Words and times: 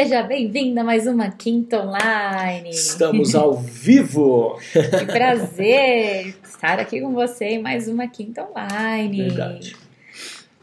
seja 0.00 0.22
bem-vinda 0.22 0.82
a 0.82 0.84
mais 0.84 1.08
uma 1.08 1.28
Quinta 1.28 1.82
Online. 1.82 2.70
Estamos 2.70 3.34
ao 3.34 3.54
vivo! 3.54 4.56
que 4.72 5.06
prazer 5.06 6.36
estar 6.44 6.78
aqui 6.78 7.00
com 7.00 7.12
você 7.12 7.46
em 7.46 7.58
mais 7.60 7.88
uma 7.88 8.06
Quinta 8.06 8.48
Online. 8.48 9.22
Verdade. 9.22 9.74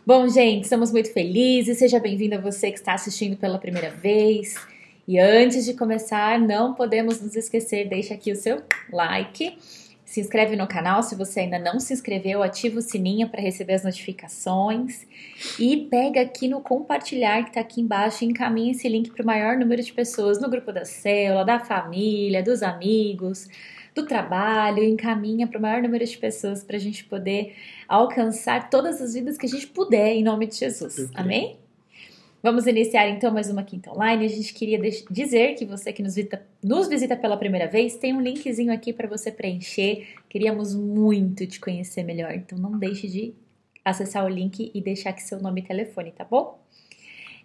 Bom, 0.06 0.30
gente, 0.30 0.64
estamos 0.64 0.90
muito 0.90 1.12
felizes. 1.12 1.80
Seja 1.80 2.00
bem-vindo 2.00 2.36
a 2.36 2.38
você 2.38 2.72
que 2.72 2.78
está 2.78 2.94
assistindo 2.94 3.36
pela 3.36 3.58
primeira 3.58 3.90
vez. 3.90 4.56
E 5.06 5.20
antes 5.20 5.66
de 5.66 5.74
começar, 5.74 6.40
não 6.40 6.74
podemos 6.74 7.20
nos 7.20 7.36
esquecer, 7.36 7.90
deixa 7.90 8.14
aqui 8.14 8.32
o 8.32 8.38
seu 8.38 8.62
like 8.90 9.58
se 10.16 10.22
inscreve 10.22 10.56
no 10.56 10.66
canal 10.66 11.04
se 11.04 11.14
você 11.14 11.42
ainda 11.42 11.60
não 11.60 11.78
se 11.78 11.94
inscreveu, 11.94 12.42
ativa 12.42 12.80
o 12.80 12.82
sininho 12.82 13.28
para 13.28 13.42
receber 13.42 13.74
as 13.74 13.84
notificações 13.84 15.06
e 15.60 15.76
pega 15.92 16.22
aqui 16.22 16.48
no 16.48 16.62
compartilhar 16.62 17.44
que 17.44 17.50
está 17.50 17.60
aqui 17.60 17.82
embaixo 17.82 18.24
e 18.24 18.28
encaminha 18.28 18.72
esse 18.72 18.88
link 18.88 19.12
para 19.12 19.24
o 19.24 19.26
maior 19.26 19.58
número 19.58 19.84
de 19.84 19.92
pessoas 19.92 20.40
no 20.40 20.50
grupo 20.50 20.72
da 20.72 20.86
célula, 20.86 21.44
da 21.44 21.60
família, 21.60 22.42
dos 22.42 22.64
amigos, 22.64 23.50
do 23.94 24.06
trabalho, 24.06 24.82
encaminha 24.82 25.48
para 25.48 25.60
o 25.60 25.62
maior 25.62 25.82
número 25.82 26.06
de 26.06 26.18
pessoas 26.18 26.64
para 26.64 26.78
a 26.78 26.80
gente 26.80 27.04
poder 27.04 27.54
alcançar 27.86 28.70
todas 28.70 29.02
as 29.02 29.16
vidas 29.16 29.38
que 29.38 29.46
a 29.46 29.50
gente 29.50 29.68
puder 29.68 30.14
em 30.14 30.24
nome 30.24 30.48
de 30.48 30.56
Jesus. 30.56 31.10
Amém? 31.14 31.65
Vamos 32.46 32.68
iniciar 32.68 33.10
então 33.10 33.34
mais 33.34 33.50
uma 33.50 33.64
quinta 33.64 33.92
online. 33.92 34.24
A 34.24 34.28
gente 34.28 34.54
queria 34.54 34.80
dizer 35.10 35.56
que 35.56 35.66
você 35.66 35.92
que 35.92 36.04
nos 36.04 36.14
visita, 36.14 36.46
nos 36.64 36.88
visita 36.88 37.18
pela 37.18 37.36
primeira 37.36 37.68
vez 37.68 37.98
tem 37.98 38.14
um 38.14 38.22
linkzinho 38.22 38.72
aqui 38.72 38.94
para 38.94 39.08
você 39.08 39.32
preencher. 39.32 40.10
Queríamos 40.30 40.76
muito 40.76 41.48
te 41.48 41.60
conhecer 41.60 42.04
melhor, 42.04 42.32
então 42.36 42.56
não 42.56 42.78
deixe 42.78 43.08
de 43.08 43.34
acessar 43.84 44.24
o 44.24 44.30
link 44.30 44.70
e 44.72 44.80
deixar 44.80 45.10
aqui 45.10 45.24
seu 45.24 45.42
nome 45.42 45.62
e 45.62 45.64
telefone, 45.64 46.12
tá 46.12 46.24
bom? 46.24 46.60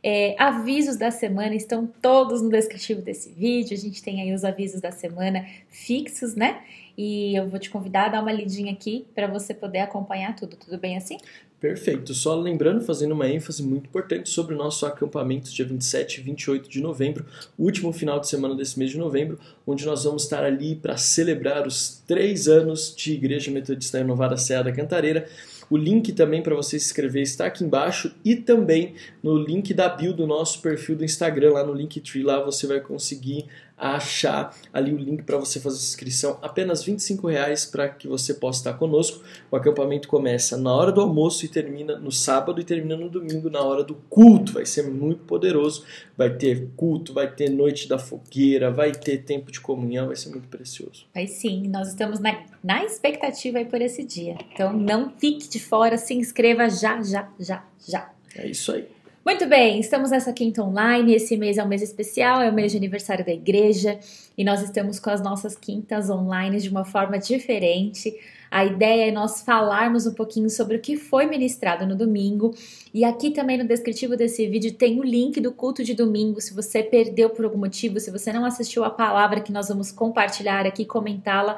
É, 0.02 0.34
avisos 0.38 0.96
da 0.96 1.10
semana 1.10 1.54
estão 1.54 1.86
todos 2.00 2.40
no 2.40 2.48
descritivo 2.48 3.02
desse 3.02 3.30
vídeo. 3.30 3.76
A 3.76 3.80
gente 3.80 4.02
tem 4.02 4.22
aí 4.22 4.32
os 4.32 4.44
avisos 4.44 4.80
da 4.80 4.90
semana 4.90 5.46
fixos, 5.68 6.34
né? 6.34 6.62
E 6.96 7.34
eu 7.34 7.48
vou 7.48 7.58
te 7.58 7.70
convidar 7.70 8.06
a 8.06 8.08
dar 8.08 8.22
uma 8.22 8.32
lidinha 8.32 8.72
aqui 8.72 9.06
para 9.14 9.26
você 9.26 9.54
poder 9.54 9.80
acompanhar 9.80 10.34
tudo. 10.34 10.56
Tudo 10.56 10.78
bem 10.78 10.96
assim? 10.96 11.18
Perfeito. 11.60 12.14
Só 12.14 12.34
lembrando, 12.34 12.80
fazendo 12.80 13.12
uma 13.12 13.28
ênfase 13.28 13.62
muito 13.62 13.86
importante 13.86 14.30
sobre 14.30 14.54
o 14.54 14.58
nosso 14.58 14.86
acampamento 14.86 15.50
dia 15.50 15.66
27 15.66 16.18
e 16.18 16.22
28 16.22 16.70
de 16.70 16.80
novembro, 16.80 17.26
último 17.58 17.92
final 17.92 18.18
de 18.18 18.28
semana 18.28 18.54
desse 18.54 18.78
mês 18.78 18.90
de 18.90 18.96
novembro, 18.96 19.38
onde 19.66 19.84
nós 19.84 20.04
vamos 20.04 20.22
estar 20.22 20.42
ali 20.42 20.74
para 20.74 20.96
celebrar 20.96 21.66
os 21.66 22.02
três 22.06 22.48
anos 22.48 22.94
de 22.96 23.12
Igreja 23.12 23.50
Metodista 23.50 23.98
Renovada 23.98 24.38
Serra 24.38 24.64
da 24.64 24.72
Cantareira. 24.72 25.28
O 25.70 25.76
link 25.76 26.12
também 26.12 26.42
para 26.42 26.54
você 26.54 26.80
se 26.80 26.86
inscrever 26.86 27.22
está 27.22 27.46
aqui 27.46 27.62
embaixo 27.62 28.12
e 28.24 28.34
também 28.34 28.94
no 29.22 29.38
link 29.38 29.72
da 29.72 29.88
bio 29.88 30.12
do 30.12 30.26
nosso 30.26 30.60
perfil 30.60 30.96
do 30.96 31.04
Instagram, 31.04 31.52
lá 31.52 31.64
no 31.64 31.72
Linktree, 31.72 32.24
lá 32.24 32.42
você 32.42 32.66
vai 32.66 32.80
conseguir 32.80 33.46
achar 33.80 34.54
ali 34.72 34.92
o 34.92 34.96
link 34.98 35.22
para 35.22 35.38
você 35.38 35.58
fazer 35.58 35.78
inscrição, 35.78 36.38
apenas 36.42 36.84
25 36.84 37.26
reais 37.26 37.64
para 37.64 37.88
que 37.88 38.06
você 38.06 38.34
possa 38.34 38.60
estar 38.60 38.74
conosco. 38.74 39.24
O 39.50 39.56
acampamento 39.56 40.06
começa 40.06 40.56
na 40.56 40.72
hora 40.72 40.92
do 40.92 41.00
almoço 41.00 41.46
e 41.46 41.48
termina 41.48 41.96
no 41.96 42.12
sábado 42.12 42.60
e 42.60 42.64
termina 42.64 42.96
no 42.96 43.08
domingo 43.08 43.48
na 43.48 43.62
hora 43.62 43.82
do 43.82 43.94
culto. 44.10 44.52
Vai 44.52 44.66
ser 44.66 44.82
muito 44.90 45.24
poderoso. 45.24 45.84
Vai 46.16 46.30
ter 46.30 46.68
culto, 46.76 47.14
vai 47.14 47.32
ter 47.32 47.48
noite 47.48 47.88
da 47.88 47.98
fogueira, 47.98 48.70
vai 48.70 48.92
ter 48.92 49.18
tempo 49.18 49.50
de 49.50 49.60
comunhão, 49.60 50.08
vai 50.08 50.16
ser 50.16 50.28
muito 50.28 50.48
precioso. 50.48 51.06
Vai 51.14 51.26
sim, 51.26 51.66
nós 51.68 51.88
estamos 51.88 52.20
na, 52.20 52.44
na 52.62 52.84
expectativa 52.84 53.64
por 53.64 53.80
esse 53.80 54.04
dia. 54.04 54.36
Então 54.52 54.72
não 54.72 55.10
fique 55.10 55.48
de 55.48 55.58
fora, 55.58 55.96
se 55.96 56.12
inscreva 56.12 56.68
já, 56.68 57.00
já, 57.02 57.28
já, 57.38 57.64
já. 57.88 58.10
É 58.36 58.46
isso 58.46 58.72
aí. 58.72 58.86
Muito 59.30 59.46
bem, 59.46 59.78
estamos 59.78 60.10
nessa 60.10 60.32
quinta 60.32 60.60
online. 60.60 61.14
Esse 61.14 61.36
mês 61.36 61.56
é 61.56 61.62
um 61.62 61.68
mês 61.68 61.82
especial, 61.82 62.42
é 62.42 62.50
o 62.50 62.52
mês 62.52 62.72
de 62.72 62.78
aniversário 62.78 63.24
da 63.24 63.30
igreja 63.30 63.96
e 64.36 64.42
nós 64.42 64.60
estamos 64.60 64.98
com 64.98 65.08
as 65.08 65.22
nossas 65.22 65.54
quintas 65.54 66.10
online 66.10 66.58
de 66.58 66.68
uma 66.68 66.84
forma 66.84 67.16
diferente. 67.16 68.12
A 68.50 68.64
ideia 68.64 69.06
é 69.08 69.12
nós 69.12 69.42
falarmos 69.42 70.04
um 70.04 70.14
pouquinho 70.14 70.50
sobre 70.50 70.76
o 70.76 70.80
que 70.80 70.96
foi 70.96 71.26
ministrado 71.26 71.86
no 71.86 71.94
domingo. 71.94 72.52
E 72.92 73.04
aqui 73.04 73.30
também 73.30 73.56
no 73.56 73.64
descritivo 73.64 74.16
desse 74.16 74.48
vídeo 74.48 74.74
tem 74.74 74.98
o 74.98 75.04
link 75.04 75.40
do 75.40 75.52
culto 75.52 75.84
de 75.84 75.94
domingo. 75.94 76.40
Se 76.40 76.52
você 76.52 76.82
perdeu 76.82 77.30
por 77.30 77.44
algum 77.44 77.58
motivo, 77.58 78.00
se 78.00 78.10
você 78.10 78.32
não 78.32 78.44
assistiu 78.44 78.82
a 78.82 78.90
palavra 78.90 79.40
que 79.40 79.52
nós 79.52 79.68
vamos 79.68 79.92
compartilhar 79.92 80.66
aqui, 80.66 80.84
comentá-la, 80.84 81.56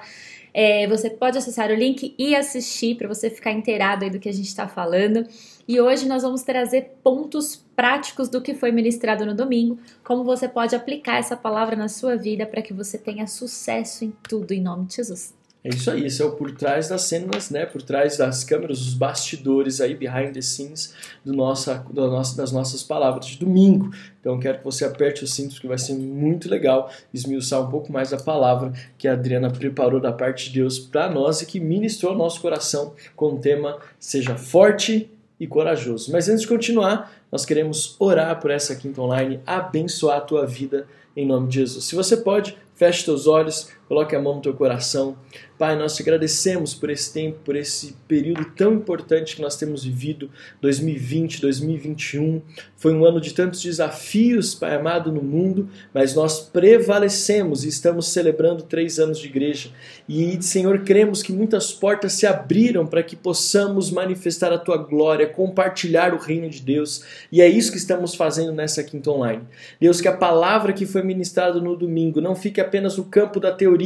é, 0.55 0.87
você 0.87 1.09
pode 1.09 1.39
acessar 1.39 1.71
o 1.71 1.75
link 1.75 2.15
e 2.19 2.35
assistir 2.35 2.97
para 2.97 3.09
você 3.09 3.31
ficar 3.31 3.53
inteirado 3.53 4.09
do 4.11 4.19
que 4.19 4.29
a 4.29 4.33
gente 4.33 4.49
está 4.49 4.69
falando. 4.69 5.27
E 5.67 5.81
hoje 5.81 6.07
nós 6.07 6.23
vamos 6.23 6.43
trazer 6.43 6.97
pontos 7.03 7.65
práticos 7.75 8.29
do 8.29 8.43
que 8.43 8.55
foi 8.55 8.73
ministrado 8.73 9.25
no 9.25 9.35
domingo, 9.35 9.79
como 10.05 10.25
você 10.25 10.49
pode 10.49 10.75
aplicar 10.75 11.19
essa 11.19 11.37
palavra 11.37 11.77
na 11.77 11.89
sua 11.89 12.17
vida 12.17 12.45
para 12.45 12.63
que 12.63 12.75
você 12.75 12.99
tenha 12.99 13.27
sucesso 13.27 14.05
em 14.05 14.13
tudo, 14.29 14.53
em 14.53 14.61
nome 14.61 14.87
de 14.87 14.97
Jesus. 14.97 15.42
É 15.65 15.69
isso 15.69 15.89
aí, 15.93 16.07
esse 16.07 16.21
é 16.21 16.25
o 16.25 16.33
por 16.33 16.51
trás 16.51 16.89
das 16.89 17.03
cenas, 17.03 17.49
né? 17.49 17.65
Por 17.65 17.81
trás 17.83 18.17
das 18.17 18.43
câmeras, 18.43 18.81
os 18.81 18.95
bastidores 18.95 19.81
aí, 19.81 19.95
behind 19.95 20.35
the 20.35 20.41
scenes 20.41 20.93
do 21.25 21.33
nossa, 21.33 21.85
do 21.89 22.11
nosso, 22.11 22.37
das 22.37 22.51
nossas 22.51 22.83
palavras 22.83 23.27
de 23.27 23.39
domingo. 23.39 23.93
Então 24.21 24.41
quero 24.41 24.59
que 24.59 24.65
você 24.65 24.85
aperte 24.85 25.23
os 25.23 25.33
cintos, 25.33 25.61
que 25.61 25.69
vai 25.69 25.79
ser 25.79 25.95
muito 25.95 26.51
legal 26.51 26.91
esmiuçar 27.15 27.63
um 27.63 27.71
pouco 27.71 27.93
mais 27.93 28.13
a 28.13 28.17
palavra 28.17 28.73
que 28.99 29.07
a 29.07 29.13
Adriana 29.13 29.51
preparou 29.53 30.01
da 30.01 30.13
parte 30.13 30.49
de 30.49 30.59
Deus 30.59 30.81
para 30.81 31.09
nós 31.09 31.43
e 31.43 31.47
que 31.47 31.61
ministrou 31.61 32.13
nosso 32.13 32.41
coração 32.41 32.95
com 33.15 33.35
o 33.35 33.39
tema 33.39 33.79
Seja 34.01 34.37
Forte 34.37 35.09
e 35.39 35.47
Corajoso. 35.47 36.11
Mas 36.11 36.29
antes 36.29 36.43
de 36.43 36.49
continuar, 36.49 37.13
nós 37.31 37.45
queremos 37.45 37.95
orar 38.01 38.41
por 38.41 38.51
essa 38.51 38.75
quinta 38.75 39.01
online, 39.01 39.39
abençoar 39.47 40.19
a 40.19 40.23
tua 40.23 40.45
vida 40.45 40.89
em 41.17 41.25
nome 41.25 41.49
de 41.49 41.61
Jesus. 41.61 41.85
Se 41.85 41.95
você 41.95 42.17
pode, 42.17 42.57
feche 42.75 43.05
teus 43.05 43.27
olhos, 43.27 43.69
coloque 43.93 44.17
a 44.17 44.21
mão 44.23 44.37
no 44.37 44.41
teu 44.41 44.55
coração. 44.55 45.19
Pai, 45.59 45.77
nós 45.77 45.95
te 45.95 46.03
agradecemos 46.03 46.75
por 46.75 46.91
esse 46.91 47.13
tempo, 47.13 47.39
por 47.45 47.55
esse 47.55 47.95
período 48.09 48.45
tão 48.57 48.73
importante 48.75 49.37
que 49.37 49.43
nós 49.43 49.55
temos 49.55 49.85
vivido, 49.85 50.29
2020, 50.61 51.41
2021. 51.41 52.43
Foi 52.77 52.93
um 52.93 53.05
ano 53.05 53.21
de 53.21 53.33
tantos 53.33 53.63
desafios, 53.63 54.57
Pai 54.57 54.75
amado, 54.75 55.13
no 55.13 55.23
mundo, 55.23 55.69
mas 55.95 56.17
nós 56.17 56.41
prevalecemos 56.41 57.65
e 57.65 57.69
estamos 57.69 58.09
celebrando 58.09 58.65
três 58.65 58.99
anos 58.99 59.21
de 59.21 59.29
igreja. 59.29 59.71
E, 60.09 60.43
Senhor, 60.43 60.81
cremos 60.81 61.23
que 61.23 61.33
muitas 61.33 61.73
portas 61.73 62.15
se 62.15 62.27
abriram 62.27 62.85
para 62.85 63.03
que 63.03 63.15
possamos 63.15 63.91
manifestar 63.91 64.53
a 64.53 64.59
tua 64.59 64.79
glória, 64.79 65.29
compartilhar 65.29 66.13
o 66.13 66.19
reino 66.19 66.51
de 66.51 66.61
Deus. 66.61 67.05
E 67.31 67.41
é 67.41 67.47
isso 67.47 67.71
que 67.71 67.79
estamos 67.79 68.17
fazendo 68.17 68.51
nessa 68.51 68.83
quinta 68.83 69.11
online. 69.11 69.43
Deus, 69.81 70.01
que 70.01 70.09
a 70.09 70.17
palavra 70.17 70.73
que 70.73 70.87
foi 70.87 71.05
ministrada 71.05 71.61
no 71.61 71.77
domingo 71.77 72.21
não 72.21 72.35
fique 72.35 72.61
apenas 72.61 72.97
no 72.97 73.05
campo 73.05 73.39
da 73.39 73.53
teoria, 73.53 73.82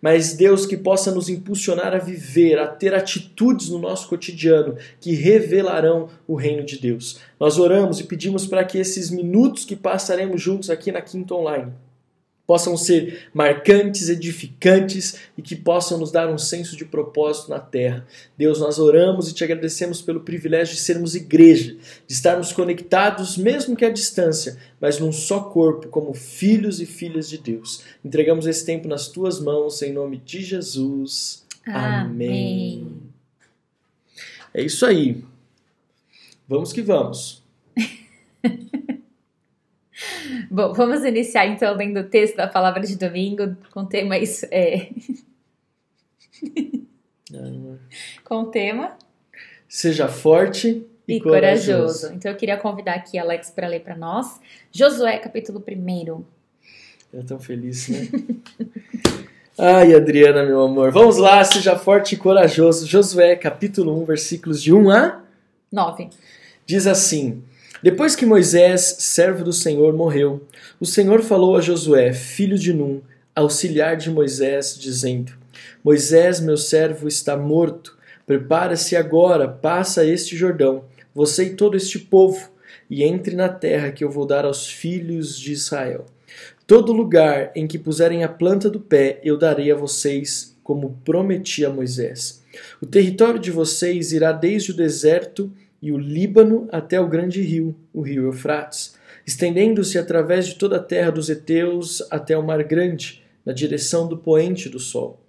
mas 0.00 0.34
Deus, 0.34 0.66
que 0.66 0.76
possa 0.76 1.10
nos 1.10 1.28
impulsionar 1.28 1.94
a 1.94 1.98
viver, 1.98 2.58
a 2.58 2.66
ter 2.66 2.94
atitudes 2.94 3.68
no 3.68 3.78
nosso 3.78 4.08
cotidiano 4.08 4.76
que 5.00 5.14
revelarão 5.14 6.08
o 6.26 6.34
reino 6.34 6.64
de 6.64 6.78
Deus. 6.78 7.18
Nós 7.38 7.58
oramos 7.58 8.00
e 8.00 8.04
pedimos 8.04 8.46
para 8.46 8.64
que 8.64 8.78
esses 8.78 9.10
minutos 9.10 9.64
que 9.64 9.76
passaremos 9.76 10.40
juntos 10.40 10.70
aqui 10.70 10.92
na 10.92 11.00
Quinta 11.00 11.34
Online 11.34 11.72
possam 12.46 12.76
ser 12.76 13.28
marcantes, 13.32 14.08
edificantes 14.08 15.16
e 15.36 15.42
que 15.42 15.56
possam 15.56 15.98
nos 15.98 16.12
dar 16.12 16.28
um 16.28 16.36
senso 16.36 16.76
de 16.76 16.84
propósito 16.84 17.50
na 17.50 17.58
terra. 17.58 18.06
Deus, 18.36 18.60
nós 18.60 18.78
oramos 18.78 19.28
e 19.28 19.34
te 19.34 19.42
agradecemos 19.42 20.02
pelo 20.02 20.20
privilégio 20.20 20.74
de 20.74 20.80
sermos 20.80 21.14
igreja, 21.14 21.76
de 22.06 22.12
estarmos 22.12 22.52
conectados, 22.52 23.36
mesmo 23.36 23.76
que 23.76 23.84
à 23.84 23.90
distância, 23.90 24.58
mas 24.80 24.98
num 24.98 25.12
só 25.12 25.40
corpo, 25.40 25.88
como 25.88 26.12
filhos 26.12 26.80
e 26.80 26.86
filhas 26.86 27.28
de 27.28 27.38
Deus. 27.38 27.82
Entregamos 28.04 28.46
esse 28.46 28.64
tempo 28.64 28.86
nas 28.86 29.08
tuas 29.08 29.40
mãos, 29.40 29.80
em 29.82 29.92
nome 29.92 30.18
de 30.18 30.42
Jesus. 30.42 31.44
Amém. 31.66 32.82
Amém. 32.82 32.88
É 34.52 34.62
isso 34.62 34.84
aí. 34.84 35.24
Vamos 36.46 36.72
que 36.72 36.82
vamos. 36.82 37.42
Bom, 40.50 40.72
vamos 40.72 41.04
iniciar 41.04 41.46
então 41.46 41.74
lendo 41.74 42.00
o 42.00 42.04
texto 42.04 42.36
da 42.36 42.46
palavra 42.46 42.82
de 42.82 42.96
domingo 42.96 43.56
com 43.72 43.80
o 43.80 43.86
tema 43.86 44.18
isso 44.18 44.46
é 44.50 44.88
com 48.24 48.42
o 48.42 48.46
tema 48.46 48.96
Seja 49.68 50.06
forte 50.08 50.86
e, 51.08 51.16
e 51.16 51.20
corajoso. 51.20 51.72
corajoso. 51.72 52.12
Então 52.14 52.30
eu 52.30 52.36
queria 52.36 52.56
convidar 52.56 52.94
aqui 52.94 53.18
Alex 53.18 53.50
para 53.50 53.66
ler 53.66 53.80
para 53.80 53.96
nós 53.96 54.40
Josué 54.70 55.18
capítulo 55.18 55.62
1. 55.66 56.24
Eu 57.12 57.24
tão 57.24 57.38
feliz, 57.38 57.88
né? 57.88 58.08
Ai, 59.56 59.94
Adriana, 59.94 60.44
meu 60.44 60.60
amor. 60.62 60.90
Vamos 60.90 61.16
lá, 61.16 61.44
seja 61.44 61.78
forte 61.78 62.16
e 62.16 62.18
corajoso. 62.18 62.88
Josué, 62.88 63.36
capítulo 63.36 64.02
1, 64.02 64.04
versículos 64.04 64.60
de 64.60 64.72
1 64.72 64.90
a 64.90 65.22
9. 65.70 66.10
Diz 66.66 66.88
assim: 66.88 67.42
depois 67.84 68.16
que 68.16 68.24
Moisés, 68.24 68.96
servo 69.00 69.44
do 69.44 69.52
Senhor, 69.52 69.92
morreu, 69.92 70.40
o 70.80 70.86
Senhor 70.86 71.20
falou 71.20 71.54
a 71.54 71.60
Josué, 71.60 72.14
filho 72.14 72.58
de 72.58 72.72
Num, 72.72 73.02
auxiliar 73.36 73.94
de 73.98 74.10
Moisés, 74.10 74.74
dizendo: 74.78 75.32
Moisés, 75.84 76.40
meu 76.40 76.56
servo, 76.56 77.06
está 77.06 77.36
morto. 77.36 77.94
Prepara-se 78.26 78.96
agora, 78.96 79.46
passa 79.46 80.02
este 80.02 80.34
Jordão, 80.34 80.86
você 81.14 81.44
e 81.44 81.56
todo 81.56 81.76
este 81.76 81.98
povo, 81.98 82.50
e 82.88 83.04
entre 83.04 83.36
na 83.36 83.50
terra 83.50 83.92
que 83.92 84.02
eu 84.02 84.10
vou 84.10 84.24
dar 84.24 84.46
aos 84.46 84.66
filhos 84.66 85.38
de 85.38 85.52
Israel. 85.52 86.06
Todo 86.66 86.90
lugar 86.90 87.52
em 87.54 87.66
que 87.66 87.78
puserem 87.78 88.24
a 88.24 88.30
planta 88.30 88.70
do 88.70 88.80
pé, 88.80 89.20
eu 89.22 89.36
darei 89.36 89.70
a 89.70 89.76
vocês, 89.76 90.56
como 90.62 90.98
prometi 91.04 91.66
a 91.66 91.68
Moisés. 91.68 92.42
O 92.80 92.86
território 92.86 93.38
de 93.38 93.50
vocês 93.50 94.10
irá 94.10 94.32
desde 94.32 94.70
o 94.70 94.74
deserto 94.74 95.52
e 95.84 95.92
o 95.92 95.98
Líbano 95.98 96.66
até 96.72 96.98
o 96.98 97.06
grande 97.06 97.42
rio, 97.42 97.76
o 97.92 98.00
rio 98.00 98.24
Eufrates, 98.24 98.94
estendendo-se 99.26 99.98
através 99.98 100.46
de 100.46 100.54
toda 100.54 100.76
a 100.76 100.82
terra 100.82 101.10
dos 101.10 101.28
heteus 101.28 102.02
até 102.10 102.38
o 102.38 102.42
mar 102.42 102.64
grande, 102.64 103.22
na 103.44 103.52
direção 103.52 104.08
do 104.08 104.16
poente 104.16 104.66
do 104.70 104.78
sol. 104.78 105.20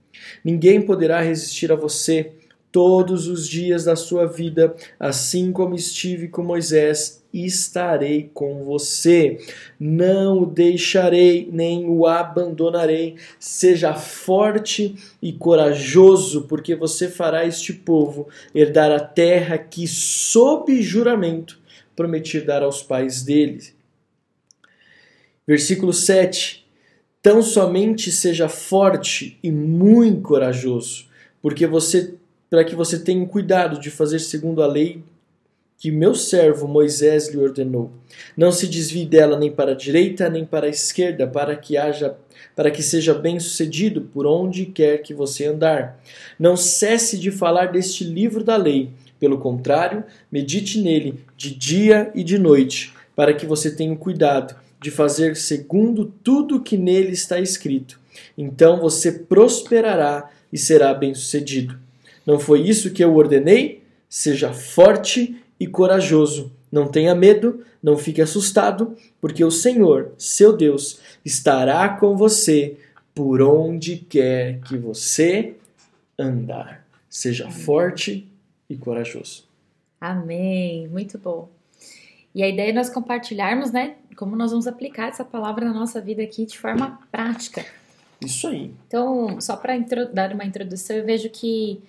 Ninguém 0.45 0.81
poderá 0.81 1.19
resistir 1.19 1.73
a 1.73 1.75
você 1.75 2.31
todos 2.75 3.29
os 3.29 3.47
dias 3.47 3.85
da 3.85 3.95
sua 3.95 4.25
vida, 4.25 4.75
assim 4.99 5.53
como 5.53 5.75
estive 5.75 6.27
com 6.27 6.43
Moisés 6.43 7.23
estarei 7.33 8.29
com 8.33 8.65
você. 8.65 9.39
Não 9.79 10.43
o 10.43 10.45
deixarei, 10.45 11.49
nem 11.49 11.85
o 11.85 12.05
abandonarei. 12.05 13.15
Seja 13.39 13.93
forte 13.93 14.95
e 15.21 15.31
corajoso, 15.31 16.43
porque 16.49 16.75
você 16.75 17.07
fará 17.07 17.45
este 17.45 17.71
povo 17.71 18.27
herdar 18.53 18.91
a 18.91 18.99
terra 18.99 19.57
que, 19.57 19.87
sob 19.87 20.81
juramento, 20.81 21.57
prometi 21.95 22.41
dar 22.41 22.61
aos 22.61 22.83
pais 22.83 23.23
dele. 23.23 23.63
Versículo 25.47 25.93
7. 25.93 26.65
Tão 27.21 27.41
somente 27.41 28.11
seja 28.11 28.49
forte 28.49 29.39
e 29.41 29.49
muito 29.49 30.21
corajoso, 30.23 31.07
porque 31.41 31.65
você 31.65 32.15
para 32.49 32.63
que 32.63 32.75
você 32.75 32.99
tenha 32.99 33.25
cuidado 33.25 33.79
de 33.79 33.89
fazer 33.89 34.19
segundo 34.19 34.61
a 34.61 34.67
lei 34.67 35.03
que 35.77 35.91
meu 35.91 36.15
servo 36.15 36.67
Moisés 36.67 37.29
lhe 37.29 37.37
ordenou. 37.37 37.91
Não 38.35 38.51
se 38.51 38.67
desvie 38.67 39.05
dela 39.05 39.37
nem 39.37 39.51
para 39.51 39.71
a 39.71 39.75
direita 39.75 40.29
nem 40.29 40.45
para 40.45 40.67
a 40.67 40.69
esquerda, 40.69 41.27
para 41.27 41.55
que 41.55 41.77
haja 41.77 42.15
para 42.55 42.71
que 42.71 42.81
seja 42.81 43.13
bem-sucedido 43.13 44.01
por 44.01 44.25
onde 44.25 44.65
quer 44.65 44.99
que 44.99 45.13
você 45.13 45.45
andar. 45.45 46.01
Não 46.39 46.55
cesse 46.55 47.17
de 47.17 47.29
falar 47.29 47.71
deste 47.71 48.03
livro 48.03 48.43
da 48.43 48.55
lei. 48.55 48.91
Pelo 49.19 49.37
contrário, 49.37 50.03
medite 50.31 50.81
nele 50.81 51.19
de 51.35 51.53
dia 51.53 52.11
e 52.15 52.23
de 52.23 52.37
noite, 52.37 52.93
para 53.15 53.33
que 53.33 53.45
você 53.45 53.71
tenha 53.71 53.95
cuidado 53.95 54.55
de 54.81 54.91
fazer 54.91 55.35
segundo 55.35 56.13
tudo 56.23 56.61
que 56.61 56.77
nele 56.77 57.11
está 57.11 57.39
escrito. 57.39 57.99
Então 58.37 58.79
você 58.79 59.11
prosperará 59.11 60.29
e 60.51 60.57
será 60.57 60.93
bem-sucedido. 60.93 61.84
Não 62.25 62.39
foi 62.39 62.61
isso 62.61 62.91
que 62.91 63.03
eu 63.03 63.15
ordenei? 63.15 63.83
Seja 64.09 64.53
forte 64.53 65.41
e 65.59 65.67
corajoso. 65.67 66.51
Não 66.71 66.87
tenha 66.87 67.13
medo, 67.13 67.63
não 67.81 67.97
fique 67.97 68.21
assustado, 68.21 68.95
porque 69.21 69.43
o 69.43 69.51
Senhor, 69.51 70.11
seu 70.17 70.55
Deus, 70.55 70.99
estará 71.23 71.89
com 71.89 72.17
você 72.17 72.77
por 73.13 73.41
onde 73.41 73.97
quer 73.97 74.59
que 74.61 74.77
você 74.77 75.55
andar. 76.17 76.85
Seja 77.09 77.45
Amém. 77.45 77.57
forte 77.57 78.27
e 78.69 78.75
corajoso. 78.75 79.45
Amém. 80.01 80.87
Muito 80.87 81.17
bom. 81.17 81.49
E 82.33 82.43
a 82.43 82.49
ideia 82.49 82.71
é 82.71 82.73
nós 82.73 82.89
compartilharmos, 82.89 83.71
né, 83.71 83.95
como 84.17 84.35
nós 84.35 84.51
vamos 84.51 84.67
aplicar 84.67 85.07
essa 85.07 85.23
palavra 85.23 85.63
na 85.65 85.73
nossa 85.73 86.01
vida 86.01 86.21
aqui 86.21 86.45
de 86.45 86.57
forma 86.57 86.99
prática. 87.09 87.65
Isso 88.19 88.47
aí. 88.47 88.73
Então, 88.87 89.39
só 89.39 89.55
para 89.55 89.77
dar 90.11 90.33
uma 90.33 90.43
introdução, 90.43 90.97
eu 90.97 91.05
vejo 91.05 91.29
que 91.29 91.81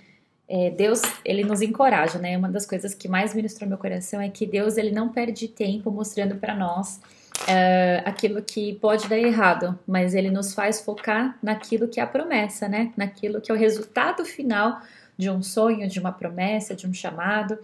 é, 0.49 0.71
Deus, 0.71 1.03
ele 1.25 1.43
nos 1.45 1.61
encoraja, 1.61 2.19
né? 2.19 2.37
Uma 2.39 2.49
das 2.49 2.65
coisas 2.65 2.95
que 2.95 3.09
mais 3.09 3.35
ministrou 3.35 3.69
meu 3.69 3.79
coração 3.79 4.21
é 4.21 4.29
que 4.29 4.47
Deus, 4.47 4.77
ele 4.77 4.93
não 4.93 5.09
perde 5.09 5.49
tempo 5.49 5.91
mostrando 5.91 6.37
para 6.37 6.55
nós 6.55 7.01
é, 7.49 8.03
aquilo 8.05 8.41
que 8.41 8.75
pode 8.77 9.09
dar 9.09 9.19
errado, 9.19 9.79
mas 9.87 10.15
ele 10.15 10.31
nos 10.31 10.55
faz 10.55 10.81
focar 10.81 11.37
naquilo 11.43 11.89
que 11.89 11.99
é 11.99 12.03
a 12.03 12.07
promessa, 12.07 12.69
né? 12.69 12.93
Naquilo 12.97 13.41
que 13.41 13.51
é 13.51 13.55
o 13.55 13.59
resultado 13.59 14.25
final 14.25 14.81
de 15.17 15.31
um 15.31 15.43
sonho, 15.43 15.89
de 15.89 15.99
uma 15.99 16.13
promessa, 16.13 16.75
de 16.75 16.87
um 16.87 16.93
chamado. 16.93 17.59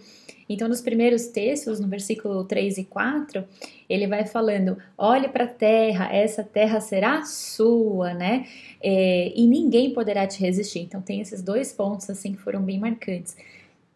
Então, 0.47 0.67
nos 0.67 0.81
primeiros 0.81 1.27
textos, 1.27 1.79
no 1.79 1.87
versículo 1.87 2.43
3 2.43 2.79
e 2.79 2.83
4, 2.83 3.43
ele 3.89 4.07
vai 4.07 4.25
falando: 4.25 4.77
olhe 4.97 5.27
para 5.27 5.45
a 5.45 5.47
terra, 5.47 6.13
essa 6.13 6.43
terra 6.43 6.81
será 6.81 7.23
sua, 7.23 8.13
né? 8.13 8.47
É, 8.81 9.31
e 9.35 9.47
ninguém 9.47 9.93
poderá 9.93 10.27
te 10.27 10.39
resistir. 10.39 10.79
Então, 10.79 11.01
tem 11.01 11.21
esses 11.21 11.41
dois 11.41 11.71
pontos 11.71 12.09
assim 12.09 12.33
que 12.33 12.39
foram 12.39 12.61
bem 12.61 12.79
marcantes. 12.79 13.35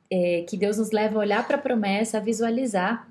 É, 0.09 0.45
que 0.47 0.55
Deus 0.55 0.77
nos 0.77 0.91
leva 0.91 1.17
a 1.17 1.19
olhar 1.19 1.45
para 1.45 1.57
a 1.57 1.59
promessa, 1.59 2.17
a 2.17 2.21
visualizar, 2.21 3.05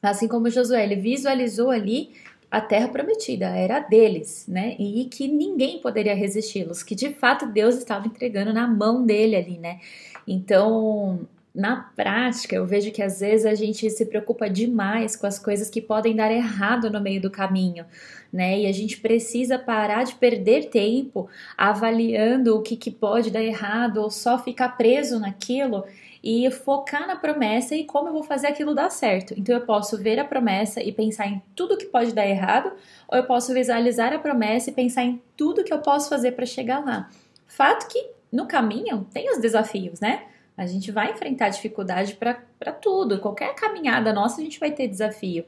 assim 0.00 0.28
como 0.28 0.48
Josué, 0.48 0.84
ele 0.84 0.94
visualizou 0.94 1.70
ali 1.70 2.12
a 2.50 2.60
terra 2.60 2.88
prometida, 2.88 3.46
era 3.46 3.80
deles, 3.80 4.46
né? 4.48 4.74
E 4.78 5.04
que 5.06 5.28
ninguém 5.28 5.80
poderia 5.80 6.14
resisti-los, 6.14 6.82
que 6.82 6.94
de 6.94 7.10
fato 7.10 7.46
Deus 7.46 7.76
estava 7.76 8.06
entregando 8.06 8.52
na 8.52 8.66
mão 8.66 9.04
dele 9.04 9.36
ali, 9.36 9.58
né? 9.58 9.80
Então, 10.26 11.26
na 11.54 11.90
prática, 11.94 12.56
eu 12.56 12.64
vejo 12.64 12.90
que 12.90 13.02
às 13.02 13.20
vezes 13.20 13.44
a 13.44 13.54
gente 13.54 13.90
se 13.90 14.06
preocupa 14.06 14.48
demais 14.48 15.16
com 15.16 15.26
as 15.26 15.38
coisas 15.38 15.68
que 15.68 15.82
podem 15.82 16.14
dar 16.14 16.30
errado 16.30 16.90
no 16.90 17.00
meio 17.00 17.20
do 17.20 17.30
caminho, 17.30 17.84
né? 18.32 18.60
E 18.60 18.66
a 18.66 18.72
gente 18.72 18.98
precisa 18.98 19.58
parar 19.58 20.04
de 20.04 20.14
perder 20.14 20.70
tempo 20.70 21.28
avaliando 21.56 22.56
o 22.56 22.62
que, 22.62 22.76
que 22.76 22.90
pode 22.90 23.30
dar 23.30 23.42
errado 23.42 23.98
ou 23.98 24.10
só 24.10 24.38
ficar 24.38 24.76
preso 24.76 25.18
naquilo 25.18 25.84
e 26.22 26.50
focar 26.50 27.06
na 27.06 27.16
promessa 27.16 27.74
e 27.74 27.84
como 27.84 28.08
eu 28.08 28.12
vou 28.12 28.22
fazer 28.22 28.48
aquilo 28.48 28.74
dar 28.74 28.90
certo. 28.90 29.34
Então 29.36 29.54
eu 29.54 29.62
posso 29.62 29.96
ver 29.96 30.18
a 30.18 30.24
promessa 30.24 30.82
e 30.82 30.92
pensar 30.92 31.26
em 31.26 31.42
tudo 31.54 31.76
que 31.76 31.86
pode 31.86 32.12
dar 32.12 32.26
errado, 32.26 32.72
ou 33.06 33.16
eu 33.16 33.24
posso 33.24 33.52
visualizar 33.54 34.12
a 34.12 34.18
promessa 34.18 34.70
e 34.70 34.72
pensar 34.72 35.04
em 35.04 35.22
tudo 35.36 35.64
que 35.64 35.72
eu 35.72 35.78
posso 35.78 36.08
fazer 36.08 36.32
para 36.32 36.46
chegar 36.46 36.84
lá. 36.84 37.08
Fato 37.46 37.88
que 37.88 38.10
no 38.30 38.46
caminho 38.46 39.06
tem 39.12 39.30
os 39.30 39.38
desafios, 39.38 40.00
né? 40.00 40.24
A 40.56 40.66
gente 40.66 40.90
vai 40.90 41.12
enfrentar 41.12 41.48
dificuldade 41.50 42.14
para 42.14 42.72
tudo, 42.72 43.20
qualquer 43.20 43.54
caminhada 43.54 44.12
nossa 44.12 44.40
a 44.40 44.44
gente 44.44 44.58
vai 44.58 44.72
ter 44.72 44.88
desafio. 44.88 45.44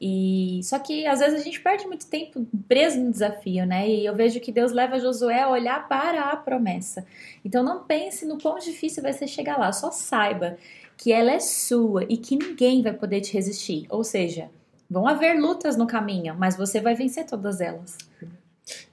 E 0.00 0.60
só 0.62 0.78
que 0.78 1.06
às 1.06 1.18
vezes 1.18 1.40
a 1.40 1.42
gente 1.42 1.60
perde 1.60 1.86
muito 1.86 2.06
tempo 2.06 2.46
preso 2.68 3.00
no 3.00 3.10
desafio, 3.10 3.66
né? 3.66 3.88
E 3.88 4.06
eu 4.06 4.14
vejo 4.14 4.38
que 4.38 4.52
Deus 4.52 4.70
leva 4.70 5.00
Josué 5.00 5.42
a 5.42 5.50
olhar 5.50 5.88
para 5.88 6.30
a 6.30 6.36
promessa. 6.36 7.04
Então 7.44 7.64
não 7.64 7.82
pense 7.82 8.24
no 8.24 8.40
quão 8.40 8.58
difícil 8.58 9.02
vai 9.02 9.12
ser 9.12 9.26
chegar 9.26 9.58
lá, 9.58 9.72
só 9.72 9.90
saiba 9.90 10.56
que 10.96 11.12
ela 11.12 11.32
é 11.32 11.40
sua 11.40 12.04
e 12.08 12.16
que 12.16 12.36
ninguém 12.36 12.82
vai 12.82 12.92
poder 12.92 13.20
te 13.20 13.32
resistir. 13.32 13.86
Ou 13.88 14.04
seja, 14.04 14.50
vão 14.88 15.06
haver 15.06 15.38
lutas 15.40 15.76
no 15.76 15.86
caminho, 15.86 16.34
mas 16.36 16.56
você 16.56 16.80
vai 16.80 16.94
vencer 16.94 17.26
todas 17.26 17.60
elas. 17.60 17.96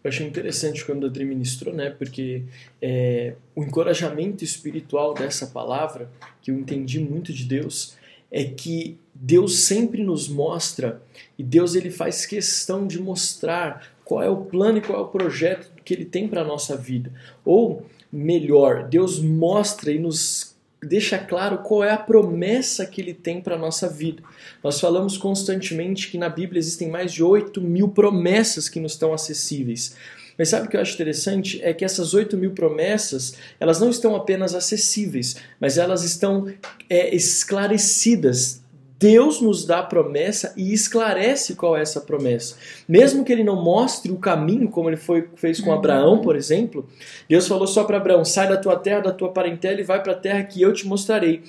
Eu 0.04 0.10
achei 0.10 0.26
interessante 0.26 0.86
quando 0.86 1.04
o 1.04 1.08
Adri 1.08 1.26
ministrou, 1.26 1.74
né? 1.74 1.90
Porque 1.90 2.44
é, 2.82 3.36
o 3.56 3.64
encorajamento 3.64 4.44
espiritual 4.44 5.14
dessa 5.14 5.48
palavra, 5.48 6.10
que 6.42 6.52
eu 6.52 6.56
entendi 6.58 7.00
muito 7.00 7.34
de 7.34 7.44
Deus, 7.44 7.98
é 8.32 8.44
que 8.44 8.98
Deus 9.14 9.60
sempre 9.60 10.04
nos 10.04 10.28
mostra 10.28 11.02
e 11.38 11.44
Deus 11.44 11.76
ele 11.76 11.90
faz 11.90 12.26
questão 12.26 12.86
de 12.86 13.02
mostrar 13.02 13.96
qual 14.04 14.22
é 14.22 14.30
o 14.30 14.38
plano 14.38 14.78
e 14.78 14.82
qual 14.82 15.00
é 15.00 15.02
o 15.02 15.08
projeto 15.08 15.72
que 15.84 15.94
ele 15.94 16.06
tem 16.06 16.28
para 16.28 16.42
a 16.42 16.46
nossa 16.46 16.76
vida. 16.76 17.12
Ou 17.44 17.86
melhor, 18.12 18.88
Deus 18.88 19.20
mostra 19.20 19.92
e 19.92 20.00
nos 20.00 20.56
deixa 20.82 21.18
claro 21.18 21.60
qual 21.60 21.84
é 21.84 21.92
a 21.92 21.98
promessa 21.98 22.86
que 22.86 23.02
ele 23.02 23.14
tem 23.14 23.42
para 23.42 23.56
a 23.56 23.60
nossa 23.60 23.90
vida. 23.90 24.22
Nós 24.64 24.80
falamos 24.80 25.18
constantemente 25.18 26.10
que 26.10 26.18
na 26.18 26.30
Bíblia 26.30 26.60
existem 26.60 26.90
mais 26.90 27.12
de 27.12 27.24
8 27.24 27.60
mil 27.62 27.90
promessas 27.90 28.70
que 28.70 28.80
nos 28.80 28.94
estão 28.94 29.14
acessíveis. 29.14 29.96
Mas 30.38 30.50
sabe 30.50 30.68
o 30.68 30.70
que 30.70 30.76
eu 30.76 30.82
acho 30.82 30.94
interessante? 30.94 31.62
É 31.64 31.74
que 31.74 31.86
essas 31.86 32.14
8 32.14 32.36
mil 32.38 32.52
promessas, 32.52 33.36
elas 33.60 33.80
não 33.80 33.90
estão 33.90 34.16
apenas 34.16 34.54
acessíveis, 34.54 35.38
mas 35.60 35.78
elas 35.78 36.04
estão 36.04 36.52
é, 36.90 37.16
esclarecidas 37.16 38.65
Deus 38.98 39.42
nos 39.42 39.66
dá 39.66 39.80
a 39.80 39.84
promessa 39.84 40.54
e 40.56 40.72
esclarece 40.72 41.56
qual 41.56 41.76
é 41.76 41.82
essa 41.82 42.00
promessa. 42.00 42.56
Mesmo 42.88 43.26
que 43.26 43.32
ele 43.34 43.44
não 43.44 43.62
mostre 43.62 44.10
o 44.12 44.18
caminho, 44.18 44.70
como 44.70 44.90
ele 44.90 44.96
foi, 44.96 45.28
fez 45.36 45.60
com 45.60 45.70
uhum. 45.70 45.76
Abraão, 45.76 46.22
por 46.22 46.36
exemplo, 46.36 46.88
Deus 47.28 47.46
falou 47.46 47.68
só 47.68 47.84
para 47.84 47.98
Abraão: 47.98 48.24
sai 48.24 48.48
da 48.48 48.56
tua 48.56 48.78
terra, 48.78 49.02
da 49.02 49.12
tua 49.12 49.32
parentela 49.32 49.82
e 49.82 49.84
vai 49.84 50.02
para 50.02 50.14
a 50.14 50.18
terra 50.18 50.44
que 50.44 50.62
eu 50.62 50.72
te 50.72 50.88
mostrarei. 50.88 51.44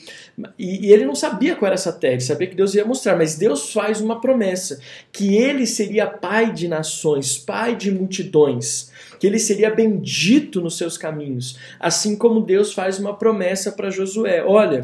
E, 0.58 0.88
e, 0.88 0.92
ele 0.92 1.06
não 1.06 1.14
sabia 1.14 1.54
qual 1.54 1.68
era 1.68 1.74
essa 1.74 1.92
terra, 1.92 2.14
ele 2.14 2.22
sabia 2.22 2.48
que 2.48 2.56
Deus 2.56 2.74
ia 2.74 2.84
mostrar, 2.84 3.16
mas 3.16 3.36
Deus 3.36 3.72
faz 3.72 4.00
uma 4.00 4.20
promessa: 4.20 4.80
que 5.12 5.36
ele 5.36 5.66
seria 5.66 6.06
pai 6.06 6.52
de 6.52 6.66
nações, 6.66 7.38
pai 7.38 7.76
de 7.76 7.92
multidões 7.92 8.90
que 9.18 9.26
ele 9.26 9.38
seria 9.38 9.74
bendito 9.74 10.60
nos 10.60 10.76
seus 10.76 10.98
caminhos, 10.98 11.58
assim 11.80 12.14
como 12.16 12.42
Deus 12.42 12.74
faz 12.74 12.98
uma 12.98 13.14
promessa 13.14 13.72
para 13.72 13.88
Josué: 13.88 14.44
olha, 14.44 14.82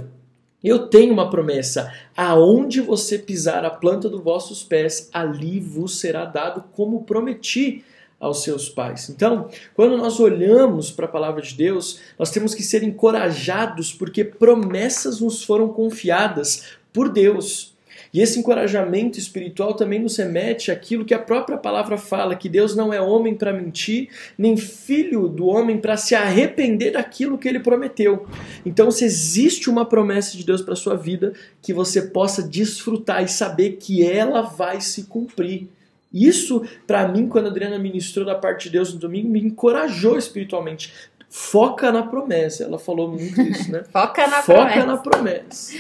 eu 0.69 0.87
tenho 0.88 1.12
uma 1.12 1.31
promessa: 1.31 1.92
aonde 2.16 2.81
você 2.81 3.19
pisar 3.19 3.64
a 3.64 3.71
planta 3.71 4.09
dos 4.09 4.23
vossos 4.23 4.62
pés, 4.62 5.09
ali 5.12 5.61
vos 5.61 5.99
será 5.99 6.25
dado, 6.25 6.64
como 6.73 7.04
prometi 7.04 7.85
aos 8.23 8.45
seus 8.45 8.69
pais. 8.69 9.09
Então, 9.09 9.49
quando 9.75 9.97
nós 9.97 10.21
olhamos 10.21 10.92
para 10.92 11.07
a 11.07 11.09
palavra 11.09 11.42
de 11.42 11.54
Deus, 11.54 11.99
nós 12.16 12.31
temos 12.31 12.54
que 12.54 12.62
ser 12.62 12.85
encorajados 12.85 13.92
porque 13.92 14.23
promessas 14.23 15.21
nos 15.21 15.42
foram 15.42 15.69
confiadas 15.69 16.76
por 16.92 17.09
Deus. 17.09 17.72
E 18.12 18.21
esse 18.21 18.38
encorajamento 18.38 19.19
espiritual 19.19 19.73
também 19.73 19.99
nos 19.99 20.16
remete 20.19 20.71
àquilo 20.71 21.04
que 21.04 21.14
a 21.14 21.19
própria 21.19 21.57
palavra 21.57 21.97
fala, 21.97 22.37
que 22.37 22.49
Deus 22.49 22.76
não 22.76 22.92
é 22.92 23.00
homem 23.00 23.35
para 23.35 23.54
mentir, 23.54 24.11
nem 24.37 24.54
filho 24.54 25.28
do 25.28 25.47
homem 25.47 25.78
para 25.78 25.97
se 25.97 26.14
arrepender 26.14 26.92
daquilo 26.92 27.38
que 27.38 27.49
ele 27.49 27.61
prometeu. 27.61 28.26
Então, 28.66 28.90
se 28.90 29.04
existe 29.07 29.71
uma 29.71 29.87
promessa 29.87 30.37
de 30.37 30.45
Deus 30.45 30.61
para 30.61 30.76
sua 30.76 30.95
vida, 30.95 31.33
que 31.62 31.73
você 31.73 32.02
possa 32.02 32.42
desfrutar 32.42 33.25
e 33.25 33.28
saber 33.28 33.78
que 33.81 34.04
ela 34.04 34.42
vai 34.42 34.83
se 34.83 35.04
cumprir. 35.04 35.69
Isso, 36.12 36.62
para 36.87 37.09
mim, 37.09 37.26
quando 37.26 37.47
a 37.47 37.49
Adriana 37.49 37.78
ministrou 37.78 38.26
da 38.26 38.35
parte 38.35 38.64
de 38.64 38.71
Deus 38.71 38.92
no 38.92 39.00
domingo, 39.00 39.31
me 39.31 39.40
encorajou 39.40 40.19
espiritualmente. 40.19 40.92
Foca 41.35 41.91
na 41.91 42.03
promessa. 42.03 42.65
Ela 42.65 42.79
falou 42.79 43.09
muito 43.09 43.41
isso, 43.41 43.73
né? 43.73 43.83
Foca 43.91 44.27
na 44.27 44.43
Foca 44.43 44.65
promessa. 44.65 44.87
na 44.87 44.97
promessa. 44.99 45.73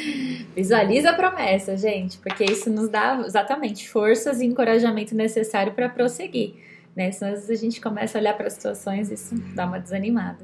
Visualiza 0.56 1.10
a 1.10 1.12
promessa, 1.12 1.76
gente, 1.76 2.16
porque 2.16 2.42
isso 2.42 2.70
nos 2.70 2.88
dá 2.88 3.22
exatamente 3.26 3.86
forças 3.86 4.40
e 4.40 4.46
encorajamento 4.46 5.14
necessário 5.14 5.74
para 5.74 5.90
prosseguir. 5.90 6.54
Né? 6.96 7.12
Senão, 7.12 7.34
às 7.34 7.40
vezes, 7.40 7.50
a 7.50 7.62
gente 7.62 7.82
começa 7.82 8.16
a 8.16 8.20
olhar 8.22 8.34
para 8.34 8.46
as 8.46 8.54
situações 8.54 9.10
e 9.10 9.14
isso 9.14 9.34
dá 9.54 9.66
uma 9.66 9.78
desanimada. 9.78 10.42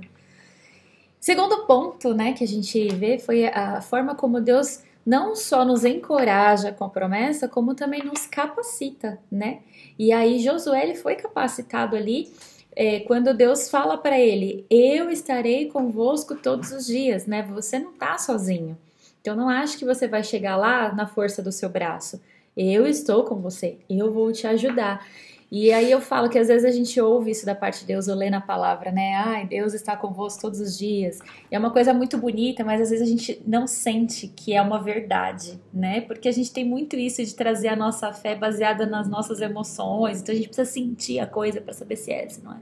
Segundo 1.19 1.65
ponto 1.65 2.13
né, 2.13 2.35
que 2.35 2.45
a 2.45 2.47
gente 2.47 2.89
vê 2.95 3.19
foi 3.19 3.47
a 3.47 3.81
forma 3.81 4.15
como 4.15 4.43
Deus 4.43 4.83
não 5.07 5.35
só 5.35 5.65
nos 5.65 5.87
encoraja 5.87 6.71
com 6.71 6.85
a 6.85 6.89
promessa, 6.91 7.49
como 7.49 7.75
também 7.75 8.05
nos 8.05 8.27
capacita, 8.27 9.19
né? 9.33 9.61
E 9.99 10.13
aí 10.13 10.39
Josué 10.39 10.83
ele 10.83 10.95
foi 10.95 11.17
capacitado 11.17 11.97
ali 11.97 12.31
é, 12.81 13.01
quando 13.01 13.35
Deus 13.35 13.69
fala 13.69 13.99
para 13.99 14.21
ele: 14.21 14.65
Eu 14.71 15.11
estarei 15.11 15.67
convosco 15.67 16.37
todos 16.37 16.71
os 16.71 16.87
dias, 16.87 17.27
né? 17.27 17.43
Você 17.43 17.77
não 17.77 17.93
tá 17.93 18.17
sozinho. 18.17 18.79
Então 19.21 19.35
não 19.35 19.49
acho 19.49 19.77
que 19.77 19.85
você 19.85 20.07
vai 20.07 20.23
chegar 20.23 20.57
lá 20.57 20.95
na 20.95 21.05
força 21.05 21.43
do 21.43 21.51
seu 21.51 21.69
braço. 21.69 22.21
Eu 22.57 22.87
estou 22.87 23.25
com 23.25 23.35
você, 23.35 23.79
eu 23.91 24.13
vou 24.13 24.31
te 24.33 24.47
ajudar. 24.47 25.05
E 25.51 25.73
aí 25.73 25.91
eu 25.91 26.01
falo 26.01 26.29
que 26.29 26.39
às 26.39 26.49
vezes 26.49 26.65
a 26.67 26.71
gente 26.71 27.01
ouve 27.01 27.31
isso 27.31 27.47
da 27.47 27.55
parte 27.55 27.81
de 27.81 27.87
Deus, 27.87 28.07
ou 28.07 28.15
lê 28.15 28.29
na 28.29 28.41
palavra, 28.41 28.93
né? 28.93 29.15
Ai, 29.15 29.47
Deus 29.47 29.73
está 29.73 29.97
convosco 29.97 30.43
todos 30.43 30.61
os 30.61 30.77
dias. 30.77 31.21
E 31.51 31.55
é 31.55 31.59
uma 31.59 31.71
coisa 31.71 31.95
muito 31.95 32.19
bonita, 32.19 32.63
mas 32.63 32.83
às 32.83 32.91
vezes 32.91 33.07
a 33.07 33.11
gente 33.11 33.43
não 33.47 33.67
sente 33.67 34.29
que 34.29 34.53
é 34.53 34.61
uma 34.61 34.83
verdade, 34.83 35.59
né? 35.73 36.03
Porque 36.03 36.29
a 36.29 36.33
gente 36.33 36.53
tem 36.53 36.67
muito 36.67 36.97
isso 36.97 37.25
de 37.25 37.35
trazer 37.35 37.69
a 37.69 37.77
nossa 37.77 38.13
fé 38.13 38.35
baseada 38.35 38.85
nas 38.85 39.09
nossas 39.09 39.41
emoções. 39.41 40.21
Então 40.21 40.35
a 40.35 40.37
gente 40.37 40.49
precisa 40.49 40.71
sentir 40.71 41.19
a 41.19 41.27
coisa 41.27 41.63
para 41.63 41.73
saber 41.73 41.97
se 41.97 42.13
é, 42.13 42.29
se 42.29 42.45
não 42.45 42.53
é. 42.53 42.61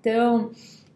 Então, 0.00 0.50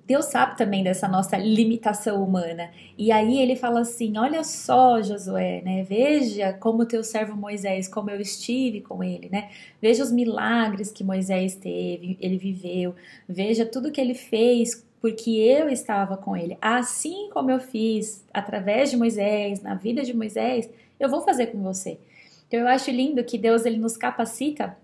Deus 0.06 0.26
sabe 0.26 0.56
também 0.58 0.84
dessa 0.84 1.08
nossa 1.08 1.37
limitação 1.38 2.23
humana. 2.23 2.70
E 2.96 3.11
aí 3.11 3.38
ele 3.38 3.56
fala 3.56 3.80
assim: 3.80 4.18
Olha 4.18 4.44
só, 4.44 5.00
Josué, 5.00 5.62
né? 5.62 5.82
Veja 5.82 6.52
como 6.52 6.84
teu 6.84 7.02
servo 7.02 7.34
Moisés, 7.34 7.88
como 7.88 8.11
eu 8.11 8.20
estive 8.20 8.82
com 8.82 9.02
ele, 9.02 9.28
né? 9.30 9.50
Veja 9.80 10.02
os 10.02 10.12
milagres 10.12 10.92
que 10.92 11.02
Moisés 11.02 11.54
teve, 11.54 12.18
ele 12.20 12.37
viveu. 12.37 12.94
Veja 13.28 13.64
tudo 13.64 13.90
que 13.90 14.00
ele 14.00 14.14
fez 14.14 14.84
porque 15.00 15.30
eu 15.30 15.68
estava 15.68 16.16
com 16.16 16.37
ele. 16.37 16.56
Assim 16.61 17.28
como 17.30 17.50
eu 17.50 17.61
fiz 17.61 18.25
através 18.32 18.90
de 18.90 18.96
Moisés, 18.96 19.62
na 19.62 19.75
vida 19.75 20.02
de 20.02 20.14
Moisés, 20.14 20.68
eu 21.00 21.08
vou 21.08 21.23
fazer 21.23 21.46
com 21.46 21.62
você. 21.62 21.99
Então 22.46 22.61
eu 22.61 22.68
acho 22.68 22.90
lindo 22.90 23.25
que 23.25 23.37
Deus 23.37 23.64
ele 23.64 23.78
nos 23.78 23.96
capacita 23.96 24.76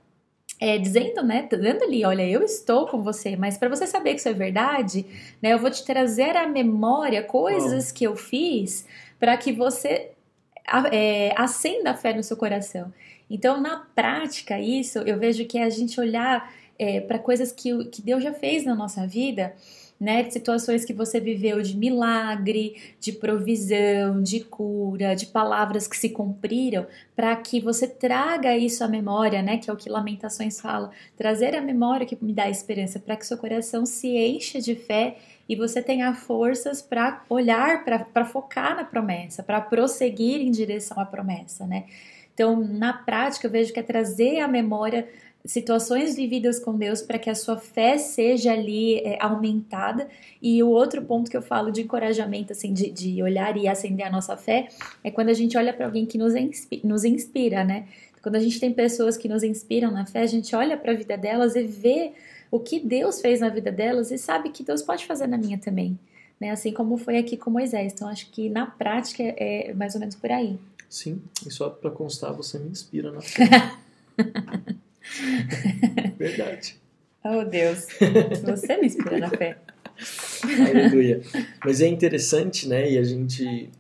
é, 0.60 0.76
dizendo, 0.76 1.22
né, 1.22 1.48
dizendo 1.50 1.84
ali, 1.84 2.04
olha, 2.04 2.28
eu 2.28 2.42
estou 2.42 2.86
com 2.86 3.02
você, 3.02 3.34
mas 3.34 3.56
para 3.56 3.70
você 3.70 3.86
saber 3.86 4.12
que 4.12 4.20
isso 4.20 4.28
é 4.28 4.34
verdade, 4.34 5.06
né, 5.40 5.54
eu 5.54 5.58
vou 5.58 5.70
te 5.70 5.82
trazer 5.84 6.36
à 6.36 6.46
memória 6.46 7.22
coisas 7.22 7.90
oh. 7.90 7.94
que 7.94 8.04
eu 8.04 8.14
fiz 8.14 8.84
para 9.18 9.36
que 9.38 9.52
você 9.52 10.10
é, 10.92 11.32
acenda 11.34 11.92
a 11.92 11.94
fé 11.94 12.12
no 12.12 12.22
seu 12.22 12.36
coração. 12.36 12.92
Então, 13.28 13.60
na 13.60 13.86
prática, 13.94 14.60
isso 14.60 14.98
eu 14.98 15.18
vejo 15.18 15.46
que 15.46 15.56
é 15.56 15.64
a 15.64 15.70
gente 15.70 15.98
olhar 15.98 16.52
é, 16.78 17.00
para 17.00 17.18
coisas 17.18 17.52
que, 17.52 17.84
que 17.86 18.02
Deus 18.02 18.22
já 18.22 18.32
fez 18.32 18.64
na 18.64 18.74
nossa 18.74 19.06
vida 19.06 19.54
né? 20.00 20.23
De 20.23 20.33
situações 20.33 20.85
que 20.85 20.95
você 20.95 21.21
viveu 21.21 21.61
de 21.61 21.76
milagre, 21.76 22.76
de 22.99 23.12
provisão, 23.12 24.23
de 24.23 24.40
cura, 24.40 25.14
de 25.14 25.26
palavras 25.26 25.87
que 25.87 25.97
se 25.97 26.09
cumpriram, 26.09 26.87
para 27.14 27.37
que 27.37 27.61
você 27.61 27.87
traga 27.87 28.57
isso 28.57 28.83
à 28.83 28.88
memória, 28.88 29.42
né? 29.42 29.59
Que 29.59 29.69
é 29.69 29.73
o 29.73 29.76
que 29.76 29.90
Lamentações 29.90 30.59
fala, 30.59 30.90
trazer 31.16 31.54
a 31.54 31.61
memória 31.61 32.07
que 32.07 32.16
me 32.21 32.33
dá 32.33 32.49
esperança, 32.49 32.99
para 32.99 33.16
que 33.16 33.26
seu 33.26 33.37
coração 33.37 33.85
se 33.85 34.16
encha 34.16 34.61
de 34.61 34.75
fé 34.75 35.19
e 35.47 35.54
você 35.54 35.83
tenha 35.83 36.14
forças 36.14 36.80
para 36.80 37.23
olhar, 37.28 37.85
para 37.85 38.25
focar 38.25 38.76
na 38.76 38.85
promessa, 38.85 39.42
para 39.42 39.61
prosseguir 39.61 40.40
em 40.40 40.50
direção 40.50 40.99
à 40.99 41.04
promessa, 41.04 41.66
né? 41.66 41.85
Então, 42.33 42.59
na 42.64 42.95
prática, 42.95 43.47
eu 43.47 43.50
vejo 43.50 43.71
que 43.71 43.78
é 43.78 43.83
trazer 43.83 44.40
à 44.40 44.49
memória 44.49 45.07
situações 45.44 46.16
vividas 46.16 46.59
com 46.59 46.76
Deus 46.76 47.00
para 47.00 47.18
que 47.18 47.30
a 47.30 47.35
sua 47.35 47.56
fé 47.56 47.97
seja 47.99 48.52
ali 48.52 48.99
é, 48.99 49.18
aumentada. 49.20 50.09
E 50.40 50.62
o 50.62 50.68
outro 50.68 51.02
ponto 51.02 51.30
que 51.30 51.37
eu 51.37 51.42
falo 51.42 51.70
de 51.70 51.82
encorajamento, 51.82 52.52
assim, 52.52 52.73
de, 52.73 52.90
de 52.90 53.23
olhar 53.23 53.56
e 53.56 53.66
acender 53.66 54.06
a 54.06 54.11
nossa 54.11 54.37
fé, 54.37 54.68
é 55.02 55.11
quando 55.11 55.30
a 55.30 55.35
gente 55.35 55.56
olha 55.56 55.73
para 55.73 55.87
alguém 55.87 56.04
que 56.04 56.18
nos 56.18 56.35
inspira, 56.35 56.82
nos 56.87 57.04
inspira, 57.04 57.64
né? 57.64 57.88
Quando 58.23 58.37
a 58.37 58.40
gente 58.40 58.61
tem 58.61 58.73
pessoas 58.73 59.16
que 59.16 59.28
nos 59.28 59.42
inspiram 59.42 59.90
na 59.90 60.04
fé, 60.04 60.20
a 60.20 60.26
gente 60.26 60.54
olha 60.54 60.76
para 60.76 60.92
a 60.92 60.94
vida 60.94 61.16
delas 61.16 61.56
e 61.56 61.62
vê 61.62 62.12
o 62.50 62.61
que 62.61 62.78
Deus 62.78 63.20
fez 63.20 63.40
na 63.40 63.49
vida 63.49 63.73
delas 63.73 64.11
e 64.11 64.18
sabe 64.18 64.50
que 64.50 64.62
Deus 64.62 64.82
pode 64.82 65.06
fazer 65.06 65.26
na 65.26 65.38
minha 65.38 65.56
também. 65.56 65.99
Né? 66.38 66.50
Assim 66.50 66.73
como 66.73 66.99
foi 66.99 67.16
aqui 67.16 67.37
com 67.37 67.50
Moisés. 67.50 67.92
Então, 67.94 68.09
acho 68.09 68.30
que 68.30 68.50
na 68.50 68.66
prática 68.66 69.23
é 69.23 69.73
mais 69.73 69.94
ou 69.94 70.00
menos 70.00 70.16
por 70.16 70.30
aí. 70.30 70.59
Sim, 70.88 71.23
e 71.47 71.50
só 71.50 71.70
para 71.70 71.90
constar, 71.90 72.35
você 72.35 72.59
me 72.59 72.68
inspira 72.68 73.11
na 73.11 73.20
fé. 73.23 73.47
Verdade. 76.19 76.76
Oh, 77.25 77.45
Deus. 77.45 77.87
Você 78.45 78.76
me 78.76 78.87
inspira 78.87 79.19
na 79.19 79.28
fé. 79.28 79.59
Aleluia. 80.42 81.21
Mas 81.64 81.80
é 81.80 81.87
interessante, 81.87 82.69
né? 82.69 82.90
E 82.90 82.99
a 82.99 83.02
gente. 83.04 83.71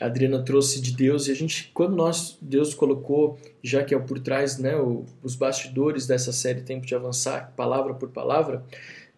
A 0.00 0.06
Adriana 0.06 0.40
trouxe 0.44 0.80
de 0.80 0.92
Deus 0.92 1.26
e 1.26 1.32
a 1.32 1.34
gente, 1.34 1.72
quando 1.74 1.96
nós, 1.96 2.38
Deus 2.40 2.72
colocou, 2.72 3.36
já 3.64 3.82
que 3.82 3.92
é 3.92 3.98
por 3.98 4.20
trás, 4.20 4.56
né, 4.56 4.76
o, 4.76 5.04
os 5.24 5.34
bastidores 5.34 6.06
dessa 6.06 6.30
série 6.30 6.60
Tempo 6.60 6.86
de 6.86 6.94
Avançar, 6.94 7.52
palavra 7.56 7.92
por 7.94 8.08
palavra, 8.08 8.62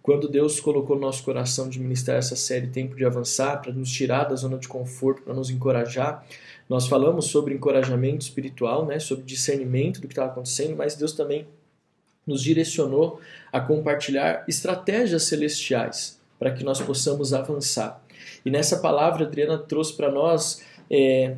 quando 0.03 0.27
Deus 0.27 0.59
colocou 0.59 0.97
no 0.97 1.03
nosso 1.03 1.23
coração 1.23 1.69
de 1.69 1.79
ministrar 1.79 2.17
essa 2.17 2.35
série 2.35 2.69
Tempo 2.69 2.97
de 2.97 3.05
Avançar, 3.05 3.61
para 3.61 3.73
nos 3.73 3.93
tirar 3.93 4.25
da 4.25 4.35
zona 4.37 4.57
de 4.57 4.67
conforto, 4.67 5.21
para 5.21 5.35
nos 5.35 5.51
encorajar, 5.51 6.25
nós 6.71 6.87
falamos 6.87 7.27
sobre 7.27 7.53
encorajamento 7.53 8.25
espiritual, 8.25 8.87
né, 8.87 9.01
sobre 9.01 9.25
discernimento 9.25 10.01
do 10.01 10.07
que 10.07 10.13
estava 10.13 10.31
acontecendo, 10.31 10.77
mas 10.77 10.95
Deus 10.95 11.13
também 11.13 11.49
nos 12.25 12.45
direcionou 12.45 13.21
a 13.53 13.61
compartilhar 13.61 14.45
estratégias 14.47 15.25
celestiais 15.25 16.21
para 16.39 16.53
que 16.53 16.63
nós 16.63 16.81
possamos 16.81 17.35
avançar. 17.35 18.01
E 18.45 18.51
nessa 18.51 18.79
palavra, 18.79 19.25
a 19.25 19.27
Adriana 19.27 19.59
trouxe 19.59 19.95
para 19.95 20.13
nós 20.13 20.63
é, 20.89 21.35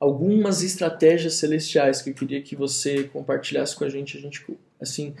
algumas 0.00 0.64
estratégias 0.64 1.34
celestiais 1.34 2.02
que 2.02 2.10
eu 2.10 2.14
queria 2.14 2.42
que 2.42 2.56
você 2.56 3.04
compartilhasse 3.04 3.76
com 3.76 3.84
a 3.84 3.88
gente, 3.88 4.18
a 4.18 4.20
gente 4.20 4.44
assim 4.80 5.14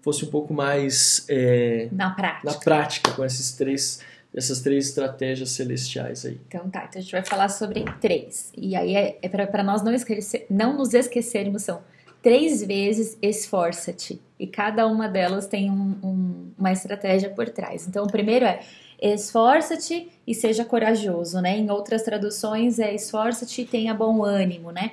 fosse 0.00 0.24
um 0.24 0.30
pouco 0.30 0.54
mais 0.54 1.26
é, 1.28 1.88
na 1.90 2.10
prática, 2.10 2.50
na 2.52 2.58
prática 2.58 3.10
com 3.12 3.24
esses 3.24 3.52
três 3.52 4.00
essas 4.34 4.60
três 4.60 4.88
estratégias 4.88 5.50
celestiais 5.50 6.24
aí. 6.24 6.40
Então 6.48 6.68
tá, 6.70 6.86
então 6.88 6.98
a 6.98 7.02
gente 7.02 7.12
vai 7.12 7.24
falar 7.24 7.48
sobre 7.48 7.84
três. 8.00 8.50
E 8.56 8.74
aí 8.74 8.94
é, 8.94 9.18
é 9.20 9.28
para 9.28 9.62
nós 9.62 9.82
não, 9.82 9.92
esquecer, 9.92 10.46
não 10.48 10.76
nos 10.76 10.94
esquecermos, 10.94 11.62
são 11.62 11.82
três 12.22 12.62
vezes 12.62 13.18
esforça-te. 13.20 14.22
E 14.38 14.46
cada 14.46 14.86
uma 14.86 15.08
delas 15.08 15.46
tem 15.46 15.70
um, 15.70 15.96
um, 16.02 16.50
uma 16.56 16.72
estratégia 16.72 17.28
por 17.28 17.48
trás. 17.50 17.86
Então, 17.86 18.04
o 18.04 18.10
primeiro 18.10 18.44
é 18.44 18.60
esforça-te 19.00 20.08
e 20.26 20.34
seja 20.34 20.64
corajoso, 20.64 21.40
né? 21.40 21.58
Em 21.58 21.70
outras 21.70 22.02
traduções 22.02 22.78
é 22.78 22.94
esforça-te 22.94 23.62
e 23.62 23.64
tenha 23.66 23.92
bom 23.92 24.24
ânimo, 24.24 24.70
né? 24.70 24.92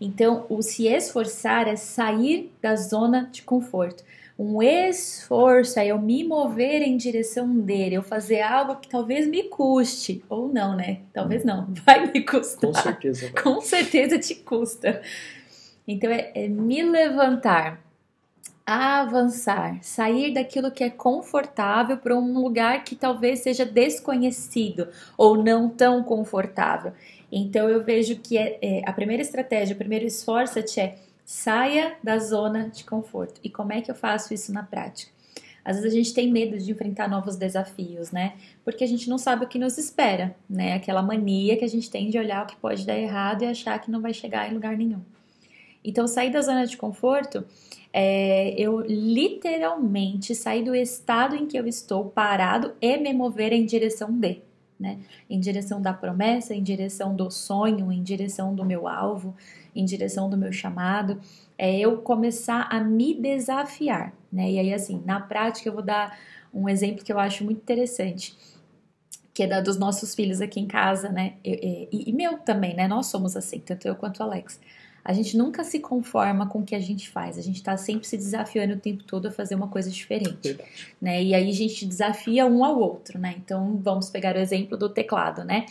Então, 0.00 0.46
o 0.48 0.62
se 0.62 0.86
esforçar 0.86 1.68
é 1.68 1.76
sair 1.76 2.50
da 2.62 2.74
zona 2.74 3.28
de 3.30 3.42
conforto. 3.42 4.02
Um 4.42 4.62
esforço 4.62 5.78
é 5.78 5.88
eu 5.88 6.00
me 6.00 6.24
mover 6.24 6.80
em 6.80 6.96
direção 6.96 7.60
dele, 7.60 7.96
eu 7.96 8.02
fazer 8.02 8.40
algo 8.40 8.76
que 8.76 8.88
talvez 8.88 9.28
me 9.28 9.42
custe, 9.42 10.24
ou 10.30 10.48
não, 10.48 10.74
né? 10.74 11.00
Talvez 11.12 11.44
não, 11.44 11.66
vai 11.84 12.10
me 12.10 12.24
custar. 12.24 12.70
Com 12.70 12.72
certeza. 12.72 13.30
Vai. 13.34 13.42
Com 13.42 13.60
certeza 13.60 14.18
te 14.18 14.34
custa. 14.36 15.02
Então 15.86 16.10
é, 16.10 16.32
é 16.34 16.48
me 16.48 16.82
levantar, 16.82 17.82
avançar, 18.64 19.78
sair 19.82 20.32
daquilo 20.32 20.70
que 20.70 20.84
é 20.84 20.88
confortável 20.88 21.98
para 21.98 22.16
um 22.16 22.32
lugar 22.32 22.82
que 22.82 22.96
talvez 22.96 23.40
seja 23.40 23.66
desconhecido 23.66 24.88
ou 25.18 25.36
não 25.36 25.68
tão 25.68 26.02
confortável. 26.02 26.94
Então 27.30 27.68
eu 27.68 27.84
vejo 27.84 28.16
que 28.16 28.38
é, 28.38 28.58
é 28.62 28.88
a 28.88 28.92
primeira 28.94 29.22
estratégia, 29.22 29.74
o 29.74 29.78
primeiro 29.78 30.06
esforço 30.06 30.58
é 30.58 30.62
saia 31.30 31.96
da 32.02 32.18
zona 32.18 32.68
de 32.68 32.82
conforto. 32.82 33.40
E 33.44 33.48
como 33.48 33.72
é 33.72 33.80
que 33.80 33.88
eu 33.88 33.94
faço 33.94 34.34
isso 34.34 34.52
na 34.52 34.64
prática? 34.64 35.12
Às 35.64 35.76
vezes 35.76 35.92
a 35.92 35.96
gente 35.96 36.12
tem 36.12 36.28
medo 36.28 36.58
de 36.58 36.72
enfrentar 36.72 37.08
novos 37.08 37.36
desafios, 37.36 38.10
né? 38.10 38.32
Porque 38.64 38.82
a 38.82 38.86
gente 38.86 39.08
não 39.08 39.16
sabe 39.16 39.44
o 39.44 39.48
que 39.48 39.56
nos 39.56 39.78
espera, 39.78 40.34
né? 40.48 40.74
Aquela 40.74 41.00
mania 41.02 41.56
que 41.56 41.64
a 41.64 41.68
gente 41.68 41.88
tem 41.88 42.10
de 42.10 42.18
olhar 42.18 42.42
o 42.42 42.46
que 42.48 42.56
pode 42.56 42.84
dar 42.84 42.98
errado 42.98 43.42
e 43.42 43.46
achar 43.46 43.78
que 43.78 43.92
não 43.92 44.00
vai 44.00 44.12
chegar 44.12 44.50
em 44.50 44.54
lugar 44.54 44.76
nenhum. 44.76 45.02
Então, 45.84 46.08
sair 46.08 46.32
da 46.32 46.42
zona 46.42 46.66
de 46.66 46.76
conforto 46.76 47.44
é 47.92 48.52
eu 48.60 48.80
literalmente 48.80 50.34
sair 50.34 50.64
do 50.64 50.74
estado 50.74 51.36
em 51.36 51.46
que 51.46 51.56
eu 51.56 51.64
estou 51.64 52.06
parado 52.06 52.74
e 52.80 52.96
me 52.96 53.12
mover 53.12 53.52
em 53.52 53.64
direção 53.64 54.10
de. 54.10 54.42
Né? 54.80 54.98
Em 55.28 55.38
direção 55.38 55.80
da 55.80 55.92
promessa, 55.92 56.54
em 56.54 56.62
direção 56.62 57.14
do 57.14 57.30
sonho, 57.30 57.92
em 57.92 58.02
direção 58.02 58.52
do 58.52 58.64
meu 58.64 58.88
alvo, 58.88 59.36
em 59.74 59.84
direção 59.84 60.28
do 60.28 60.36
meu 60.36 60.52
chamado. 60.52 61.20
É 61.56 61.78
eu 61.78 61.98
começar 61.98 62.68
a 62.70 62.80
me 62.80 63.14
desafiar, 63.14 64.12
né? 64.32 64.50
E 64.50 64.58
aí, 64.58 64.72
assim, 64.72 65.02
na 65.04 65.20
prática, 65.20 65.68
eu 65.68 65.72
vou 65.72 65.82
dar 65.82 66.18
um 66.52 66.68
exemplo 66.68 67.04
que 67.04 67.12
eu 67.12 67.18
acho 67.18 67.44
muito 67.44 67.58
interessante 67.58 68.36
que 69.32 69.44
é 69.44 69.46
da 69.46 69.60
dos 69.60 69.78
nossos 69.78 70.14
filhos 70.14 70.40
aqui 70.40 70.60
em 70.60 70.66
casa, 70.66 71.08
né? 71.08 71.34
E, 71.44 71.88
e, 71.90 72.10
e, 72.10 72.12
meu 72.12 72.38
também, 72.38 72.74
né? 72.74 72.88
Nós 72.88 73.06
somos 73.06 73.36
assim, 73.36 73.58
tanto 73.60 73.86
eu 73.86 73.94
quanto 73.94 74.20
o 74.20 74.22
Alex. 74.22 74.60
A 75.02 75.12
gente 75.12 75.36
nunca 75.36 75.64
se 75.64 75.80
conforma 75.80 76.46
com 76.46 76.58
o 76.58 76.62
que 76.62 76.74
a 76.74 76.80
gente 76.80 77.08
faz. 77.08 77.38
A 77.38 77.40
gente 77.40 77.56
está 77.56 77.76
sempre 77.76 78.06
se 78.06 78.16
desafiando 78.16 78.74
o 78.74 78.76
tempo 78.76 79.02
todo 79.04 79.28
a 79.28 79.30
fazer 79.30 79.54
uma 79.54 79.68
coisa 79.68 79.90
diferente, 79.90 80.58
né? 81.00 81.22
E 81.22 81.34
aí 81.34 81.50
a 81.50 81.54
gente 81.54 81.86
desafia 81.86 82.44
um 82.44 82.64
ao 82.64 82.78
outro, 82.78 83.18
né? 83.18 83.34
Então 83.38 83.80
vamos 83.82 84.10
pegar 84.10 84.36
o 84.36 84.38
exemplo 84.38 84.76
do 84.76 84.90
teclado, 84.90 85.42
né? 85.42 85.64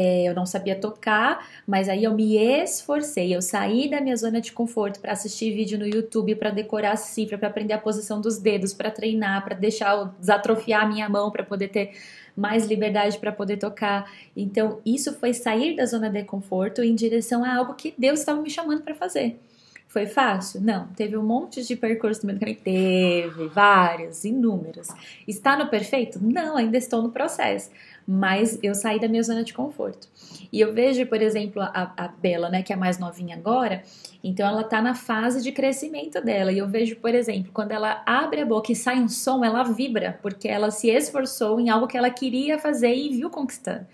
É, 0.00 0.22
eu 0.22 0.32
não 0.32 0.46
sabia 0.46 0.76
tocar, 0.76 1.44
mas 1.66 1.88
aí 1.88 2.04
eu 2.04 2.14
me 2.14 2.36
esforcei, 2.36 3.34
eu 3.34 3.42
saí 3.42 3.90
da 3.90 4.00
minha 4.00 4.14
zona 4.14 4.40
de 4.40 4.52
conforto 4.52 5.00
para 5.00 5.10
assistir 5.10 5.52
vídeo 5.52 5.76
no 5.76 5.84
YouTube, 5.84 6.36
para 6.36 6.50
decorar 6.50 6.92
a 6.92 6.96
cifra, 6.96 7.36
para 7.36 7.48
aprender 7.48 7.72
a 7.72 7.78
posição 7.78 8.20
dos 8.20 8.38
dedos, 8.38 8.72
para 8.72 8.92
treinar, 8.92 9.42
para 9.42 9.56
deixar 9.56 10.14
desatrofiar 10.20 10.84
a 10.84 10.86
minha 10.86 11.08
mão 11.08 11.32
para 11.32 11.42
poder 11.42 11.66
ter 11.66 11.96
mais 12.36 12.64
liberdade 12.66 13.18
para 13.18 13.32
poder 13.32 13.56
tocar. 13.56 14.08
Então, 14.36 14.80
isso 14.86 15.12
foi 15.14 15.34
sair 15.34 15.74
da 15.74 15.84
zona 15.84 16.08
de 16.08 16.22
conforto 16.22 16.80
em 16.80 16.94
direção 16.94 17.44
a 17.44 17.56
algo 17.56 17.74
que 17.74 17.92
Deus 17.98 18.20
estava 18.20 18.40
me 18.40 18.50
chamando 18.50 18.82
para 18.82 18.94
fazer. 18.94 19.40
Foi 19.88 20.06
fácil? 20.06 20.60
Não. 20.60 20.86
Teve 20.88 21.16
um 21.16 21.24
monte 21.24 21.64
de 21.64 21.74
percurso 21.74 22.24
no 22.24 22.34
do 22.34 22.38
caminho? 22.38 22.58
Teve, 22.62 23.48
vários, 23.48 24.24
inúmeros. 24.24 24.86
Está 25.26 25.56
no 25.56 25.66
perfeito? 25.68 26.20
Não, 26.22 26.56
ainda 26.56 26.76
estou 26.76 27.02
no 27.02 27.10
processo 27.10 27.70
mas 28.10 28.58
eu 28.62 28.74
saí 28.74 28.98
da 28.98 29.06
minha 29.06 29.22
zona 29.22 29.44
de 29.44 29.52
conforto. 29.52 30.08
E 30.50 30.58
eu 30.58 30.72
vejo, 30.72 31.04
por 31.04 31.20
exemplo, 31.20 31.60
a, 31.60 31.92
a 31.94 32.08
Bela, 32.08 32.48
né, 32.48 32.62
que 32.62 32.72
é 32.72 32.76
mais 32.76 32.98
novinha 32.98 33.36
agora, 33.36 33.82
então 34.24 34.48
ela 34.48 34.64
tá 34.64 34.80
na 34.80 34.94
fase 34.94 35.42
de 35.42 35.52
crescimento 35.52 36.18
dela. 36.22 36.50
E 36.50 36.56
eu 36.56 36.66
vejo, 36.66 36.96
por 36.96 37.14
exemplo, 37.14 37.52
quando 37.52 37.72
ela 37.72 38.02
abre 38.06 38.40
a 38.40 38.46
boca 38.46 38.72
e 38.72 38.74
sai 38.74 38.98
um 38.98 39.10
som, 39.10 39.44
ela 39.44 39.62
vibra, 39.62 40.18
porque 40.22 40.48
ela 40.48 40.70
se 40.70 40.88
esforçou 40.88 41.60
em 41.60 41.68
algo 41.68 41.86
que 41.86 41.98
ela 41.98 42.08
queria 42.08 42.58
fazer 42.58 42.94
e 42.94 43.10
viu 43.10 43.28
conquistando. 43.28 43.86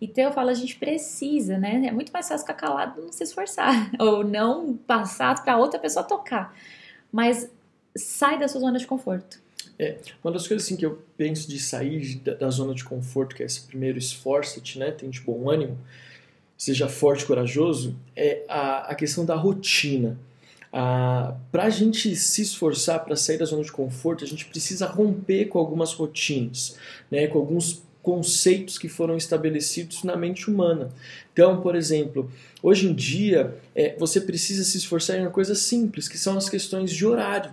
Então 0.00 0.24
eu 0.24 0.32
falo, 0.32 0.48
a 0.48 0.54
gente 0.54 0.76
precisa, 0.76 1.58
né? 1.58 1.84
É 1.86 1.92
muito 1.92 2.10
mais 2.10 2.26
fácil 2.26 2.46
ficar 2.46 2.54
calado 2.54 3.02
não 3.02 3.12
se 3.12 3.22
esforçar, 3.22 3.90
ou 4.00 4.24
não 4.24 4.78
passar 4.86 5.44
para 5.44 5.58
outra 5.58 5.78
pessoa 5.78 6.02
tocar. 6.02 6.54
Mas 7.12 7.50
sai 7.94 8.38
da 8.38 8.48
sua 8.48 8.62
zona 8.62 8.78
de 8.78 8.86
conforto. 8.86 9.46
É, 9.78 9.96
uma 10.24 10.32
das 10.32 10.48
coisas 10.48 10.66
assim 10.66 10.76
que 10.76 10.84
eu 10.84 11.02
penso 11.16 11.48
de 11.48 11.58
sair 11.60 12.16
da, 12.16 12.34
da 12.34 12.50
zona 12.50 12.74
de 12.74 12.82
conforto, 12.82 13.36
que 13.36 13.42
é 13.42 13.46
esse 13.46 13.60
primeiro 13.62 13.96
esforço-te, 13.96 14.78
né, 14.78 14.90
tente 14.90 15.20
bom 15.20 15.48
ânimo, 15.48 15.78
seja 16.56 16.88
forte 16.88 17.24
corajoso, 17.24 17.94
é 18.16 18.42
a, 18.48 18.90
a 18.90 18.94
questão 18.94 19.24
da 19.24 19.36
rotina. 19.36 20.18
Para 20.70 21.64
a 21.64 21.70
gente 21.70 22.14
se 22.16 22.42
esforçar 22.42 23.04
para 23.04 23.16
sair 23.16 23.38
da 23.38 23.44
zona 23.44 23.62
de 23.62 23.72
conforto, 23.72 24.24
a 24.24 24.26
gente 24.26 24.44
precisa 24.44 24.86
romper 24.86 25.46
com 25.46 25.58
algumas 25.58 25.92
rotinas, 25.92 26.76
né, 27.10 27.26
com 27.28 27.38
alguns 27.38 27.82
conceitos 28.02 28.78
que 28.78 28.88
foram 28.88 29.16
estabelecidos 29.16 30.02
na 30.02 30.16
mente 30.16 30.50
humana. 30.50 30.90
Então, 31.32 31.60
por 31.60 31.76
exemplo, 31.76 32.30
hoje 32.62 32.88
em 32.88 32.94
dia 32.94 33.56
é, 33.74 33.94
você 33.96 34.20
precisa 34.20 34.64
se 34.64 34.78
esforçar 34.78 35.18
em 35.18 35.22
uma 35.22 35.30
coisa 35.30 35.54
simples, 35.54 36.08
que 36.08 36.18
são 36.18 36.36
as 36.36 36.48
questões 36.48 36.90
de 36.90 37.06
horário. 37.06 37.52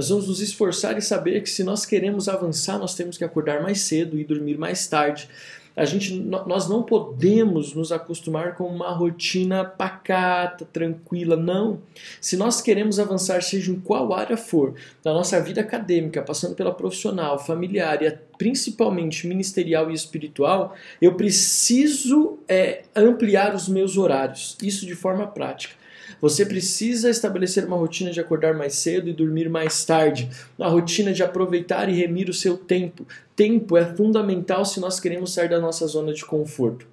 Nós 0.00 0.08
vamos 0.08 0.28
nos 0.28 0.40
esforçar 0.40 0.96
e 0.96 1.02
saber 1.02 1.42
que 1.42 1.50
se 1.50 1.62
nós 1.62 1.84
queremos 1.84 2.26
avançar, 2.26 2.78
nós 2.78 2.94
temos 2.94 3.18
que 3.18 3.24
acordar 3.24 3.62
mais 3.62 3.82
cedo 3.82 4.18
e 4.18 4.24
dormir 4.24 4.56
mais 4.56 4.86
tarde. 4.86 5.28
A 5.76 5.84
gente, 5.84 6.14
nós 6.14 6.66
não 6.70 6.82
podemos 6.82 7.74
nos 7.74 7.92
acostumar 7.92 8.54
com 8.54 8.64
uma 8.64 8.92
rotina 8.92 9.62
pacata, 9.62 10.66
tranquila, 10.72 11.36
não. 11.36 11.82
Se 12.18 12.34
nós 12.34 12.62
queremos 12.62 12.98
avançar, 12.98 13.42
seja 13.42 13.70
em 13.70 13.78
qual 13.78 14.14
área 14.14 14.38
for, 14.38 14.74
na 15.04 15.12
nossa 15.12 15.38
vida 15.38 15.60
acadêmica, 15.60 16.22
passando 16.22 16.54
pela 16.54 16.72
profissional, 16.72 17.38
familiar 17.38 18.02
e 18.02 18.10
principalmente 18.38 19.26
ministerial 19.26 19.90
e 19.90 19.94
espiritual, 19.94 20.74
eu 20.98 21.14
preciso 21.14 22.38
é, 22.48 22.84
ampliar 22.96 23.54
os 23.54 23.68
meus 23.68 23.98
horários, 23.98 24.56
isso 24.62 24.86
de 24.86 24.94
forma 24.94 25.26
prática. 25.26 25.79
Você 26.20 26.44
precisa 26.44 27.08
estabelecer 27.08 27.64
uma 27.64 27.76
rotina 27.76 28.10
de 28.10 28.20
acordar 28.20 28.54
mais 28.54 28.74
cedo 28.74 29.08
e 29.08 29.12
dormir 29.12 29.48
mais 29.48 29.84
tarde, 29.84 30.28
uma 30.58 30.68
rotina 30.68 31.12
de 31.12 31.22
aproveitar 31.22 31.88
e 31.88 31.94
remir 31.94 32.28
o 32.28 32.34
seu 32.34 32.56
tempo. 32.56 33.06
Tempo 33.34 33.76
é 33.76 33.84
fundamental 33.94 34.64
se 34.64 34.80
nós 34.80 35.00
queremos 35.00 35.32
sair 35.32 35.48
da 35.48 35.60
nossa 35.60 35.86
zona 35.86 36.12
de 36.12 36.24
conforto. 36.24 36.86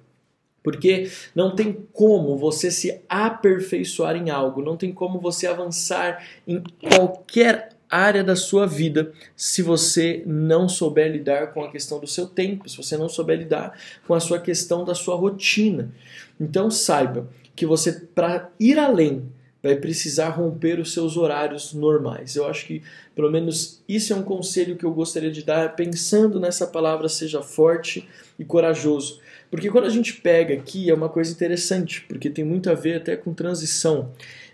Porque 0.62 1.10
não 1.34 1.54
tem 1.54 1.86
como 1.92 2.36
você 2.36 2.70
se 2.70 3.00
aperfeiçoar 3.08 4.16
em 4.16 4.30
algo, 4.30 4.62
não 4.62 4.76
tem 4.76 4.92
como 4.92 5.20
você 5.20 5.46
avançar 5.46 6.22
em 6.46 6.62
qualquer 6.82 7.70
área 7.90 8.22
da 8.22 8.36
sua 8.36 8.66
vida 8.66 9.12
se 9.34 9.62
você 9.62 10.22
não 10.26 10.68
souber 10.68 11.10
lidar 11.10 11.52
com 11.54 11.64
a 11.64 11.70
questão 11.70 11.98
do 11.98 12.06
seu 12.06 12.26
tempo, 12.26 12.68
se 12.68 12.76
você 12.76 12.96
não 12.96 13.08
souber 13.08 13.38
lidar 13.38 13.78
com 14.06 14.14
a 14.14 14.20
sua 14.20 14.38
questão 14.38 14.84
da 14.84 14.94
sua 14.94 15.16
rotina. 15.16 15.90
Então 16.38 16.70
saiba 16.70 17.28
que 17.58 17.66
você, 17.66 17.92
para 17.92 18.52
ir 18.60 18.78
além, 18.78 19.24
vai 19.60 19.74
precisar 19.74 20.28
romper 20.28 20.78
os 20.78 20.92
seus 20.92 21.16
horários 21.16 21.74
normais. 21.74 22.36
Eu 22.36 22.46
acho 22.46 22.64
que, 22.64 22.82
pelo 23.16 23.32
menos, 23.32 23.82
isso 23.88 24.12
é 24.12 24.16
um 24.16 24.22
conselho 24.22 24.76
que 24.76 24.84
eu 24.84 24.92
gostaria 24.92 25.30
de 25.30 25.42
dar, 25.42 25.74
pensando 25.74 26.38
nessa 26.38 26.68
palavra, 26.68 27.08
seja 27.08 27.42
forte 27.42 28.08
e 28.38 28.44
corajoso. 28.44 29.20
Porque 29.50 29.70
quando 29.70 29.86
a 29.86 29.90
gente 29.90 30.14
pega 30.14 30.54
aqui, 30.54 30.88
é 30.88 30.94
uma 30.94 31.08
coisa 31.08 31.32
interessante, 31.32 32.02
porque 32.02 32.30
tem 32.30 32.44
muito 32.44 32.70
a 32.70 32.74
ver 32.74 32.98
até 32.98 33.16
com 33.16 33.34
transição. 33.34 34.12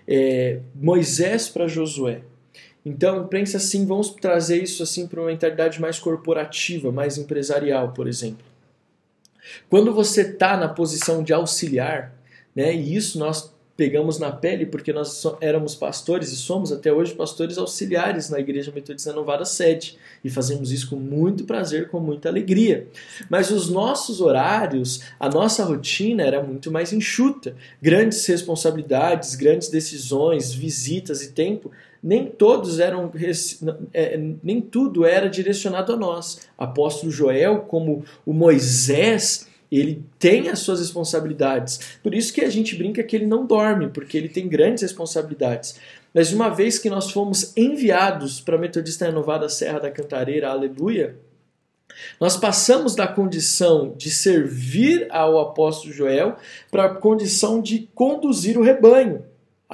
É, 0.09 0.61
Moisés 0.75 1.47
para 1.51 1.69
Josué. 1.69 2.23
Então, 2.87 3.27
pense 3.27 3.55
assim, 3.55 3.85
vamos 3.85 4.11
trazer 4.15 4.63
isso 4.63 4.83
assim 4.83 5.07
para 5.07 5.21
uma 5.21 5.27
mentalidade 5.27 5.79
mais 5.79 5.99
corporativa, 5.99 6.91
mais 6.91 7.19
empresarial, 7.19 7.93
por 7.93 8.09
exemplo. 8.09 8.47
Quando 9.69 9.93
você 9.93 10.23
está 10.23 10.57
na 10.57 10.69
posição 10.69 11.23
de 11.23 11.35
auxiliar, 11.35 12.15
né? 12.55 12.75
E 12.75 12.95
isso 12.95 13.19
nós 13.19 13.55
pegamos 13.77 14.19
na 14.19 14.31
pele 14.31 14.67
porque 14.67 14.93
nós 14.93 15.23
éramos 15.41 15.75
pastores 15.75 16.33
e 16.33 16.37
somos 16.37 16.71
até 16.71 16.93
hoje 16.93 17.13
pastores 17.15 17.59
auxiliares 17.59 18.31
na 18.31 18.39
Igreja 18.39 18.73
Metodista 18.73 19.13
Novada 19.13 19.45
Sede 19.45 19.99
e 20.23 20.31
fazemos 20.31 20.71
isso 20.71 20.91
com 20.91 20.97
muito 20.97 21.45
prazer, 21.45 21.89
com 21.89 21.99
muita 21.99 22.29
alegria. 22.29 22.87
Mas 23.29 23.51
os 23.51 23.69
nossos 23.69 24.21
horários, 24.21 25.01
a 25.19 25.29
nossa 25.29 25.65
rotina 25.65 26.23
era 26.23 26.43
muito 26.43 26.71
mais 26.71 26.93
enxuta. 26.93 27.57
Grandes 27.83 28.25
responsabilidades, 28.27 29.35
grandes 29.35 29.69
decisões, 29.69 30.53
visitas 30.53 31.23
e 31.23 31.33
tempo, 31.33 31.71
nem 32.03 32.27
todos 32.27 32.79
eram 32.79 33.11
é, 33.93 34.21
nem 34.43 34.61
tudo 34.61 35.05
era 35.05 35.29
direcionado 35.29 35.95
a 35.95 35.97
nós. 35.97 36.47
Apóstolo 36.57 37.11
Joel, 37.11 37.61
como 37.61 38.05
o 38.25 38.33
Moisés, 38.33 39.49
ele 39.79 40.05
tem 40.19 40.49
as 40.49 40.61
suas 40.61 40.81
responsabilidades. 40.81 41.99
Por 42.03 42.15
isso 42.15 42.33
que 42.33 42.43
a 42.43 42.51
gente 42.51 42.75
brinca 42.77 43.03
que 43.03 43.17
ele 43.17 43.27
não 43.27 43.47
dorme, 43.47 43.89
porque 43.89 44.17
ele 44.17 44.29
tem 44.29 44.49
grandes 44.49 44.83
responsabilidades. 44.83 45.79
Mas 46.13 46.33
uma 46.33 46.49
vez 46.49 46.79
que 46.79 46.89
nós 46.89 47.11
fomos 47.11 47.53
enviados 47.57 48.41
para 48.41 48.57
a 48.57 48.59
Metodista 48.59 49.07
Renovada 49.07 49.49
Serra 49.49 49.81
da 49.81 49.91
Cantareira, 49.91 50.49
aleluia, 50.49 51.17
nós 52.21 52.37
passamos 52.37 52.95
da 52.95 53.07
condição 53.07 53.95
de 53.97 54.11
servir 54.11 55.07
ao 55.11 55.39
apóstolo 55.39 55.93
Joel 55.93 56.37
para 56.71 56.85
a 56.85 56.95
condição 56.95 57.61
de 57.61 57.89
conduzir 57.95 58.59
o 58.59 58.63
rebanho. 58.63 59.25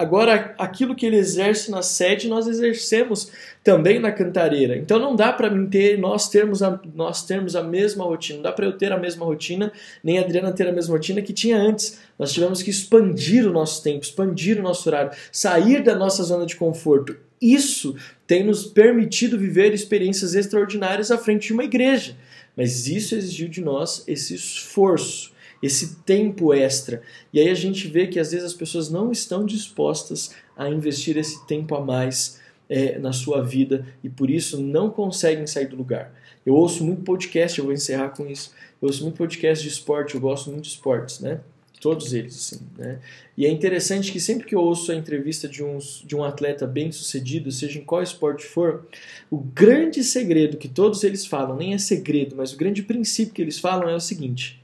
Agora, 0.00 0.54
aquilo 0.56 0.94
que 0.94 1.04
ele 1.04 1.18
exerce 1.18 1.70
na 1.70 1.82
sede, 1.82 2.26
nós 2.26 2.46
exercemos 2.46 3.30
também 3.62 3.98
na 3.98 4.10
cantareira. 4.10 4.74
Então 4.74 4.98
não 4.98 5.14
dá 5.14 5.30
para 5.30 5.50
mim 5.50 5.66
ter, 5.66 5.98
nós 5.98 6.26
termos 6.30 6.62
a, 6.62 6.80
nós 6.94 7.26
termos 7.26 7.54
a 7.54 7.62
mesma 7.62 8.02
rotina, 8.02 8.36
não 8.36 8.42
dá 8.44 8.50
para 8.50 8.64
eu 8.64 8.72
ter 8.72 8.92
a 8.92 8.98
mesma 8.98 9.26
rotina, 9.26 9.70
nem 10.02 10.18
a 10.18 10.22
Adriana 10.22 10.52
ter 10.52 10.66
a 10.66 10.72
mesma 10.72 10.94
rotina 10.94 11.20
que 11.20 11.34
tinha 11.34 11.58
antes. 11.58 12.00
Nós 12.18 12.32
tivemos 12.32 12.62
que 12.62 12.70
expandir 12.70 13.46
o 13.46 13.52
nosso 13.52 13.82
tempo, 13.82 14.02
expandir 14.02 14.58
o 14.58 14.62
nosso 14.62 14.88
horário, 14.88 15.10
sair 15.30 15.82
da 15.82 15.94
nossa 15.94 16.22
zona 16.22 16.46
de 16.46 16.56
conforto. 16.56 17.14
Isso 17.38 17.94
tem 18.26 18.42
nos 18.42 18.64
permitido 18.64 19.38
viver 19.38 19.74
experiências 19.74 20.34
extraordinárias 20.34 21.10
à 21.10 21.18
frente 21.18 21.48
de 21.48 21.52
uma 21.52 21.64
igreja. 21.64 22.16
Mas 22.56 22.86
isso 22.86 23.14
exigiu 23.14 23.50
de 23.50 23.60
nós 23.60 24.02
esse 24.08 24.34
esforço 24.34 25.30
esse 25.62 25.96
tempo 25.96 26.54
extra. 26.54 27.02
E 27.32 27.40
aí 27.40 27.48
a 27.48 27.54
gente 27.54 27.86
vê 27.88 28.06
que 28.06 28.18
às 28.18 28.32
vezes 28.32 28.46
as 28.46 28.54
pessoas 28.54 28.90
não 28.90 29.12
estão 29.12 29.44
dispostas 29.44 30.34
a 30.56 30.68
investir 30.68 31.16
esse 31.16 31.46
tempo 31.46 31.74
a 31.74 31.80
mais 31.80 32.40
é, 32.68 32.98
na 32.98 33.12
sua 33.12 33.42
vida 33.42 33.86
e 34.02 34.08
por 34.08 34.30
isso 34.30 34.60
não 34.60 34.90
conseguem 34.90 35.46
sair 35.46 35.66
do 35.66 35.76
lugar. 35.76 36.14
Eu 36.46 36.54
ouço 36.54 36.84
muito 36.84 37.02
podcast, 37.02 37.58
eu 37.58 37.64
vou 37.64 37.74
encerrar 37.74 38.10
com 38.10 38.26
isso. 38.26 38.52
Eu 38.80 38.88
ouço 38.88 39.02
muito 39.02 39.16
podcast 39.16 39.62
de 39.62 39.70
esporte, 39.70 40.14
eu 40.14 40.20
gosto 40.20 40.50
muito 40.50 40.62
de 40.62 40.70
esportes, 40.70 41.20
né? 41.20 41.40
Todos 41.80 42.12
eles, 42.12 42.36
assim, 42.36 42.60
né? 42.76 42.98
E 43.36 43.46
é 43.46 43.50
interessante 43.50 44.12
que 44.12 44.20
sempre 44.20 44.46
que 44.46 44.54
eu 44.54 44.60
ouço 44.60 44.92
a 44.92 44.94
entrevista 44.94 45.48
de, 45.48 45.64
uns, 45.64 46.04
de 46.06 46.14
um 46.14 46.22
atleta 46.22 46.66
bem 46.66 46.92
sucedido, 46.92 47.50
seja 47.50 47.78
em 47.78 47.84
qual 47.84 48.02
esporte 48.02 48.44
for, 48.44 48.86
o 49.30 49.38
grande 49.38 50.04
segredo 50.04 50.58
que 50.58 50.68
todos 50.68 51.02
eles 51.04 51.26
falam, 51.26 51.56
nem 51.56 51.72
é 51.72 51.78
segredo, 51.78 52.36
mas 52.36 52.52
o 52.52 52.56
grande 52.56 52.82
princípio 52.82 53.32
que 53.32 53.40
eles 53.40 53.58
falam 53.58 53.88
é 53.88 53.94
o 53.94 54.00
seguinte: 54.00 54.59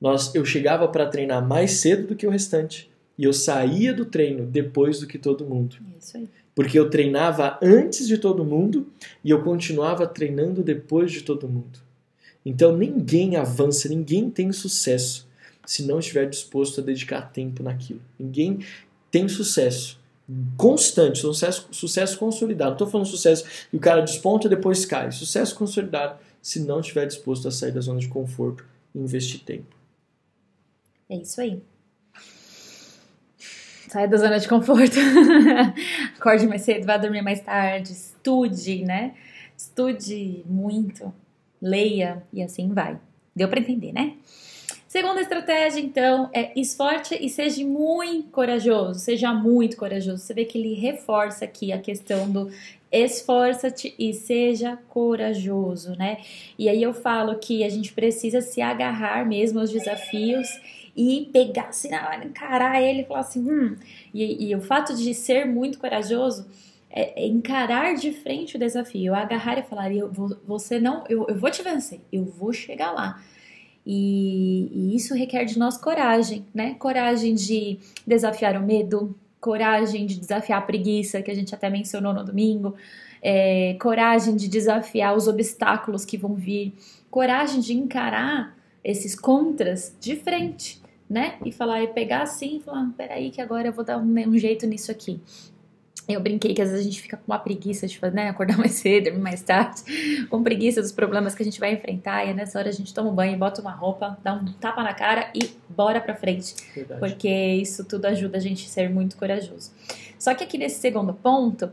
nós, 0.00 0.34
eu 0.34 0.44
chegava 0.44 0.86
para 0.88 1.06
treinar 1.06 1.46
mais 1.46 1.72
cedo 1.72 2.08
do 2.08 2.16
que 2.16 2.26
o 2.26 2.30
restante 2.30 2.90
e 3.16 3.24
eu 3.24 3.32
saía 3.32 3.92
do 3.94 4.04
treino 4.04 4.44
depois 4.44 5.00
do 5.00 5.06
que 5.06 5.18
todo 5.18 5.44
mundo. 5.44 5.76
Isso 5.98 6.16
aí. 6.16 6.28
Porque 6.54 6.78
eu 6.78 6.88
treinava 6.88 7.58
antes 7.62 8.06
de 8.06 8.18
todo 8.18 8.44
mundo 8.44 8.86
e 9.24 9.30
eu 9.30 9.42
continuava 9.42 10.06
treinando 10.06 10.62
depois 10.62 11.10
de 11.10 11.22
todo 11.22 11.48
mundo. 11.48 11.80
Então 12.44 12.76
ninguém 12.76 13.36
avança, 13.36 13.88
ninguém 13.88 14.30
tem 14.30 14.52
sucesso 14.52 15.26
se 15.66 15.82
não 15.84 15.98
estiver 15.98 16.28
disposto 16.28 16.80
a 16.80 16.84
dedicar 16.84 17.32
tempo 17.32 17.62
naquilo. 17.62 18.00
Ninguém 18.18 18.60
tem 19.10 19.28
sucesso 19.28 19.98
constante, 20.56 21.18
sucesso, 21.18 21.68
sucesso 21.70 22.18
consolidado. 22.18 22.70
Não 22.70 22.74
estou 22.74 22.88
falando 22.88 23.06
sucesso 23.06 23.44
que 23.70 23.76
o 23.76 23.80
cara 23.80 24.00
desponta 24.00 24.46
e 24.46 24.50
depois 24.50 24.84
cai. 24.84 25.10
Sucesso 25.12 25.54
consolidado 25.54 26.18
se 26.40 26.60
não 26.60 26.80
estiver 26.80 27.06
disposto 27.06 27.48
a 27.48 27.50
sair 27.50 27.72
da 27.72 27.80
zona 27.80 28.00
de 28.00 28.08
conforto 28.08 28.64
e 28.94 28.98
investir 28.98 29.40
tempo. 29.40 29.73
É 31.14 31.18
isso 31.18 31.40
aí. 31.40 31.62
Saia 33.88 34.08
da 34.08 34.16
zona 34.16 34.40
de 34.40 34.48
conforto. 34.48 34.96
Acorde 36.18 36.48
mais 36.48 36.62
cedo, 36.62 36.84
vá 36.84 36.96
dormir 36.96 37.22
mais 37.22 37.40
tarde, 37.40 37.92
estude, 37.92 38.84
né? 38.84 39.14
Estude 39.56 40.42
muito, 40.44 41.14
leia 41.62 42.24
e 42.32 42.42
assim 42.42 42.72
vai. 42.72 42.98
Deu 43.34 43.48
para 43.48 43.60
entender, 43.60 43.92
né? 43.92 44.14
Segunda 44.88 45.20
estratégia, 45.20 45.80
então, 45.80 46.28
é 46.32 46.52
esforce 46.58 47.16
e 47.20 47.28
seja 47.28 47.64
muito 47.64 48.30
corajoso. 48.30 48.98
Seja 48.98 49.32
muito 49.32 49.76
corajoso. 49.76 50.18
Você 50.18 50.34
vê 50.34 50.44
que 50.44 50.58
ele 50.58 50.74
reforça 50.74 51.44
aqui 51.44 51.72
a 51.72 51.78
questão 51.78 52.28
do 52.28 52.50
esforça-te 52.92 53.92
e 53.98 54.14
seja 54.14 54.78
corajoso, 54.88 55.96
né? 55.96 56.18
E 56.56 56.68
aí 56.68 56.80
eu 56.80 56.94
falo 56.94 57.36
que 57.38 57.64
a 57.64 57.68
gente 57.68 57.92
precisa 57.92 58.40
se 58.40 58.62
agarrar 58.62 59.26
mesmo 59.26 59.58
aos 59.58 59.70
desafios 59.70 60.48
e 60.96 61.28
pegar 61.32 61.68
assim 61.68 61.88
encarar 62.24 62.80
ele 62.80 63.02
e 63.02 63.04
falar 63.04 63.20
assim, 63.20 63.40
hum. 63.40 63.76
E, 64.12 64.48
e 64.48 64.54
o 64.54 64.60
fato 64.60 64.94
de 64.94 65.12
ser 65.12 65.44
muito 65.44 65.78
corajoso 65.78 66.46
é, 66.90 67.24
é 67.24 67.26
encarar 67.26 67.94
de 67.94 68.12
frente 68.12 68.56
o 68.56 68.58
desafio, 68.58 69.14
agarrar 69.14 69.58
e 69.58 69.62
falar, 69.62 69.92
eu 69.92 70.10
você 70.46 70.78
não, 70.78 71.04
eu, 71.08 71.26
eu 71.28 71.36
vou 71.36 71.50
te 71.50 71.62
vencer, 71.62 72.00
eu 72.12 72.24
vou 72.24 72.52
chegar 72.52 72.92
lá. 72.92 73.20
E, 73.86 74.70
e, 74.72 74.96
isso 74.96 75.14
requer 75.14 75.44
de 75.44 75.58
nós 75.58 75.76
coragem, 75.76 76.46
né? 76.54 76.74
Coragem 76.74 77.34
de 77.34 77.78
desafiar 78.06 78.56
o 78.56 78.64
medo, 78.64 79.14
coragem 79.40 80.06
de 80.06 80.18
desafiar 80.18 80.60
a 80.60 80.62
preguiça, 80.62 81.20
que 81.20 81.30
a 81.30 81.34
gente 81.34 81.54
até 81.54 81.68
mencionou 81.68 82.14
no 82.14 82.24
domingo, 82.24 82.74
é, 83.20 83.76
coragem 83.80 84.36
de 84.36 84.48
desafiar 84.48 85.14
os 85.14 85.28
obstáculos 85.28 86.04
que 86.04 86.16
vão 86.16 86.34
vir, 86.34 86.72
coragem 87.10 87.60
de 87.60 87.74
encarar 87.74 88.56
esses 88.82 89.14
contras 89.14 89.94
de 90.00 90.16
frente, 90.16 90.80
né? 91.14 91.36
E 91.44 91.52
falar, 91.52 91.80
e 91.80 91.86
pegar 91.86 92.22
assim 92.22 92.56
e 92.56 92.60
falar, 92.60 92.90
peraí, 92.96 93.30
que 93.30 93.40
agora 93.40 93.68
eu 93.68 93.72
vou 93.72 93.84
dar 93.84 93.98
um, 93.98 94.14
um 94.28 94.36
jeito 94.36 94.66
nisso 94.66 94.90
aqui. 94.90 95.20
Eu 96.08 96.20
brinquei 96.20 96.52
que 96.52 96.60
às 96.60 96.70
vezes 96.70 96.84
a 96.84 96.90
gente 96.90 97.00
fica 97.00 97.16
com 97.16 97.22
uma 97.28 97.38
preguiça 97.38 97.86
de 97.86 97.96
fazer, 97.96 98.16
né, 98.16 98.28
acordar 98.28 98.58
mais 98.58 98.72
cedo, 98.72 99.04
dormir 99.04 99.20
mais 99.20 99.40
tarde, 99.40 99.84
com 100.28 100.42
preguiça 100.42 100.82
dos 100.82 100.90
problemas 100.90 101.32
que 101.32 101.42
a 101.42 101.44
gente 101.44 101.60
vai 101.60 101.72
enfrentar, 101.72 102.26
e 102.26 102.34
nessa 102.34 102.58
hora 102.58 102.68
a 102.68 102.72
gente 102.72 102.92
toma 102.92 103.10
um 103.10 103.14
banho, 103.14 103.38
bota 103.38 103.60
uma 103.60 103.70
roupa, 103.70 104.18
dá 104.24 104.34
um 104.34 104.44
tapa 104.54 104.82
na 104.82 104.92
cara 104.92 105.30
e 105.32 105.52
bora 105.68 106.00
pra 106.00 106.16
frente. 106.16 106.56
Verdade. 106.74 106.98
Porque 106.98 107.28
isso 107.28 107.84
tudo 107.84 108.06
ajuda 108.06 108.38
a 108.38 108.40
gente 108.40 108.66
a 108.66 108.68
ser 108.68 108.90
muito 108.90 109.16
corajoso. 109.16 109.70
Só 110.18 110.34
que 110.34 110.42
aqui 110.42 110.58
nesse 110.58 110.80
segundo 110.80 111.14
ponto, 111.14 111.70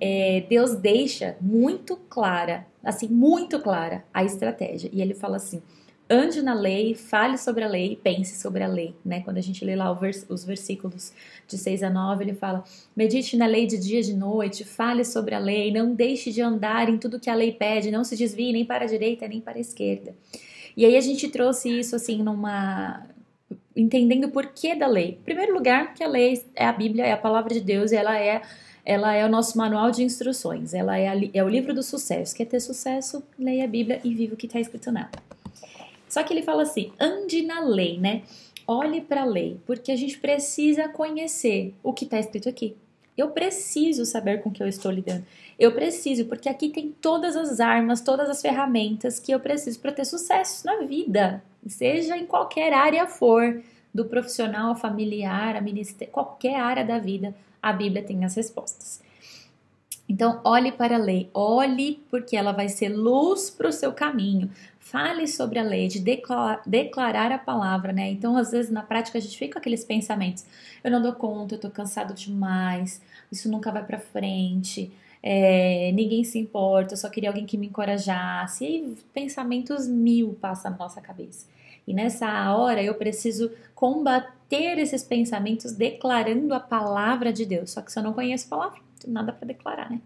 é, 0.00 0.46
Deus 0.48 0.76
deixa 0.76 1.36
muito 1.40 1.96
clara, 2.08 2.64
assim, 2.82 3.08
muito 3.08 3.58
clara 3.58 4.04
a 4.14 4.22
estratégia. 4.22 4.88
E 4.92 5.02
ele 5.02 5.14
fala 5.14 5.36
assim: 5.36 5.60
ande 6.14 6.40
na 6.40 6.54
lei, 6.54 6.94
fale 6.94 7.36
sobre 7.36 7.64
a 7.64 7.68
lei 7.68 7.98
pense 8.02 8.40
sobre 8.40 8.62
a 8.62 8.68
lei, 8.68 8.94
né? 9.04 9.20
Quando 9.20 9.38
a 9.38 9.40
gente 9.40 9.64
lê 9.64 9.74
lá 9.74 9.92
os 10.28 10.44
versículos 10.44 11.12
de 11.46 11.58
6 11.58 11.82
a 11.82 11.90
9, 11.90 12.24
ele 12.24 12.34
fala: 12.34 12.64
medite 12.96 13.36
na 13.36 13.46
lei 13.46 13.66
de 13.66 13.76
dia 13.76 14.00
e 14.00 14.02
de 14.02 14.14
noite, 14.14 14.64
fale 14.64 15.04
sobre 15.04 15.34
a 15.34 15.38
lei, 15.38 15.72
não 15.72 15.94
deixe 15.94 16.30
de 16.30 16.40
andar 16.40 16.88
em 16.88 16.96
tudo 16.96 17.20
que 17.20 17.28
a 17.28 17.34
lei 17.34 17.52
pede, 17.52 17.90
não 17.90 18.04
se 18.04 18.16
desvie 18.16 18.52
nem 18.52 18.64
para 18.64 18.84
a 18.84 18.88
direita 18.88 19.26
nem 19.28 19.40
para 19.40 19.58
a 19.58 19.60
esquerda. 19.60 20.14
E 20.76 20.84
aí 20.84 20.96
a 20.96 21.00
gente 21.00 21.28
trouxe 21.28 21.68
isso 21.68 21.94
assim 21.96 22.22
numa 22.22 23.06
entendendo 23.76 24.24
o 24.24 24.30
porquê 24.30 24.74
da 24.74 24.86
lei. 24.86 25.18
Em 25.20 25.24
primeiro 25.24 25.52
lugar, 25.52 25.94
que 25.94 26.02
a 26.02 26.08
lei 26.08 26.44
é 26.54 26.66
a 26.66 26.72
Bíblia, 26.72 27.04
é 27.06 27.12
a 27.12 27.16
palavra 27.16 27.52
de 27.52 27.60
Deus 27.60 27.92
e 27.92 27.96
ela 27.96 28.18
é 28.18 28.42
ela 28.84 29.14
é 29.14 29.24
o 29.24 29.30
nosso 29.30 29.56
manual 29.56 29.90
de 29.90 30.02
instruções, 30.02 30.74
ela 30.74 30.98
é, 30.98 31.08
a, 31.08 31.14
é 31.32 31.42
o 31.42 31.48
livro 31.48 31.72
do 31.72 31.82
sucesso. 31.82 32.36
Quer 32.36 32.44
ter 32.44 32.60
sucesso? 32.60 33.22
Leia 33.38 33.64
a 33.64 33.66
Bíblia 33.66 33.98
e 34.04 34.14
viva 34.14 34.34
o 34.34 34.36
que 34.36 34.46
está 34.46 34.60
escrito 34.60 34.92
nela. 34.92 35.10
Só 36.14 36.22
que 36.22 36.32
ele 36.32 36.42
fala 36.42 36.62
assim: 36.62 36.92
ande 37.00 37.42
na 37.42 37.58
lei, 37.58 37.98
né? 37.98 38.22
Olhe 38.68 39.00
para 39.00 39.22
a 39.22 39.26
lei, 39.26 39.58
porque 39.66 39.90
a 39.90 39.96
gente 39.96 40.16
precisa 40.16 40.88
conhecer 40.88 41.74
o 41.82 41.92
que 41.92 42.04
está 42.04 42.20
escrito 42.20 42.48
aqui. 42.48 42.76
Eu 43.18 43.30
preciso 43.30 44.06
saber 44.06 44.40
com 44.40 44.50
que 44.50 44.62
eu 44.62 44.68
estou 44.68 44.92
lidando. 44.92 45.24
Eu 45.58 45.72
preciso, 45.72 46.24
porque 46.26 46.48
aqui 46.48 46.68
tem 46.68 46.94
todas 47.00 47.34
as 47.36 47.58
armas, 47.58 48.00
todas 48.00 48.30
as 48.30 48.40
ferramentas 48.40 49.18
que 49.18 49.32
eu 49.32 49.40
preciso 49.40 49.80
para 49.80 49.90
ter 49.90 50.04
sucesso 50.04 50.64
na 50.64 50.82
vida, 50.82 51.42
seja 51.66 52.16
em 52.16 52.26
qualquer 52.26 52.72
área 52.72 53.08
for, 53.08 53.60
do 53.92 54.04
profissional, 54.04 54.76
familiar, 54.76 55.60
ministério, 55.62 56.12
qualquer 56.12 56.56
área 56.56 56.84
da 56.84 56.98
vida, 56.98 57.34
a 57.60 57.72
Bíblia 57.72 58.04
tem 58.04 58.24
as 58.24 58.36
respostas. 58.36 59.02
Então, 60.08 60.40
olhe 60.44 60.70
para 60.70 60.96
a 60.96 60.98
lei, 60.98 61.30
olhe 61.32 62.02
porque 62.10 62.36
ela 62.36 62.52
vai 62.52 62.68
ser 62.68 62.88
luz 62.88 63.48
para 63.50 63.68
o 63.68 63.72
seu 63.72 63.92
caminho. 63.92 64.50
Fale 64.84 65.26
sobre 65.26 65.58
a 65.58 65.62
lei, 65.62 65.88
de 65.88 65.98
declarar, 65.98 67.32
a 67.32 67.38
palavra, 67.38 67.90
né? 67.90 68.10
Então, 68.10 68.36
às 68.36 68.50
vezes, 68.50 68.70
na 68.70 68.82
prática, 68.82 69.16
a 69.16 69.20
gente 69.20 69.36
fica 69.38 69.54
com 69.54 69.58
aqueles 69.58 69.82
pensamentos: 69.82 70.44
eu 70.84 70.90
não 70.90 71.00
dou 71.00 71.14
conta, 71.14 71.54
eu 71.54 71.58
tô 71.58 71.70
cansado 71.70 72.12
demais, 72.12 73.00
isso 73.32 73.50
nunca 73.50 73.72
vai 73.72 73.82
para 73.82 73.98
frente, 73.98 74.92
é, 75.22 75.90
ninguém 75.92 76.22
se 76.22 76.38
importa, 76.38 76.92
eu 76.92 76.98
só 76.98 77.08
queria 77.08 77.30
alguém 77.30 77.46
que 77.46 77.56
me 77.56 77.68
encorajasse. 77.68 78.62
E 78.64 78.66
aí, 78.66 78.96
pensamentos 79.14 79.88
mil 79.88 80.34
passam 80.38 80.72
na 80.72 80.76
nossa 80.76 81.00
cabeça. 81.00 81.46
E 81.88 81.94
nessa 81.94 82.54
hora, 82.54 82.82
eu 82.82 82.94
preciso 82.94 83.50
combater 83.74 84.78
esses 84.78 85.02
pensamentos 85.02 85.72
declarando 85.72 86.52
a 86.52 86.60
palavra 86.60 87.32
de 87.32 87.46
Deus. 87.46 87.70
Só 87.70 87.80
que 87.80 87.90
se 87.90 87.98
eu 87.98 88.02
não 88.02 88.12
conheço 88.12 88.46
a 88.48 88.50
palavra, 88.50 88.78
não 88.80 88.98
tenho 89.00 89.14
nada 89.14 89.32
para 89.32 89.46
declarar, 89.48 89.90
né? 89.90 89.98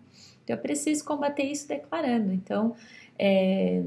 Então, 0.45 0.55
eu 0.55 0.62
preciso 0.62 1.05
combater 1.05 1.43
isso 1.43 1.67
declarando. 1.67 2.33
Então, 2.33 2.77
é 3.19 3.83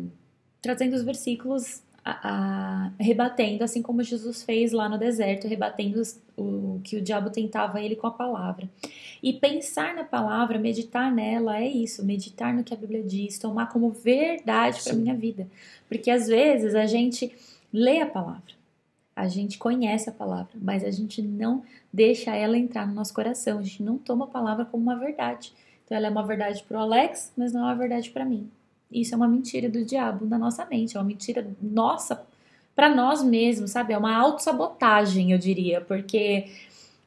trazendo 0.62 0.93
os 0.93 1.04
versículos 1.04 1.82
a, 2.04 2.12
a, 2.30 2.91
rebatendo, 3.00 3.63
assim 3.63 3.82
como 3.82 4.04
Jesus 4.04 4.43
fez 4.43 4.71
lá 4.71 4.89
no 4.89 4.97
deserto, 4.97 5.47
rebatendo 5.47 6.00
os, 6.00 6.19
o 6.36 6.80
que 6.84 6.97
o 6.97 7.02
diabo 7.02 7.30
tentava 7.30 7.82
ele 7.82 7.95
com 7.95 8.08
a 8.08 8.12
palavra. 8.12 8.67
E 9.21 9.34
pensar 9.34 9.93
na 9.93 10.04
palavra, 10.04 10.58
meditar 10.58 11.12
nela, 11.12 11.60
é 11.60 11.67
isso, 11.67 12.04
meditar 12.04 12.54
no 12.54 12.63
que 12.63 12.74
a 12.74 12.78
Bíblia 12.78 13.04
diz, 13.04 13.38
tomar 13.38 13.67
como 13.67 13.91
verdade 13.91 14.84
para 14.84 14.93
minha 14.93 15.15
vida. 15.15 15.47
Porque 15.88 16.10
às 16.10 16.28
vezes 16.28 16.74
a 16.74 16.86
gente 16.86 17.32
lê 17.71 18.02
a 18.02 18.08
palavra, 18.08 18.54
a 19.15 19.28
gente 19.28 19.58
conhece 19.60 20.10
a 20.10 20.13
palavra, 20.13 20.52
mas 20.60 20.84
a 20.84 20.89
gente 20.89 21.21
não 21.21 21.63
deixa 21.93 22.36
ela 22.36 22.58
entrar 22.58 22.88
no 22.88 22.93
nosso 22.93 23.13
coração, 23.13 23.60
a 23.60 23.63
gente 23.63 23.84
não 23.84 23.97
toma 23.97 24.26
a 24.26 24.30
palavra 24.30 24.65
como 24.65 24.84
uma 24.84 24.95
verdade. 24.95 25.54
Então 25.86 25.95
ela 25.95 26.08
é 26.08 26.10
uma 26.10 26.26
verdade 26.26 26.63
para 26.63 26.78
o 26.78 26.82
Alex, 26.82 27.32
mas 27.38 27.54
não 27.54 27.62
é 27.62 27.63
uma 27.65 27.76
verdade 27.76 28.10
para 28.10 28.26
mim. 28.26 28.50
Isso 28.92 29.14
é 29.14 29.18
uma 29.18 29.28
mentira 29.28 29.70
do 29.70 29.86
diabo 29.86 30.26
na 30.26 30.38
nossa 30.38 30.66
mente, 30.66 30.98
é 30.98 31.00
uma 31.00 31.06
mentira 31.06 31.48
nossa 31.62 32.22
para 32.76 32.94
nós 32.94 33.24
mesmos, 33.24 33.72
sabe? 33.72 33.94
É 33.94 33.98
uma 33.98 34.16
autossabotagem, 34.16 35.32
eu 35.32 35.38
diria, 35.38 35.82
porque 35.82 36.48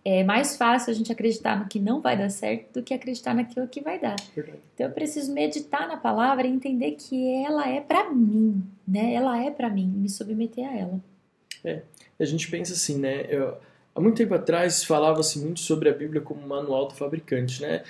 é 0.05 0.23
mais 0.23 0.57
fácil 0.57 0.91
a 0.91 0.95
gente 0.95 1.11
acreditar 1.11 1.59
no 1.59 1.67
que 1.67 1.81
não 1.81 2.01
vai 2.01 2.17
dar 2.17 2.29
certo 2.29 2.75
do 2.75 2.83
que 2.83 2.93
acreditar 2.93 3.35
naquilo 3.35 3.67
que 3.67 3.81
vai 3.81 3.99
dar. 3.99 4.17
Verdade. 4.35 4.59
Então 4.75 4.87
eu 4.87 4.93
preciso 4.93 5.33
meditar 5.33 5.89
na 5.89 5.97
palavra 5.97 6.47
e 6.47 6.51
entender 6.51 6.93
que 6.93 7.43
ela 7.45 7.69
é 7.69 7.81
para 7.81 8.11
mim, 8.11 8.63
né? 8.87 9.15
Ela 9.15 9.43
é 9.43 9.51
para 9.51 9.71
mim, 9.71 9.87
me 9.87 10.09
submeter 10.09 10.69
a 10.69 10.77
ela. 10.77 11.01
É, 11.65 11.81
a 12.21 12.25
gente 12.25 12.51
pensa 12.51 12.75
assim, 12.75 12.99
né? 12.99 13.25
Eu, 13.31 13.57
há 13.95 14.01
muito 14.01 14.17
tempo 14.17 14.35
atrás 14.35 14.85
falava-se 14.85 15.39
muito 15.39 15.61
sobre 15.61 15.89
a 15.89 15.93
Bíblia 15.93 16.21
como 16.21 16.47
manual 16.47 16.89
do 16.89 16.95
fabricante, 16.95 17.63
né? 17.63 17.83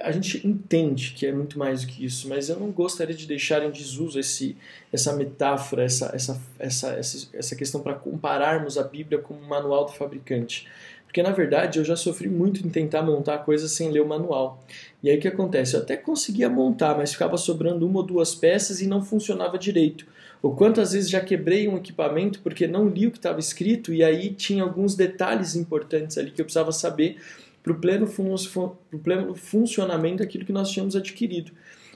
A 0.00 0.10
gente 0.10 0.44
entende 0.46 1.12
que 1.16 1.26
é 1.26 1.32
muito 1.32 1.58
mais 1.58 1.82
do 1.82 1.86
que 1.86 2.04
isso, 2.04 2.28
mas 2.28 2.48
eu 2.48 2.58
não 2.58 2.70
gostaria 2.70 3.14
de 3.14 3.26
deixar 3.26 3.62
em 3.64 3.70
desuso 3.70 4.18
esse, 4.18 4.56
essa 4.92 5.14
metáfora, 5.14 5.84
essa, 5.84 6.10
essa, 6.14 6.40
essa, 6.58 7.28
essa, 7.32 7.56
questão 7.56 7.80
para 7.80 7.94
compararmos 7.94 8.76
a 8.76 8.82
Bíblia 8.82 9.18
com 9.18 9.34
um 9.34 9.46
manual 9.46 9.84
do 9.84 9.92
fabricante. 9.92 10.66
Porque 11.04 11.22
na 11.22 11.30
verdade 11.30 11.78
eu 11.78 11.84
já 11.84 11.94
sofri 11.94 12.28
muito 12.28 12.66
em 12.66 12.68
tentar 12.68 13.02
montar 13.02 13.38
coisas 13.38 13.70
sem 13.70 13.88
ler 13.92 14.00
o 14.00 14.08
manual. 14.08 14.60
E 15.00 15.08
aí 15.08 15.16
o 15.16 15.20
que 15.20 15.28
acontece? 15.28 15.76
Eu 15.76 15.80
até 15.80 15.96
conseguia 15.96 16.48
montar, 16.48 16.96
mas 16.96 17.12
ficava 17.12 17.36
sobrando 17.36 17.86
uma 17.86 18.00
ou 18.00 18.06
duas 18.06 18.34
peças 18.34 18.80
e 18.80 18.88
não 18.88 19.00
funcionava 19.00 19.56
direito. 19.56 20.06
Ou 20.42 20.56
quantas 20.56 20.92
vezes 20.92 21.08
já 21.08 21.20
quebrei 21.20 21.68
um 21.68 21.76
equipamento 21.76 22.40
porque 22.40 22.66
não 22.66 22.88
li 22.88 23.06
o 23.06 23.12
que 23.12 23.18
estava 23.18 23.38
escrito 23.38 23.94
e 23.94 24.02
aí 24.02 24.30
tinha 24.30 24.64
alguns 24.64 24.96
detalhes 24.96 25.54
importantes 25.54 26.18
ali 26.18 26.32
que 26.32 26.40
eu 26.40 26.44
precisava 26.44 26.72
saber 26.72 27.16
para 27.64 27.72
o 27.72 27.76
pleno, 27.76 28.06
fun 28.06 28.76
pleno 29.02 29.34
funcionamento 29.34 30.18
daquilo 30.18 30.44
que 30.44 30.52
nós 30.52 30.70
tínhamos 30.70 30.94
adquirido. 30.94 31.50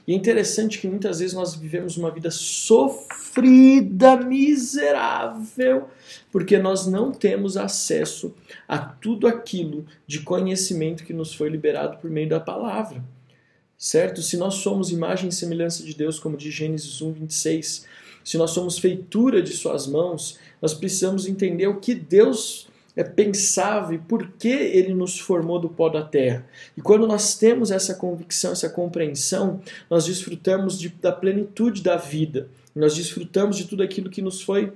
E 0.07 0.13
é 0.13 0.15
interessante 0.15 0.79
que 0.79 0.87
muitas 0.87 1.19
vezes 1.19 1.35
nós 1.35 1.53
vivemos 1.53 1.95
uma 1.95 2.09
vida 2.09 2.31
sofrida, 2.31 4.17
miserável, 4.17 5.87
porque 6.31 6.57
nós 6.57 6.87
não 6.87 7.11
temos 7.11 7.55
acesso 7.55 8.33
a 8.67 8.79
tudo 8.79 9.27
aquilo 9.27 9.85
de 10.07 10.21
conhecimento 10.21 11.03
que 11.03 11.13
nos 11.13 11.35
foi 11.35 11.49
liberado 11.49 11.97
por 11.97 12.09
meio 12.09 12.27
da 12.27 12.39
palavra. 12.39 13.03
Certo? 13.77 14.23
Se 14.23 14.35
nós 14.35 14.55
somos 14.55 14.89
imagem 14.89 15.29
e 15.29 15.31
semelhança 15.31 15.83
de 15.83 15.93
Deus, 15.93 16.17
como 16.19 16.35
diz 16.35 16.53
Gênesis 16.53 16.99
1, 16.99 17.11
26, 17.13 17.85
se 18.23 18.37
nós 18.37 18.49
somos 18.49 18.79
feitura 18.79 19.43
de 19.43 19.51
Suas 19.53 19.85
mãos, 19.85 20.39
nós 20.59 20.73
precisamos 20.73 21.27
entender 21.27 21.67
o 21.67 21.79
que 21.79 21.93
Deus 21.93 22.68
é, 22.99 23.03
pensava 23.03 23.95
e 23.95 23.97
por 23.97 24.27
que 24.33 24.49
ele 24.49 24.93
nos 24.93 25.17
formou 25.17 25.57
do 25.57 25.69
pó 25.69 25.87
da 25.87 26.03
terra. 26.03 26.45
E 26.75 26.81
quando 26.81 27.07
nós 27.07 27.37
temos 27.37 27.71
essa 27.71 27.93
convicção, 27.95 28.51
essa 28.51 28.69
compreensão, 28.69 29.61
nós 29.89 30.05
desfrutamos 30.05 30.77
de, 30.77 30.89
da 30.89 31.09
plenitude 31.09 31.81
da 31.81 31.95
vida, 31.95 32.49
nós 32.75 32.97
desfrutamos 32.97 33.55
de 33.55 33.63
tudo 33.63 33.83
aquilo 33.83 34.09
que 34.09 34.21
nos 34.21 34.41
foi 34.41 34.73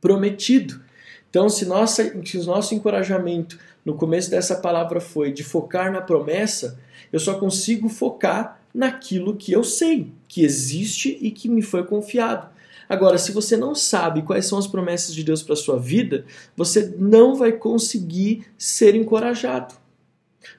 prometido. 0.00 0.80
Então, 1.28 1.50
se, 1.50 1.66
nossa, 1.66 2.02
se 2.24 2.38
o 2.38 2.44
nosso 2.44 2.74
encorajamento 2.74 3.58
no 3.84 3.96
começo 3.96 4.30
dessa 4.30 4.56
palavra 4.56 4.98
foi 4.98 5.30
de 5.30 5.44
focar 5.44 5.92
na 5.92 6.00
promessa, 6.00 6.78
eu 7.12 7.20
só 7.20 7.34
consigo 7.34 7.90
focar 7.90 8.62
naquilo 8.74 9.36
que 9.36 9.52
eu 9.52 9.62
sei, 9.62 10.10
que 10.26 10.42
existe 10.42 11.18
e 11.20 11.30
que 11.30 11.50
me 11.50 11.60
foi 11.60 11.84
confiado. 11.84 12.48
Agora, 12.92 13.16
se 13.16 13.32
você 13.32 13.56
não 13.56 13.74
sabe 13.74 14.20
quais 14.20 14.44
são 14.44 14.58
as 14.58 14.66
promessas 14.66 15.14
de 15.14 15.24
Deus 15.24 15.42
para 15.42 15.56
sua 15.56 15.78
vida, 15.78 16.26
você 16.54 16.94
não 16.98 17.34
vai 17.34 17.50
conseguir 17.50 18.44
ser 18.58 18.94
encorajado. 18.94 19.72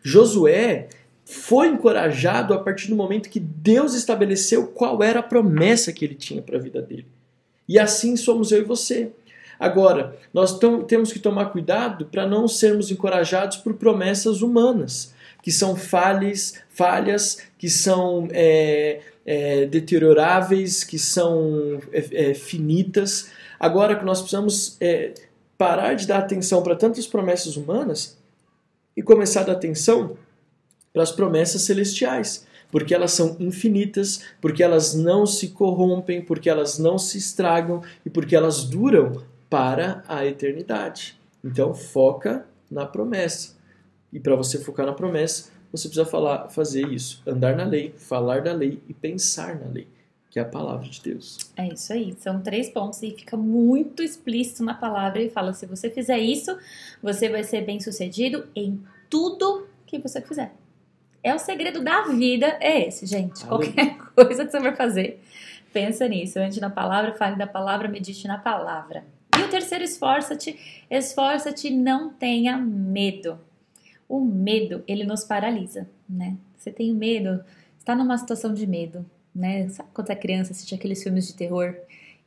Josué 0.02 0.90
foi 1.24 1.68
encorajado 1.68 2.52
a 2.56 2.58
partir 2.58 2.88
do 2.88 2.96
momento 2.96 3.30
que 3.30 3.40
Deus 3.40 3.94
estabeleceu 3.94 4.66
qual 4.66 5.04
era 5.04 5.20
a 5.20 5.24
promessa 5.24 5.94
que 5.94 6.04
ele 6.04 6.16
tinha 6.16 6.42
para 6.42 6.58
a 6.58 6.60
vida 6.60 6.82
dele. 6.82 7.06
E 7.70 7.78
assim 7.78 8.18
somos 8.18 8.52
eu 8.52 8.62
e 8.62 8.66
você. 8.66 9.12
Agora, 9.60 10.18
nós 10.34 10.58
temos 10.88 11.14
que 11.14 11.20
tomar 11.20 11.52
cuidado 11.52 12.08
para 12.08 12.26
não 12.26 12.48
sermos 12.48 12.90
encorajados 12.90 13.58
por 13.58 13.76
promessas 13.76 14.42
humanas, 14.42 15.14
que 15.44 15.52
são 15.52 15.76
falhas, 15.76 16.56
falhas 16.68 17.38
que 17.60 17.70
são 17.70 18.28
é, 18.32 19.02
é, 19.26 19.66
deterioráveis, 19.66 20.84
que 20.84 21.00
são 21.00 21.80
é, 21.92 22.30
é, 22.30 22.34
finitas. 22.34 23.32
Agora 23.60 23.96
que 23.96 24.06
nós 24.06 24.20
precisamos 24.20 24.78
é, 24.82 25.14
parar 25.58 25.94
de 25.94 26.08
dar 26.08 26.20
atenção 26.20 26.62
para 26.62 26.76
tantas 26.76 27.08
promessas 27.08 27.56
humanas 27.56 28.18
e 28.96 29.02
começar 29.02 29.42
a 29.42 29.46
dar 29.46 29.54
atenção 29.54 30.18
para 30.92 31.04
as 31.04 31.12
promessas 31.12 31.64
celestiais, 31.64 32.46
porque 32.72 32.94
elas 32.94 33.12
são 33.12 33.36
infinitas, 33.40 34.22
porque 34.40 34.62
elas 34.62 34.94
não 34.94 35.26
se 35.26 35.50
corrompem, 35.50 36.22
porque 36.22 36.50
elas 36.50 36.78
não 36.78 36.98
se 36.98 37.18
estragam 37.18 37.82
e 38.06 38.10
porque 38.10 38.36
elas 38.36 38.64
duram 38.64 39.24
para 39.50 40.04
a 40.08 40.26
eternidade. 40.26 41.18
Então 41.44 41.74
foca 41.74 42.46
na 42.70 42.86
promessa. 42.86 43.56
E 44.12 44.20
para 44.20 44.36
você 44.36 44.60
focar 44.60 44.86
na 44.86 44.94
promessa, 44.94 45.53
você 45.74 45.88
precisa 45.88 46.06
falar, 46.06 46.50
fazer 46.50 46.88
isso, 46.88 47.24
andar 47.26 47.56
na 47.56 47.66
lei, 47.66 47.96
falar 47.98 48.42
da 48.42 48.54
lei 48.54 48.80
e 48.88 48.94
pensar 48.94 49.60
na 49.60 49.66
lei, 49.66 49.88
que 50.30 50.38
é 50.38 50.44
a 50.44 50.46
palavra 50.46 50.88
de 50.88 51.02
Deus. 51.02 51.40
É 51.58 51.68
isso 51.68 51.92
aí, 51.92 52.16
são 52.20 52.40
três 52.42 52.70
pontos 52.70 53.02
e 53.02 53.10
fica 53.10 53.36
muito 53.36 54.04
explícito 54.04 54.64
na 54.64 54.76
palavra 54.76 55.20
e 55.24 55.32
fala: 55.32 55.52
se 55.52 55.66
você 55.66 55.90
fizer 55.90 56.20
isso, 56.20 56.56
você 57.02 57.28
vai 57.28 57.44
ser 57.44 57.66
bem 57.66 57.80
sucedido 57.80 58.48
em 58.56 58.84
tudo 59.10 59.68
que 59.88 59.98
você 59.98 60.22
fizer. 60.22 60.54
É 61.24 61.34
o 61.34 61.40
segredo 61.40 61.84
da 61.84 62.04
vida, 62.04 62.56
é 62.60 62.88
esse, 62.88 63.08
gente. 63.08 63.44
Aleluia. 63.44 63.74
Qualquer 63.74 63.98
coisa 64.14 64.46
que 64.46 64.52
você 64.52 64.60
vai 64.60 64.76
fazer, 64.76 65.24
pensa 65.72 66.08
nisso. 66.08 66.38
Ande 66.38 66.62
na 66.62 66.70
palavra, 66.70 67.14
fale 67.14 67.36
da 67.36 67.48
palavra, 67.48 67.88
medite 67.88 68.28
na 68.28 68.38
palavra. 68.38 69.04
E 69.40 69.42
o 69.42 69.50
terceiro, 69.50 69.84
esforça-te. 69.84 70.86
Esforça-te, 70.88 71.72
não 71.72 72.14
tenha 72.14 72.58
medo 72.58 73.40
o 74.18 74.24
medo, 74.24 74.84
ele 74.88 75.04
nos 75.04 75.24
paralisa, 75.24 75.90
né? 76.08 76.38
Você 76.56 76.72
tem 76.72 76.94
medo, 76.94 77.44
está 77.80 77.96
numa 77.96 78.18
situação 78.18 78.54
de 78.54 78.68
medo, 78.68 79.06
né? 79.34 79.68
Sabe 79.70 79.90
quando 79.94 80.08
você 80.08 80.14
é 80.14 80.16
criança, 80.16 80.52
assiste 80.52 80.76
aqueles 80.76 81.02
filmes 81.02 81.28
de 81.28 81.34
terror 81.34 81.76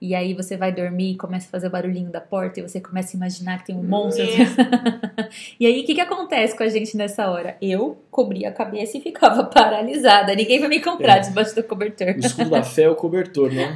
e 0.01 0.15
aí 0.15 0.35
você 0.35 0.57
vai 0.57 0.73
dormir 0.73 1.13
e 1.13 1.17
começa 1.17 1.47
a 1.47 1.51
fazer 1.51 1.69
o 1.69 1.71
barulhinho 1.71 2.11
da 2.11 2.21
porta 2.21 2.61
e 2.61 2.63
você 2.63 2.81
começa 2.81 3.15
a 3.15 3.17
imaginar 3.17 3.59
que 3.59 3.67
tem 3.67 3.77
um 3.77 3.83
monstro. 3.83 4.25
É. 4.25 5.29
e 5.59 5.67
aí, 5.67 5.81
o 5.81 5.87
que, 5.87 5.95
que 5.95 6.01
acontece 6.01 6.57
com 6.57 6.65
a 6.65 6.69
gente 6.69 6.97
nessa 6.97 7.31
hora? 7.31 7.57
Eu 7.63 7.97
cobria 8.11 8.49
a 8.51 8.53
cabeça 8.53 8.99
e 8.99 9.01
ficava 9.01 9.45
paralisada. 9.49 10.35
Ninguém 10.35 10.59
vai 10.59 10.69
me 10.69 10.81
comprar 10.81 11.19
é. 11.19 11.21
debaixo 11.21 11.55
do 11.55 11.63
cobertor. 11.63 12.09
O 12.09 12.19
escudo 12.19 12.51
da 12.51 12.63
fé 12.63 12.83
é 12.83 12.91
o 12.91 12.97
cobertor, 12.97 13.51
né? 13.51 13.75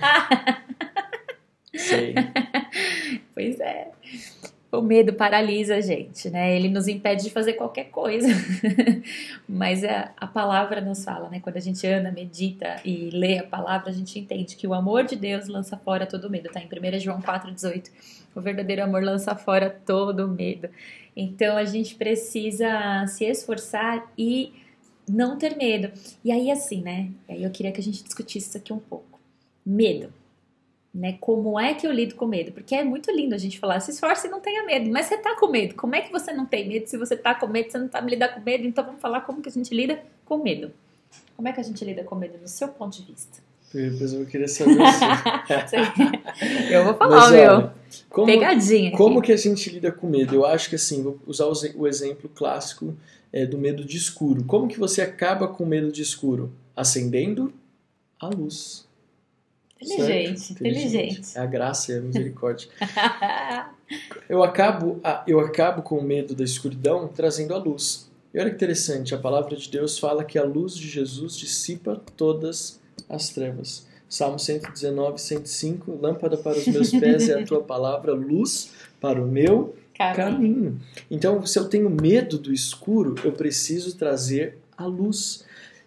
Sei. 1.75 2.15
Pois 3.33 3.59
é. 3.61 3.89
O 4.73 4.81
medo 4.81 5.13
paralisa 5.13 5.77
a 5.77 5.81
gente, 5.81 6.31
né? 6.31 6.55
Ele 6.55 6.69
nos 6.69 6.87
impede 6.87 7.25
de 7.25 7.31
fazer 7.31 7.55
qualquer 7.55 7.91
coisa. 7.91 8.29
Mas 9.49 9.83
a, 9.83 10.13
a 10.17 10.29
palavra 10.29 10.81
nos 10.81 11.05
fala, 11.05 11.29
né? 11.29 11.41
Quando 11.41 11.57
a 11.57 11.61
gente 11.61 11.85
anda, 11.89 12.13
medita 12.13 12.77
e 12.85 13.11
lê 13.11 13.39
a 13.39 13.43
palavra, 13.43 13.91
a 13.91 13.93
gente 13.93 14.17
entende 14.17 14.55
que 14.55 14.69
o 14.69 14.75
amor 14.75 15.05
de 15.05 15.17
Deus 15.17 15.49
lança 15.49 15.77
fora 15.77 16.07
todo 16.07 16.31
medo, 16.31 16.49
tá? 16.51 16.61
Em 16.61 16.67
1 16.67 17.01
João 17.01 17.21
4,18. 17.21 17.91
O 18.33 18.41
verdadeiro 18.41 18.85
amor 18.85 19.03
lança 19.03 19.35
fora 19.35 19.69
todo 19.69 20.29
medo. 20.29 20.69
Então 21.17 21.57
a 21.57 21.65
gente 21.65 21.97
precisa 21.97 23.05
se 23.09 23.25
esforçar 23.25 24.09
e 24.17 24.53
não 25.09 25.37
ter 25.37 25.57
medo. 25.57 25.91
E 26.25 26.31
aí, 26.31 26.49
assim, 26.49 26.81
né? 26.81 27.11
E 27.29 27.33
aí 27.33 27.43
eu 27.43 27.51
queria 27.51 27.73
que 27.73 27.81
a 27.81 27.85
gente 27.85 28.05
discutisse 28.05 28.51
isso 28.51 28.57
aqui 28.57 28.73
um 28.73 28.79
pouco. 28.79 29.19
Medo 29.67 30.20
né? 30.93 31.17
Como 31.21 31.59
é 31.59 31.75
que 31.75 31.87
eu 31.87 31.93
lido 31.93 32.15
com 32.15 32.27
medo? 32.27 32.53
Porque 32.53 32.75
é 32.75 32.83
muito 32.83 33.11
lindo 33.11 33.35
a 33.35 33.39
gente 33.39 33.59
falar, 33.59 33.81
se 33.81 33.93
esforce 33.93 34.27
e 34.27 34.31
não 34.31 34.41
tenha 34.41 34.65
medo, 34.65 34.91
mas 34.91 35.07
você 35.07 35.17
tá 35.17 35.37
com 35.37 35.47
medo. 35.49 35.75
Como 35.75 35.95
é 35.95 36.01
que 36.01 36.11
você 36.11 36.33
não 36.33 36.45
tem 36.45 36.69
medo? 36.69 36.87
Se 36.89 36.97
você 36.97 37.17
tá 37.17 37.35
com 37.35 37.47
medo, 37.47 37.71
você 37.71 37.79
não 37.79 37.91
sabe 37.91 38.11
lidar 38.11 38.35
com 38.35 38.41
medo, 38.41 38.67
então 38.67 38.85
vamos 38.85 39.01
falar 39.01 39.21
como 39.23 39.41
que 39.41 39.49
a 39.49 39.53
gente 39.53 39.75
lida 39.75 40.03
com 40.25 40.39
medo. 40.39 40.73
Como 41.37 41.49
é 41.49 41.53
que 41.53 41.61
a 41.61 41.63
gente 41.63 41.85
lida 41.85 42.03
com 42.05 42.15
medo 42.15 42.39
no 42.41 42.49
seu 42.49 42.69
ponto 42.69 42.97
de 42.97 43.05
vista? 43.11 43.39
Depois 43.73 44.13
eu 44.13 44.27
queria 44.27 44.49
saber 44.49 44.83
assim. 44.83 45.77
eu 46.71 46.85
vou 46.85 46.95
falar, 46.95 47.31
meu. 47.31 47.71
Como, 48.09 48.27
Pegadinha. 48.27 48.89
Aqui. 48.89 48.97
Como 48.97 49.23
que 49.23 49.33
a 49.33 49.37
gente 49.37 49.71
lida 49.71 49.93
com 49.93 50.09
medo? 50.09 50.35
Eu 50.35 50.45
acho 50.45 50.69
que 50.69 50.75
assim, 50.75 51.03
vou 51.03 51.19
usar 51.25 51.47
o 51.47 51.87
exemplo 51.87 52.29
clássico 52.29 52.97
é, 53.33 53.47
do 53.47 53.57
medo 53.57 53.85
de 53.85 53.97
escuro. 53.97 54.45
Como 54.45 54.67
que 54.67 54.79
você 54.79 55.03
acaba 55.03 55.47
com 55.47 55.63
o 55.63 55.67
medo 55.67 55.93
de 55.93 56.03
escuro? 56.03 56.53
Acendendo 56.75 57.53
a 58.19 58.27
luz. 58.29 58.89
Inteligente, 59.81 60.53
inteligente. 60.53 61.21
É 61.35 61.41
a 61.41 61.47
graça 61.47 61.93
e 61.93 61.97
a 61.97 62.01
misericórdia. 62.01 62.69
eu, 64.29 64.43
acabo, 64.43 65.01
eu 65.27 65.41
acabo 65.41 65.83
com 65.83 65.99
o 65.99 66.03
medo 66.03 66.35
da 66.35 66.45
escuridão 66.45 67.09
trazendo 67.09 67.55
a 67.55 67.59
luz. 67.59 68.11
E 68.33 68.39
olha 68.39 68.51
que 68.51 68.57
interessante, 68.57 69.15
a 69.15 69.19
palavra 69.19 69.57
de 69.57 69.69
Deus 69.69 69.99
fala 69.99 70.23
que 70.23 70.39
a 70.39 70.45
luz 70.45 70.77
de 70.77 70.87
Jesus 70.87 71.37
dissipa 71.37 72.01
todas 72.17 72.81
as 73.09 73.31
trevas. 73.31 73.87
Salmo 74.09 74.39
119, 74.39 75.21
105, 75.21 75.99
lâmpada 76.01 76.37
para 76.37 76.59
os 76.59 76.67
meus 76.67 76.91
pés 76.91 77.29
é 77.29 77.41
a 77.41 77.45
tua 77.45 77.63
palavra, 77.63 78.13
luz 78.13 78.73
para 79.01 79.23
o 79.23 79.27
meu 79.27 79.75
caminho. 79.97 80.17
caminho. 80.17 80.81
Então, 81.11 81.47
se 81.47 81.59
eu 81.59 81.69
tenho 81.69 81.89
medo 81.89 82.37
do 82.37 82.53
escuro, 82.53 83.15
eu 83.25 83.33
preciso 83.33 83.97
trazer 83.97 84.59
a 84.77 84.85
luz. 84.85 85.45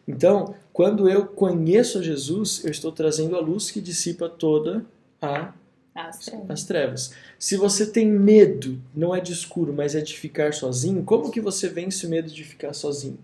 Então, 0.08 0.54
quando 0.72 1.10
eu 1.10 1.26
conheço 1.26 2.00
a 2.00 2.02
Jesus, 2.02 2.64
eu 2.64 2.72
estou 2.72 2.92
trazendo 2.92 3.36
a 3.36 3.40
luz 3.40 3.72
que 3.72 3.80
dissipa 3.82 4.28
toda 4.28 4.86
a 5.22 5.54
as 5.96 6.18
trevas. 6.20 6.50
as 6.50 6.64
trevas. 6.64 7.14
Se 7.38 7.56
você 7.56 7.86
tem 7.86 8.08
medo, 8.08 8.82
não 8.96 9.16
é 9.16 9.22
de 9.22 9.32
escuro, 9.32 9.72
mas 9.72 9.94
é 9.94 10.02
de 10.02 10.18
ficar 10.18 10.54
sozinho, 10.54 11.04
como 11.04 11.30
que 11.30 11.40
você 11.40 11.70
vence 11.70 12.06
o 12.06 12.10
medo 12.10 12.32
de 12.32 12.44
ficar 12.44 12.74
sozinho? 12.74 13.20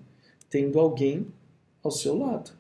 Tendo 0.49 0.79
alguém 0.79 1.27
ao 1.83 1.89
seu 1.89 2.17
lado. 2.17 2.51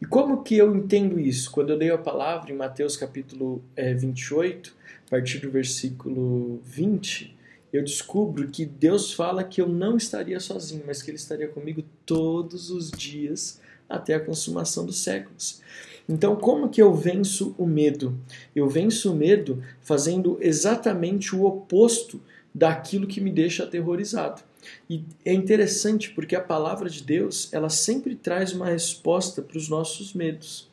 E 0.00 0.06
como 0.06 0.44
que 0.44 0.56
eu 0.56 0.76
entendo 0.76 1.18
isso? 1.18 1.50
Quando 1.50 1.70
eu 1.70 1.76
leio 1.76 1.94
a 1.94 1.98
palavra 1.98 2.52
em 2.52 2.56
Mateus 2.56 2.96
capítulo 2.96 3.62
é, 3.74 3.92
28, 3.92 4.72
a 5.06 5.10
partir 5.10 5.38
do 5.38 5.50
versículo 5.50 6.60
20, 6.64 7.36
eu 7.72 7.82
descubro 7.82 8.48
que 8.48 8.64
Deus 8.64 9.12
fala 9.12 9.42
que 9.42 9.60
eu 9.60 9.68
não 9.68 9.96
estaria 9.96 10.38
sozinho, 10.38 10.84
mas 10.86 11.02
que 11.02 11.10
Ele 11.10 11.16
estaria 11.16 11.48
comigo 11.48 11.82
todos 12.08 12.70
os 12.70 12.90
dias 12.90 13.60
até 13.86 14.14
a 14.14 14.20
consumação 14.20 14.86
dos 14.86 14.98
séculos. 14.98 15.60
Então, 16.08 16.34
como 16.36 16.70
que 16.70 16.80
eu 16.80 16.94
venço 16.94 17.54
o 17.58 17.66
medo? 17.66 18.18
Eu 18.56 18.66
venço 18.66 19.12
o 19.12 19.14
medo 19.14 19.62
fazendo 19.82 20.38
exatamente 20.40 21.36
o 21.36 21.44
oposto 21.44 22.18
daquilo 22.54 23.06
que 23.06 23.20
me 23.20 23.30
deixa 23.30 23.64
aterrorizado. 23.64 24.42
E 24.88 25.04
é 25.22 25.34
interessante 25.34 26.10
porque 26.10 26.34
a 26.34 26.40
palavra 26.40 26.88
de 26.88 27.02
Deus, 27.02 27.52
ela 27.52 27.68
sempre 27.68 28.16
traz 28.16 28.54
uma 28.54 28.66
resposta 28.66 29.42
para 29.42 29.58
os 29.58 29.68
nossos 29.68 30.14
medos. 30.14 30.66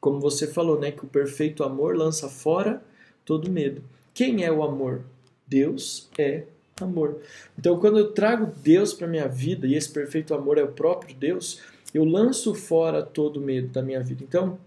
Como 0.00 0.18
você 0.18 0.48
falou, 0.48 0.80
né, 0.80 0.90
que 0.90 1.04
o 1.04 1.08
perfeito 1.08 1.62
amor 1.62 1.96
lança 1.96 2.28
fora 2.28 2.82
todo 3.24 3.50
medo. 3.50 3.84
Quem 4.12 4.44
é 4.44 4.50
o 4.50 4.64
amor? 4.64 5.04
Deus 5.46 6.08
é 6.18 6.44
amor. 6.82 7.20
Então, 7.58 7.78
quando 7.78 7.98
eu 7.98 8.12
trago 8.12 8.52
Deus 8.62 8.92
para 8.92 9.06
minha 9.06 9.28
vida 9.28 9.66
e 9.66 9.74
esse 9.74 9.90
perfeito 9.90 10.34
amor 10.34 10.58
é 10.58 10.62
o 10.62 10.72
próprio 10.72 11.14
Deus, 11.14 11.60
eu 11.94 12.04
lanço 12.04 12.54
fora 12.54 13.02
todo 13.02 13.40
medo 13.40 13.68
da 13.68 13.82
minha 13.82 14.02
vida. 14.02 14.22
Então, 14.22 14.58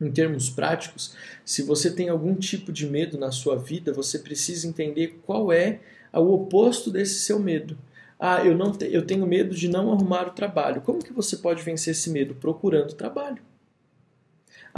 em 0.00 0.10
termos 0.10 0.50
práticos, 0.50 1.14
se 1.44 1.62
você 1.62 1.90
tem 1.90 2.08
algum 2.08 2.34
tipo 2.34 2.72
de 2.72 2.86
medo 2.86 3.18
na 3.18 3.30
sua 3.30 3.56
vida, 3.56 3.92
você 3.92 4.18
precisa 4.18 4.66
entender 4.66 5.18
qual 5.24 5.52
é 5.52 5.80
o 6.12 6.32
oposto 6.34 6.90
desse 6.90 7.20
seu 7.20 7.38
medo. 7.38 7.76
Ah, 8.18 8.44
eu 8.44 8.56
não 8.56 8.72
te, 8.72 8.86
eu 8.90 9.06
tenho 9.06 9.26
medo 9.26 9.54
de 9.54 9.68
não 9.68 9.92
arrumar 9.92 10.28
o 10.28 10.32
trabalho. 10.32 10.80
Como 10.80 11.02
que 11.02 11.12
você 11.12 11.36
pode 11.36 11.62
vencer 11.62 11.92
esse 11.92 12.10
medo? 12.10 12.34
Procurando 12.34 12.94
trabalho. 12.94 13.38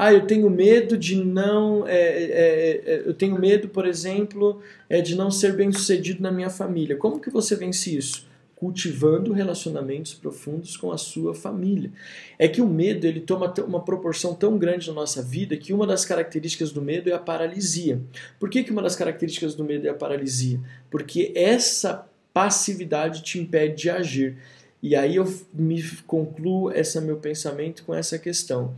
Ah, 0.00 0.12
eu 0.12 0.28
tenho 0.28 0.48
medo 0.48 0.96
de 0.96 1.16
não. 1.16 1.84
É, 1.84 1.92
é, 1.92 2.82
é, 2.86 3.02
eu 3.04 3.12
tenho 3.12 3.36
medo, 3.36 3.68
por 3.68 3.84
exemplo, 3.84 4.62
é, 4.88 5.00
de 5.00 5.16
não 5.16 5.28
ser 5.28 5.56
bem 5.56 5.72
sucedido 5.72 6.22
na 6.22 6.30
minha 6.30 6.48
família. 6.48 6.96
Como 6.96 7.18
que 7.18 7.28
você 7.28 7.56
vence 7.56 7.96
isso? 7.96 8.24
Cultivando 8.54 9.32
relacionamentos 9.32 10.14
profundos 10.14 10.76
com 10.76 10.92
a 10.92 10.96
sua 10.96 11.34
família. 11.34 11.90
É 12.38 12.46
que 12.46 12.62
o 12.62 12.68
medo 12.68 13.08
ele 13.08 13.18
toma 13.18 13.52
uma 13.66 13.84
proporção 13.84 14.36
tão 14.36 14.56
grande 14.56 14.86
na 14.86 14.94
nossa 14.94 15.20
vida 15.20 15.56
que 15.56 15.72
uma 15.72 15.84
das 15.84 16.04
características 16.04 16.70
do 16.70 16.80
medo 16.80 17.10
é 17.10 17.12
a 17.12 17.18
paralisia. 17.18 18.00
Por 18.38 18.48
que, 18.48 18.62
que 18.62 18.70
uma 18.70 18.82
das 18.82 18.94
características 18.94 19.56
do 19.56 19.64
medo 19.64 19.84
é 19.84 19.90
a 19.90 19.94
paralisia? 19.94 20.60
Porque 20.88 21.32
essa 21.34 22.06
passividade 22.32 23.24
te 23.24 23.40
impede 23.40 23.82
de 23.82 23.90
agir. 23.90 24.36
E 24.80 24.94
aí 24.94 25.16
eu 25.16 25.24
me 25.52 25.82
concluo 26.06 26.70
esse 26.70 27.00
meu 27.00 27.16
pensamento 27.16 27.82
com 27.84 27.92
essa 27.92 28.16
questão. 28.16 28.76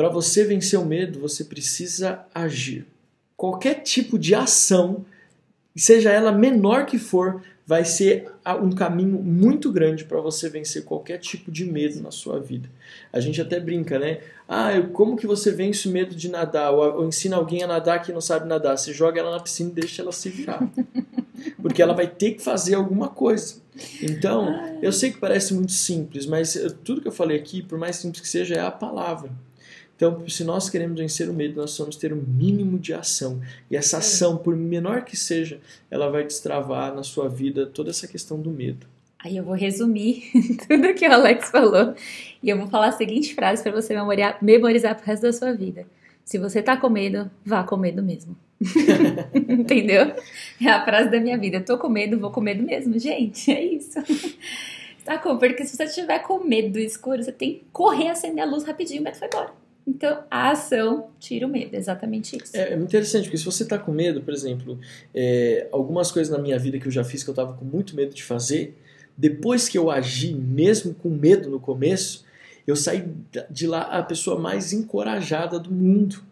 Para 0.00 0.08
você 0.08 0.44
vencer 0.44 0.80
o 0.80 0.84
medo, 0.86 1.20
você 1.20 1.44
precisa 1.44 2.24
agir. 2.34 2.86
Qualquer 3.36 3.82
tipo 3.82 4.18
de 4.18 4.34
ação, 4.34 5.04
seja 5.76 6.10
ela 6.10 6.32
menor 6.32 6.86
que 6.86 6.98
for, 6.98 7.42
vai 7.66 7.84
ser 7.84 8.26
um 8.62 8.70
caminho 8.70 9.22
muito 9.22 9.70
grande 9.70 10.06
para 10.06 10.18
você 10.18 10.48
vencer 10.48 10.86
qualquer 10.86 11.18
tipo 11.18 11.52
de 11.52 11.66
medo 11.66 12.00
na 12.00 12.10
sua 12.10 12.40
vida. 12.40 12.66
A 13.12 13.20
gente 13.20 13.42
até 13.42 13.60
brinca, 13.60 13.98
né? 13.98 14.20
Ah, 14.48 14.70
como 14.90 15.18
que 15.18 15.26
você 15.26 15.52
vence 15.52 15.86
o 15.86 15.92
medo 15.92 16.14
de 16.14 16.30
nadar? 16.30 16.72
Ou, 16.72 17.00
ou 17.00 17.06
ensina 17.06 17.36
alguém 17.36 17.62
a 17.62 17.66
nadar 17.66 18.00
que 18.00 18.10
não 18.10 18.22
sabe 18.22 18.48
nadar. 18.48 18.78
Você 18.78 18.94
joga 18.94 19.20
ela 19.20 19.32
na 19.32 19.40
piscina 19.40 19.68
e 19.68 19.74
deixa 19.74 20.00
ela 20.00 20.12
se 20.12 20.30
virar. 20.30 20.66
Porque 21.60 21.82
ela 21.82 21.92
vai 21.92 22.06
ter 22.06 22.30
que 22.30 22.42
fazer 22.42 22.74
alguma 22.74 23.10
coisa. 23.10 23.56
Então, 24.00 24.78
eu 24.80 24.92
sei 24.92 25.10
que 25.12 25.18
parece 25.18 25.52
muito 25.52 25.72
simples, 25.72 26.24
mas 26.24 26.56
tudo 26.84 27.02
que 27.02 27.08
eu 27.08 27.12
falei 27.12 27.36
aqui, 27.36 27.62
por 27.62 27.78
mais 27.78 27.96
simples 27.96 28.22
que 28.22 28.28
seja, 28.28 28.54
é 28.54 28.60
a 28.60 28.70
palavra. 28.70 29.30
Então, 30.00 30.26
se 30.26 30.44
nós 30.44 30.70
queremos 30.70 30.98
vencer 30.98 31.28
o 31.28 31.34
medo, 31.34 31.60
nós 31.60 31.76
vamos 31.76 31.94
ter 31.94 32.10
um 32.10 32.24
mínimo 32.26 32.78
de 32.78 32.94
ação. 32.94 33.38
E 33.70 33.76
essa 33.76 33.98
ação, 33.98 34.38
por 34.38 34.56
menor 34.56 35.04
que 35.04 35.14
seja, 35.14 35.60
ela 35.90 36.08
vai 36.08 36.24
destravar 36.24 36.94
na 36.94 37.02
sua 37.02 37.28
vida 37.28 37.66
toda 37.66 37.90
essa 37.90 38.08
questão 38.08 38.40
do 38.40 38.50
medo. 38.50 38.86
Aí 39.18 39.36
eu 39.36 39.44
vou 39.44 39.52
resumir 39.52 40.22
tudo 40.66 40.94
que 40.94 41.06
o 41.06 41.12
Alex 41.12 41.50
falou 41.50 41.94
e 42.42 42.48
eu 42.48 42.56
vou 42.56 42.66
falar 42.68 42.88
a 42.88 42.92
seguinte 42.92 43.34
frase 43.34 43.62
para 43.62 43.72
você 43.72 43.92
memorizar, 43.92 44.38
memorizar 44.40 44.96
pro 44.96 45.04
resto 45.04 45.24
da 45.24 45.34
sua 45.34 45.52
vida. 45.52 45.86
Se 46.24 46.38
você 46.38 46.62
tá 46.62 46.78
com 46.78 46.88
medo, 46.88 47.30
vá 47.44 47.62
com 47.62 47.76
medo 47.76 48.02
mesmo. 48.02 48.34
Entendeu? 49.36 50.14
É 50.62 50.70
a 50.70 50.82
frase 50.82 51.10
da 51.10 51.20
minha 51.20 51.36
vida. 51.36 51.58
Eu 51.58 51.64
tô 51.66 51.76
com 51.76 51.90
medo, 51.90 52.18
vou 52.18 52.30
com 52.30 52.40
medo 52.40 52.62
mesmo, 52.62 52.98
gente. 52.98 53.52
É 53.52 53.62
isso. 53.62 53.98
Tá 55.02 55.16
com? 55.16 55.38
Porque 55.38 55.64
se 55.64 55.74
você 55.74 55.86
tiver 55.86 56.18
com 56.18 56.44
medo 56.44 56.74
do 56.74 56.78
escuro, 56.78 57.22
você 57.22 57.32
tem 57.32 57.54
que 57.54 57.64
correr, 57.72 58.08
acender 58.08 58.44
a 58.44 58.46
luz 58.46 58.64
rapidinho, 58.64 59.00
o 59.00 59.04
medo 59.04 59.16
foi 59.16 59.28
embora. 59.28 59.59
Então, 59.86 60.22
a 60.30 60.50
ação 60.50 61.08
tira 61.18 61.46
o 61.46 61.50
medo, 61.50 61.74
exatamente 61.74 62.36
isso. 62.36 62.56
É, 62.56 62.72
é 62.72 62.76
muito 62.76 62.90
interessante, 62.90 63.24
porque 63.24 63.38
se 63.38 63.44
você 63.44 63.62
está 63.62 63.78
com 63.78 63.92
medo, 63.92 64.20
por 64.20 64.32
exemplo, 64.32 64.78
é, 65.14 65.68
algumas 65.72 66.12
coisas 66.12 66.32
na 66.32 66.40
minha 66.40 66.58
vida 66.58 66.78
que 66.78 66.86
eu 66.86 66.92
já 66.92 67.02
fiz 67.02 67.22
que 67.22 67.30
eu 67.30 67.32
estava 67.32 67.54
com 67.54 67.64
muito 67.64 67.96
medo 67.96 68.14
de 68.14 68.22
fazer, 68.22 68.76
depois 69.16 69.68
que 69.68 69.76
eu 69.76 69.90
agi, 69.90 70.34
mesmo 70.34 70.94
com 70.94 71.10
medo 71.10 71.50
no 71.50 71.60
começo, 71.60 72.24
eu 72.66 72.76
saí 72.76 73.04
de 73.50 73.66
lá 73.66 73.82
a 73.82 74.02
pessoa 74.02 74.38
mais 74.38 74.72
encorajada 74.72 75.58
do 75.58 75.70
mundo. 75.70 76.22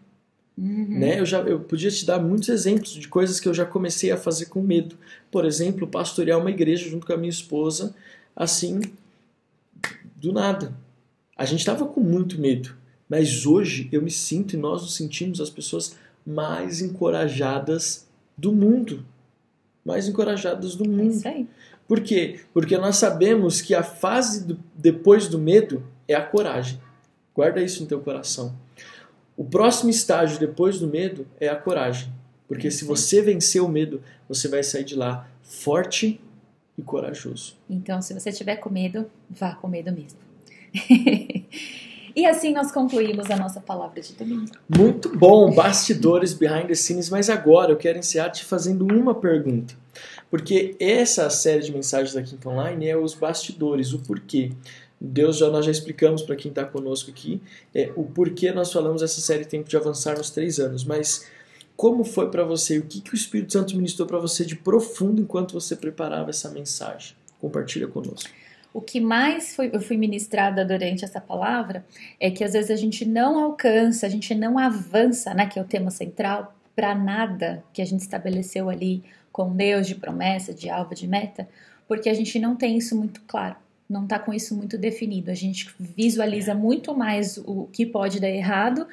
Uhum. 0.57 0.99
Né? 0.99 1.19
Eu, 1.19 1.25
já, 1.25 1.39
eu 1.41 1.59
podia 1.59 1.89
te 1.89 2.05
dar 2.05 2.19
muitos 2.19 2.49
exemplos 2.49 2.93
de 2.93 3.07
coisas 3.07 3.39
que 3.39 3.47
eu 3.47 3.53
já 3.53 3.65
comecei 3.65 4.11
a 4.11 4.17
fazer 4.17 4.47
com 4.47 4.61
medo. 4.61 4.97
Por 5.31 5.45
exemplo, 5.45 5.87
pastorear 5.87 6.39
uma 6.39 6.49
igreja 6.49 6.89
junto 6.89 7.05
com 7.05 7.13
a 7.13 7.17
minha 7.17 7.29
esposa, 7.29 7.95
assim, 8.35 8.81
do 10.15 10.33
nada. 10.33 10.73
A 11.37 11.45
gente 11.45 11.59
estava 11.59 11.85
com 11.85 12.01
muito 12.01 12.39
medo. 12.39 12.78
Mas 13.09 13.45
hoje 13.45 13.89
eu 13.91 14.01
me 14.01 14.11
sinto 14.11 14.53
e 14.53 14.57
nós 14.57 14.83
nos 14.83 14.95
sentimos 14.95 15.41
as 15.41 15.49
pessoas 15.49 15.97
mais 16.25 16.79
encorajadas 16.79 18.07
do 18.37 18.53
mundo. 18.53 19.03
Mais 19.83 20.07
encorajadas 20.07 20.75
do 20.75 20.87
mundo. 20.87 21.11
isso 21.11 21.27
aí. 21.27 21.47
Por 21.87 22.01
quê? 22.01 22.39
Porque 22.53 22.77
nós 22.77 22.97
sabemos 22.97 23.61
que 23.61 23.73
a 23.73 23.81
fase 23.81 24.45
do, 24.45 24.59
depois 24.75 25.27
do 25.27 25.39
medo 25.39 25.83
é 26.07 26.13
a 26.13 26.21
coragem. 26.21 26.79
Guarda 27.33 27.61
isso 27.61 27.81
no 27.81 27.87
teu 27.87 27.99
coração. 27.99 28.55
O 29.35 29.43
próximo 29.43 29.89
estágio 29.89 30.39
depois 30.39 30.79
do 30.79 30.87
medo 30.87 31.25
é 31.39 31.47
a 31.47 31.55
coragem. 31.55 32.13
Porque 32.47 32.69
se 32.69 32.85
você 32.85 33.21
vencer 33.21 33.61
o 33.63 33.67
medo, 33.67 34.03
você 34.27 34.47
vai 34.47 34.61
sair 34.61 34.83
de 34.83 34.95
lá 34.95 35.27
forte 35.41 36.21
e 36.77 36.81
corajoso. 36.81 37.55
Então, 37.69 38.01
se 38.01 38.13
você 38.13 38.31
tiver 38.31 38.57
com 38.57 38.69
medo, 38.69 39.09
vá 39.29 39.55
com 39.55 39.67
medo 39.67 39.91
mesmo. 39.91 40.19
E 42.15 42.25
assim 42.25 42.53
nós 42.53 42.71
concluímos 42.71 43.29
a 43.29 43.37
nossa 43.37 43.59
palavra 43.59 44.01
de 44.01 44.13
domingo. 44.13 44.51
Muito 44.67 45.15
bom, 45.15 45.53
bastidores 45.53 46.33
behind 46.33 46.67
the 46.67 46.75
scenes, 46.75 47.09
mas 47.09 47.29
agora 47.29 47.71
eu 47.71 47.77
quero 47.77 47.97
encerrar 47.97 48.29
te 48.29 48.43
fazendo 48.43 48.85
uma 48.85 49.13
pergunta. 49.13 49.73
Porque 50.29 50.75
essa 50.79 51.29
série 51.29 51.63
de 51.63 51.71
mensagens 51.71 52.13
da 52.13 52.21
Quinta 52.21 52.49
Online 52.49 52.87
é 52.87 52.97
os 52.97 53.13
bastidores, 53.13 53.93
o 53.93 53.99
porquê. 53.99 54.51
Deus 55.01 55.37
já 55.37 55.49
nós 55.49 55.65
já 55.65 55.71
explicamos 55.71 56.21
para 56.21 56.35
quem 56.35 56.49
está 56.49 56.65
conosco 56.65 57.09
aqui 57.09 57.41
é, 57.73 57.89
o 57.95 58.03
porquê 58.03 58.51
nós 58.51 58.69
falamos 58.69 59.01
essa 59.01 59.21
série 59.21 59.45
Tempo 59.45 59.69
de 59.69 59.77
Avançar 59.77 60.17
nos 60.17 60.29
três 60.29 60.59
anos, 60.59 60.83
mas 60.83 61.25
como 61.79 62.03
foi 62.03 62.29
para 62.29 62.43
você? 62.43 62.77
O 62.77 62.81
que, 62.81 62.99
que 62.99 63.13
o 63.13 63.15
Espírito 63.15 63.53
Santo 63.53 63.73
ministrou 63.77 64.05
para 64.05 64.19
você 64.19 64.43
de 64.43 64.57
profundo 64.57 65.21
enquanto 65.21 65.53
você 65.53 65.77
preparava 65.77 66.29
essa 66.29 66.49
mensagem? 66.49 67.15
Compartilha 67.39 67.87
conosco. 67.87 68.29
O 68.71 68.81
que 68.81 68.99
mais 68.99 69.55
foi, 69.55 69.71
eu 69.73 69.81
fui 69.81 69.97
ministrada 69.97 70.63
durante 70.63 71.03
essa 71.03 71.19
palavra 71.19 71.83
é 72.19 72.29
que 72.29 72.43
às 72.43 72.53
vezes 72.53 72.69
a 72.69 72.75
gente 72.75 73.03
não 73.05 73.39
alcança, 73.39 74.05
a 74.05 74.09
gente 74.09 74.35
não 74.35 74.59
avança, 74.59 75.33
né, 75.33 75.47
que 75.47 75.57
é 75.57 75.61
o 75.61 75.65
tema 75.65 75.89
central, 75.89 76.55
para 76.75 76.93
nada 76.93 77.63
que 77.73 77.81
a 77.81 77.85
gente 77.85 78.01
estabeleceu 78.01 78.69
ali 78.69 79.03
com 79.31 79.55
Deus 79.55 79.87
de 79.87 79.95
promessa, 79.95 80.53
de 80.53 80.69
alvo, 80.69 80.93
de 80.93 81.07
meta, 81.07 81.49
porque 81.87 82.09
a 82.09 82.13
gente 82.13 82.37
não 82.39 82.55
tem 82.55 82.77
isso 82.77 82.95
muito 82.95 83.21
claro, 83.27 83.55
não 83.89 84.03
está 84.03 84.19
com 84.19 84.33
isso 84.33 84.55
muito 84.55 84.77
definido. 84.77 85.31
A 85.31 85.33
gente 85.33 85.73
visualiza 85.79 86.53
muito 86.53 86.95
mais 86.95 87.37
o 87.37 87.67
que 87.73 87.85
pode 87.85 88.19
dar 88.19 88.29
errado 88.29 88.87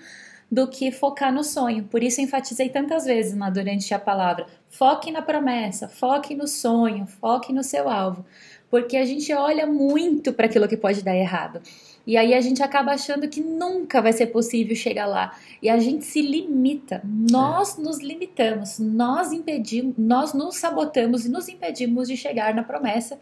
do 0.50 0.66
que 0.66 0.90
focar 0.90 1.32
no 1.32 1.44
sonho. 1.44 1.84
Por 1.84 2.02
isso 2.02 2.20
enfatizei 2.20 2.70
tantas 2.70 3.04
vezes 3.04 3.34
na, 3.34 3.50
durante 3.50 3.92
a 3.92 3.98
palavra: 3.98 4.46
foque 4.70 5.10
na 5.10 5.20
promessa, 5.20 5.88
foque 5.88 6.34
no 6.34 6.48
sonho, 6.48 7.06
foque 7.06 7.52
no 7.52 7.62
seu 7.62 7.88
alvo 7.88 8.24
porque 8.70 8.96
a 8.96 9.04
gente 9.04 9.32
olha 9.32 9.66
muito 9.66 10.32
para 10.32 10.46
aquilo 10.46 10.68
que 10.68 10.76
pode 10.76 11.02
dar 11.02 11.16
errado. 11.16 11.60
E 12.06 12.16
aí 12.16 12.34
a 12.34 12.40
gente 12.40 12.62
acaba 12.62 12.92
achando 12.92 13.28
que 13.28 13.40
nunca 13.40 14.00
vai 14.00 14.12
ser 14.12 14.26
possível 14.26 14.76
chegar 14.76 15.06
lá. 15.06 15.36
E 15.60 15.68
a 15.68 15.78
gente 15.78 16.04
se 16.04 16.22
limita. 16.22 17.02
Nós 17.04 17.76
é. 17.76 17.82
nos 17.82 17.98
limitamos, 17.98 18.78
nós 18.78 19.32
impedimos, 19.32 19.94
nós 19.98 20.32
nos 20.32 20.56
sabotamos 20.56 21.26
e 21.26 21.28
nos 21.28 21.48
impedimos 21.48 22.06
de 22.06 22.16
chegar 22.16 22.54
na 22.54 22.62
promessa 22.62 23.18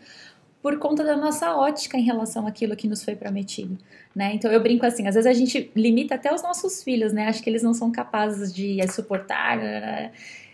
por 0.65 0.79
conta 0.79 1.05
da 1.05 1.15
nossa 1.15 1.55
ótica 1.55 1.99
em 1.99 2.03
relação 2.03 2.47
àquilo 2.47 2.75
que 2.75 2.89
nos 2.89 3.05
foi 3.05 3.15
prometido, 3.15 3.77
né? 4.15 4.33
Então 4.33 4.51
eu 4.51 4.63
brinco 4.63 4.87
assim, 4.87 5.07
às 5.07 5.15
vezes 5.15 5.31
a 5.31 5.35
gente 5.35 5.71
limita 5.77 6.15
até 6.15 6.33
os 6.33 6.43
nossos 6.43 6.83
filhos, 6.83 7.13
né? 7.13 7.29
Acho 7.29 7.43
que 7.43 7.51
eles 7.51 7.63
não 7.63 7.75
são 7.75 7.93
capazes 7.93 8.51
de 8.51 8.79
suportar, 8.89 9.59
né? 9.59 10.11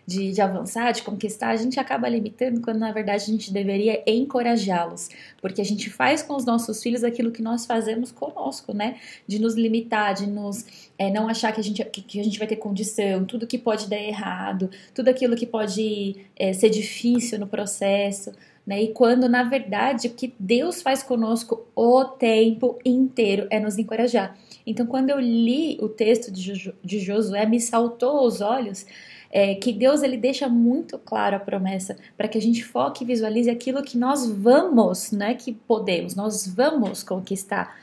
De, 0.07 0.33
de 0.33 0.41
avançar, 0.41 0.93
de 0.93 1.03
conquistar, 1.03 1.51
a 1.51 1.57
gente 1.57 1.79
acaba 1.79 2.09
limitando 2.09 2.61
quando 2.61 2.79
na 2.79 2.93
verdade 2.93 3.25
a 3.25 3.27
gente 3.27 3.53
deveria 3.53 4.03
encorajá-los, 4.07 5.09
porque 5.41 5.61
a 5.61 5.65
gente 5.65 5.89
faz 5.91 6.23
com 6.23 6.35
os 6.35 6.45
nossos 6.45 6.83
filhos 6.83 7.05
aquilo 7.05 7.31
que 7.31 7.43
nós 7.43 7.67
fazemos 7.67 8.11
conosco, 8.11 8.73
né? 8.75 8.97
De 9.27 9.39
nos 9.39 9.55
limitar, 9.55 10.15
de 10.15 10.27
nos 10.27 10.91
é, 10.99 11.11
não 11.11 11.29
achar 11.29 11.53
que 11.53 11.61
a, 11.61 11.65
gente, 11.65 11.85
que, 11.85 12.03
que, 12.03 12.21
a 12.21 12.25
gente 12.25 12.39
vai 12.39 12.47
ter 12.49 12.57
condição, 12.57 13.25
tudo 13.25 13.47
que 13.47 13.59
pode 13.59 13.89
dar 13.89 14.01
errado, 14.01 14.71
tudo 14.95 15.09
aquilo 15.09 15.37
que 15.37 15.47
pode 15.47 16.17
é, 16.37 16.53
ser 16.53 16.71
difícil 16.71 17.39
no 17.39 17.47
processo. 17.47 18.33
Né? 18.67 18.83
E 18.83 18.89
quando, 18.93 19.29
na 19.29 19.43
verdade, 19.43 20.09
o 20.09 20.11
que 20.11 20.35
Deus 20.39 20.83
faz 20.83 21.03
conosco 21.03 21.67
o 21.75 22.05
tempo 22.05 22.79
inteiro 22.85 23.47
é 23.51 23.59
nos 23.59 23.79
encorajar. 23.79 24.37
Então, 24.67 24.87
quando 24.87 25.11
eu 25.11 25.19
li 25.19 25.79
o 25.81 25.89
texto 25.89 26.31
de, 26.31 26.55
jo 26.55 26.73
de 26.85 27.01
Josué, 27.01 27.47
me 27.47 27.59
saltou 27.61 28.19
aos 28.19 28.41
olhos 28.41 28.87
é, 29.31 29.55
que 29.55 29.73
Deus 29.73 30.03
ele 30.03 30.17
deixa 30.17 30.49
muito 30.49 30.99
claro 30.99 31.37
a 31.37 31.41
promessa 31.41 31.97
para 32.17 32.29
que 32.29 32.37
a 32.37 32.43
gente 32.43 32.65
foque 32.65 33.05
e 33.05 33.07
visualize 33.07 33.49
aquilo 33.49 33.83
que 33.83 33.97
nós 33.97 34.27
vamos, 34.27 35.13
não 35.13 35.27
é 35.27 35.35
que 35.35 35.53
podemos, 35.53 36.15
nós 36.15 36.47
vamos 36.47 37.03
conquistar. 37.03 37.79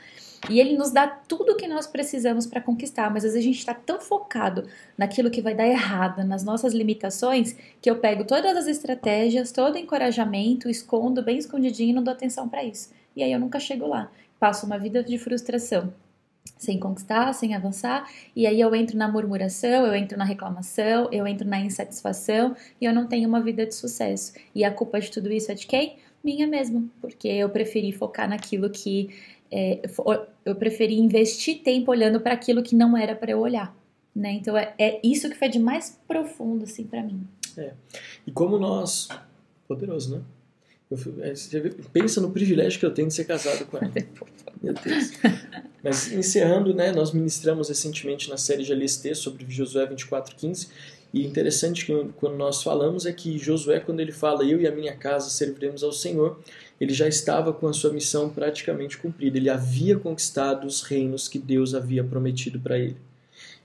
E 0.48 0.60
ele 0.60 0.76
nos 0.76 0.92
dá 0.92 1.06
tudo 1.06 1.52
o 1.52 1.56
que 1.56 1.66
nós 1.66 1.86
precisamos 1.86 2.46
para 2.46 2.60
conquistar, 2.60 3.10
mas 3.10 3.24
às 3.24 3.32
vezes 3.32 3.44
a 3.44 3.48
gente 3.48 3.58
está 3.58 3.74
tão 3.74 4.00
focado 4.00 4.68
naquilo 4.96 5.30
que 5.30 5.42
vai 5.42 5.54
dar 5.54 5.66
errado, 5.66 6.24
nas 6.24 6.44
nossas 6.44 6.72
limitações, 6.72 7.56
que 7.82 7.90
eu 7.90 7.96
pego 7.96 8.24
todas 8.24 8.56
as 8.56 8.68
estratégias, 8.68 9.50
todo 9.50 9.74
o 9.74 9.78
encorajamento, 9.78 10.68
escondo 10.68 11.22
bem 11.22 11.38
escondidinho 11.38 11.90
e 11.90 11.92
não 11.92 12.04
dou 12.04 12.12
atenção 12.12 12.48
para 12.48 12.62
isso. 12.62 12.90
E 13.16 13.22
aí 13.22 13.32
eu 13.32 13.40
nunca 13.40 13.58
chego 13.58 13.86
lá. 13.88 14.12
Passo 14.38 14.64
uma 14.64 14.78
vida 14.78 15.02
de 15.02 15.18
frustração 15.18 15.92
sem 16.56 16.78
conquistar, 16.78 17.32
sem 17.32 17.54
avançar, 17.54 18.08
e 18.34 18.46
aí 18.46 18.60
eu 18.60 18.74
entro 18.74 18.96
na 18.96 19.08
murmuração, 19.08 19.86
eu 19.86 19.94
entro 19.94 20.16
na 20.16 20.24
reclamação, 20.24 21.08
eu 21.12 21.26
entro 21.26 21.46
na 21.46 21.60
insatisfação 21.60 22.56
e 22.80 22.84
eu 22.84 22.92
não 22.92 23.06
tenho 23.06 23.28
uma 23.28 23.40
vida 23.40 23.66
de 23.66 23.74
sucesso. 23.74 24.32
E 24.54 24.64
a 24.64 24.72
culpa 24.72 25.00
de 25.00 25.10
tudo 25.10 25.30
isso 25.30 25.50
é 25.52 25.54
de 25.54 25.66
quem? 25.66 25.96
Minha 26.22 26.46
mesmo, 26.46 26.90
porque 27.00 27.28
eu 27.28 27.48
preferi 27.48 27.92
focar 27.92 28.28
naquilo 28.28 28.70
que 28.70 29.10
é, 29.50 29.80
eu 30.44 30.54
preferi 30.56 30.98
investir 30.98 31.62
tempo 31.62 31.90
olhando 31.90 32.20
para 32.20 32.34
aquilo 32.34 32.62
que 32.62 32.74
não 32.74 32.96
era 32.96 33.14
para 33.14 33.30
eu 33.30 33.40
olhar, 33.40 33.74
né? 34.14 34.32
Então 34.32 34.56
é, 34.56 34.74
é, 34.78 35.00
isso 35.02 35.28
que 35.30 35.36
foi 35.36 35.48
de 35.48 35.58
mais 35.58 35.98
profundo 36.06 36.64
assim 36.64 36.84
para 36.84 37.02
mim. 37.02 37.26
É. 37.56 37.72
E 38.26 38.30
como 38.30 38.58
nós, 38.58 39.08
poderoso, 39.66 40.16
né? 40.16 40.22
Eu, 40.90 40.98
é, 41.20 41.34
pensa 41.92 42.20
no 42.20 42.30
privilégio 42.30 42.80
que 42.80 42.86
eu 42.86 42.90
tenho 42.90 43.08
de 43.08 43.14
ser 43.14 43.24
casado 43.24 43.66
com 43.66 43.76
ela. 43.76 43.92
Meu 44.62 44.74
Deus. 44.74 45.12
Mas 45.82 46.12
encerrando, 46.12 46.74
né, 46.74 46.92
nós 46.92 47.12
ministramos 47.12 47.68
recentemente 47.68 48.28
na 48.28 48.36
série 48.36 48.64
de 48.64 48.72
LST 48.72 49.14
sobre 49.14 49.44
Josué 49.48 49.86
24:15 49.86 50.68
e 51.12 51.26
interessante 51.26 51.86
que 51.86 51.92
quando 52.16 52.36
nós 52.36 52.62
falamos 52.62 53.06
é 53.06 53.12
que 53.12 53.38
Josué, 53.38 53.80
quando 53.80 54.00
ele 54.00 54.12
fala 54.12 54.44
eu 54.44 54.60
e 54.60 54.66
a 54.66 54.72
minha 54.72 54.94
casa 54.94 55.30
serviremos 55.30 55.82
ao 55.82 55.92
Senhor, 55.92 56.38
ele 56.80 56.92
já 56.92 57.08
estava 57.08 57.52
com 57.52 57.66
a 57.66 57.72
sua 57.72 57.92
missão 57.92 58.28
praticamente 58.28 58.98
cumprida. 58.98 59.38
Ele 59.38 59.48
havia 59.48 59.98
conquistado 59.98 60.66
os 60.66 60.82
reinos 60.82 61.26
que 61.26 61.38
Deus 61.38 61.74
havia 61.74 62.04
prometido 62.04 62.60
para 62.60 62.78
ele. 62.78 62.96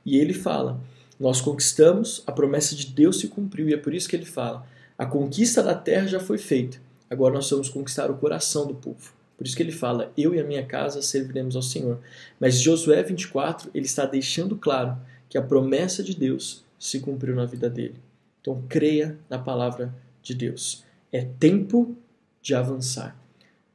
E 0.06 0.18
ele 0.18 0.34
fala: 0.34 0.80
Nós 1.20 1.42
conquistamos, 1.42 2.24
a 2.26 2.32
promessa 2.32 2.76
de 2.76 2.88
Deus 2.88 3.20
se 3.20 3.28
cumpriu, 3.28 3.68
e 3.70 3.74
é 3.74 3.78
por 3.78 3.94
isso 3.94 4.08
que 4.08 4.16
ele 4.16 4.26
fala: 4.26 4.66
A 4.98 5.06
conquista 5.06 5.62
da 5.62 5.76
terra 5.76 6.08
já 6.08 6.20
foi 6.20 6.38
feita, 6.38 6.78
agora 7.14 7.36
nós 7.36 7.50
vamos 7.50 7.70
conquistar 7.70 8.12
o 8.12 8.18
coração 8.18 8.68
do 8.68 8.76
povo. 8.76 9.14
Por 9.38 9.48
isso 9.48 9.56
que 9.56 9.64
ele 9.64 9.72
fala: 9.72 10.12
Eu 10.18 10.34
e 10.34 10.40
a 10.40 10.44
minha 10.44 10.66
casa 10.66 11.02
serviremos 11.02 11.56
ao 11.56 11.62
Senhor. 11.62 12.00
Mas 12.40 12.60
Josué 12.60 13.02
24, 13.02 13.70
ele 13.74 13.86
está 13.86 14.06
deixando 14.06 14.56
claro 14.56 14.98
que 15.30 15.38
a 15.38 15.42
promessa 15.42 16.04
de 16.04 16.16
Deus 16.16 16.64
se 16.78 17.00
cumpriu 17.00 17.36
na 17.36 17.46
vida 17.46 17.70
dele. 17.70 17.96
Então 18.42 18.62
creia 18.68 19.18
na 19.30 19.40
palavra 19.40 19.94
de 20.22 20.34
Deus. 20.34 20.84
É 21.12 21.26
tempo 21.40 21.96
de 22.42 22.54
avançar. 22.54 23.18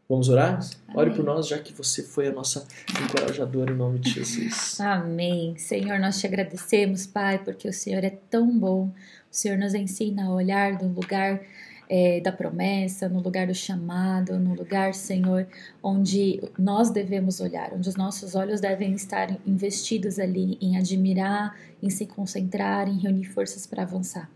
Vamos 0.09 0.30
orar? 0.30 0.55
Amém. 0.55 0.70
Ore 0.95 1.11
por 1.11 1.22
nós, 1.22 1.47
já 1.47 1.59
que 1.59 1.72
você 1.72 2.03
foi 2.03 2.28
a 2.28 2.32
nossa 2.32 2.66
encorajadora 3.03 3.70
em 3.70 3.76
nome 3.76 3.99
de 3.99 4.11
Jesus. 4.11 4.80
Amém. 4.80 5.55
Senhor, 5.59 5.99
nós 5.99 6.18
te 6.18 6.26
agradecemos, 6.26 7.07
Pai, 7.07 7.39
porque 7.45 7.68
o 7.68 7.72
Senhor 7.72 8.03
é 8.03 8.11
tão 8.30 8.59
bom. 8.59 8.86
O 8.86 8.93
Senhor 9.30 9.59
nos 9.59 9.74
ensina 9.74 10.24
a 10.24 10.30
olhar 10.30 10.78
do 10.78 10.89
lugar 10.89 11.43
é, 11.89 12.20
da 12.20 12.30
promessa, 12.30 13.09
no 13.09 13.20
lugar 13.20 13.47
do 13.47 13.55
chamado, 13.55 14.39
no 14.39 14.55
lugar, 14.55 14.95
Senhor, 14.95 15.47
onde 15.82 16.41
nós 16.59 16.91
devemos 16.91 17.41
olhar, 17.41 17.72
onde 17.72 17.89
os 17.89 17.97
nossos 17.97 18.34
olhos 18.34 18.61
devem 18.61 18.93
estar 18.93 19.36
investidos 19.47 20.18
ali 20.18 20.59
em 20.61 20.76
admirar, 20.76 21.57
em 21.82 21.91
se 21.91 22.07
concentrar, 22.07 22.89
em 22.89 22.99
reunir 22.99 23.24
forças 23.24 23.66
para 23.66 23.82
avançar. 23.82 24.30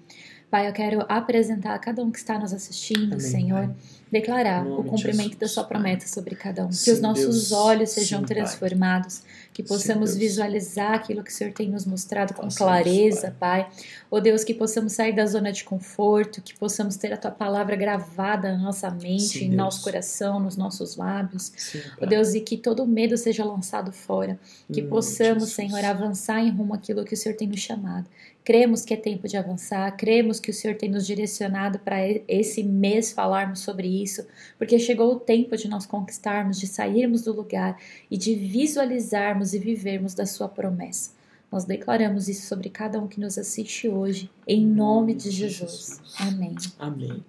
Pai, 0.50 0.68
eu 0.68 0.72
quero 0.72 1.04
apresentar 1.08 1.74
a 1.74 1.78
cada 1.78 2.02
um 2.02 2.10
que 2.10 2.18
está 2.18 2.38
nos 2.38 2.52
assistindo, 2.52 3.14
Amém, 3.14 3.20
Senhor. 3.20 3.66
Pai 3.66 3.76
declarar 4.12 4.66
o 4.66 4.84
cumprimento 4.84 5.38
da 5.38 5.48
sua 5.48 5.64
promessa 5.64 6.06
sobre 6.06 6.36
cada 6.36 6.66
um. 6.66 6.70
Sim, 6.70 6.84
que 6.84 6.90
os 6.90 7.00
nossos 7.00 7.48
Deus, 7.48 7.52
olhos 7.52 7.90
sejam 7.90 8.20
sim, 8.20 8.26
transformados, 8.26 9.20
pai. 9.20 9.30
Que 9.52 9.62
possamos 9.62 10.10
sim, 10.10 10.18
visualizar 10.18 10.94
aquilo 10.94 11.22
que 11.22 11.30
o 11.30 11.34
Senhor 11.34 11.52
tem 11.52 11.68
nos 11.68 11.84
mostrado 11.84 12.32
com 12.32 12.48
clareza, 12.48 13.34
pai. 13.38 13.64
pai. 13.64 13.72
Oh 14.10 14.20
Deus, 14.20 14.44
que 14.44 14.54
possamos 14.54 14.92
sair 14.92 15.14
da 15.14 15.26
zona 15.26 15.52
de 15.52 15.62
conforto, 15.64 16.40
que 16.40 16.54
possamos 16.54 16.96
ter 16.96 17.12
a 17.12 17.16
tua 17.16 17.30
palavra 17.30 17.76
gravada 17.76 18.52
na 18.52 18.58
nossa 18.58 18.90
mente, 18.90 19.44
em 19.44 19.48
Deus. 19.48 19.56
nosso 19.56 19.82
coração, 19.82 20.40
nos 20.40 20.56
nossos 20.56 20.96
lábios. 20.96 21.52
oh 22.00 22.06
Deus, 22.06 22.34
e 22.34 22.40
que 22.40 22.56
todo 22.56 22.86
medo 22.86 23.16
seja 23.16 23.44
lançado 23.44 23.92
fora, 23.92 24.38
que 24.72 24.82
hum, 24.82 24.88
possamos, 24.88 25.50
Jesus. 25.50 25.52
Senhor, 25.52 25.84
avançar 25.84 26.40
em 26.40 26.50
rumo 26.50 26.74
àquilo 26.74 27.04
que 27.04 27.14
o 27.14 27.16
Senhor 27.16 27.36
tem 27.36 27.48
nos 27.48 27.60
chamado. 27.60 28.06
Cremos 28.44 28.84
que 28.84 28.92
é 28.92 28.96
tempo 28.96 29.28
de 29.28 29.36
avançar, 29.36 29.96
cremos 29.96 30.40
que 30.40 30.50
o 30.50 30.54
Senhor 30.54 30.76
tem 30.76 30.90
nos 30.90 31.06
direcionado 31.06 31.78
para 31.78 31.98
esse 32.26 32.62
mês 32.64 33.12
falarmos 33.12 33.60
sobre 33.60 33.86
isso, 33.86 34.26
porque 34.58 34.80
chegou 34.80 35.12
o 35.12 35.20
tempo 35.20 35.56
de 35.56 35.68
nós 35.68 35.86
conquistarmos, 35.86 36.58
de 36.58 36.66
sairmos 36.66 37.22
do 37.22 37.32
lugar 37.32 37.78
e 38.10 38.16
de 38.16 38.34
visualizarmos 38.34 39.41
e 39.52 39.58
vivermos 39.58 40.14
da 40.14 40.24
Sua 40.24 40.48
promessa. 40.48 41.10
Nós 41.52 41.66
declaramos 41.66 42.28
isso 42.28 42.46
sobre 42.46 42.70
cada 42.70 42.98
um 42.98 43.06
que 43.06 43.20
nos 43.20 43.36
assiste 43.36 43.86
hoje, 43.86 44.30
em 44.46 44.66
nome 44.66 45.12
de 45.12 45.30
Jesus. 45.30 46.00
Amém. 46.18 46.54
Amém. 46.78 47.22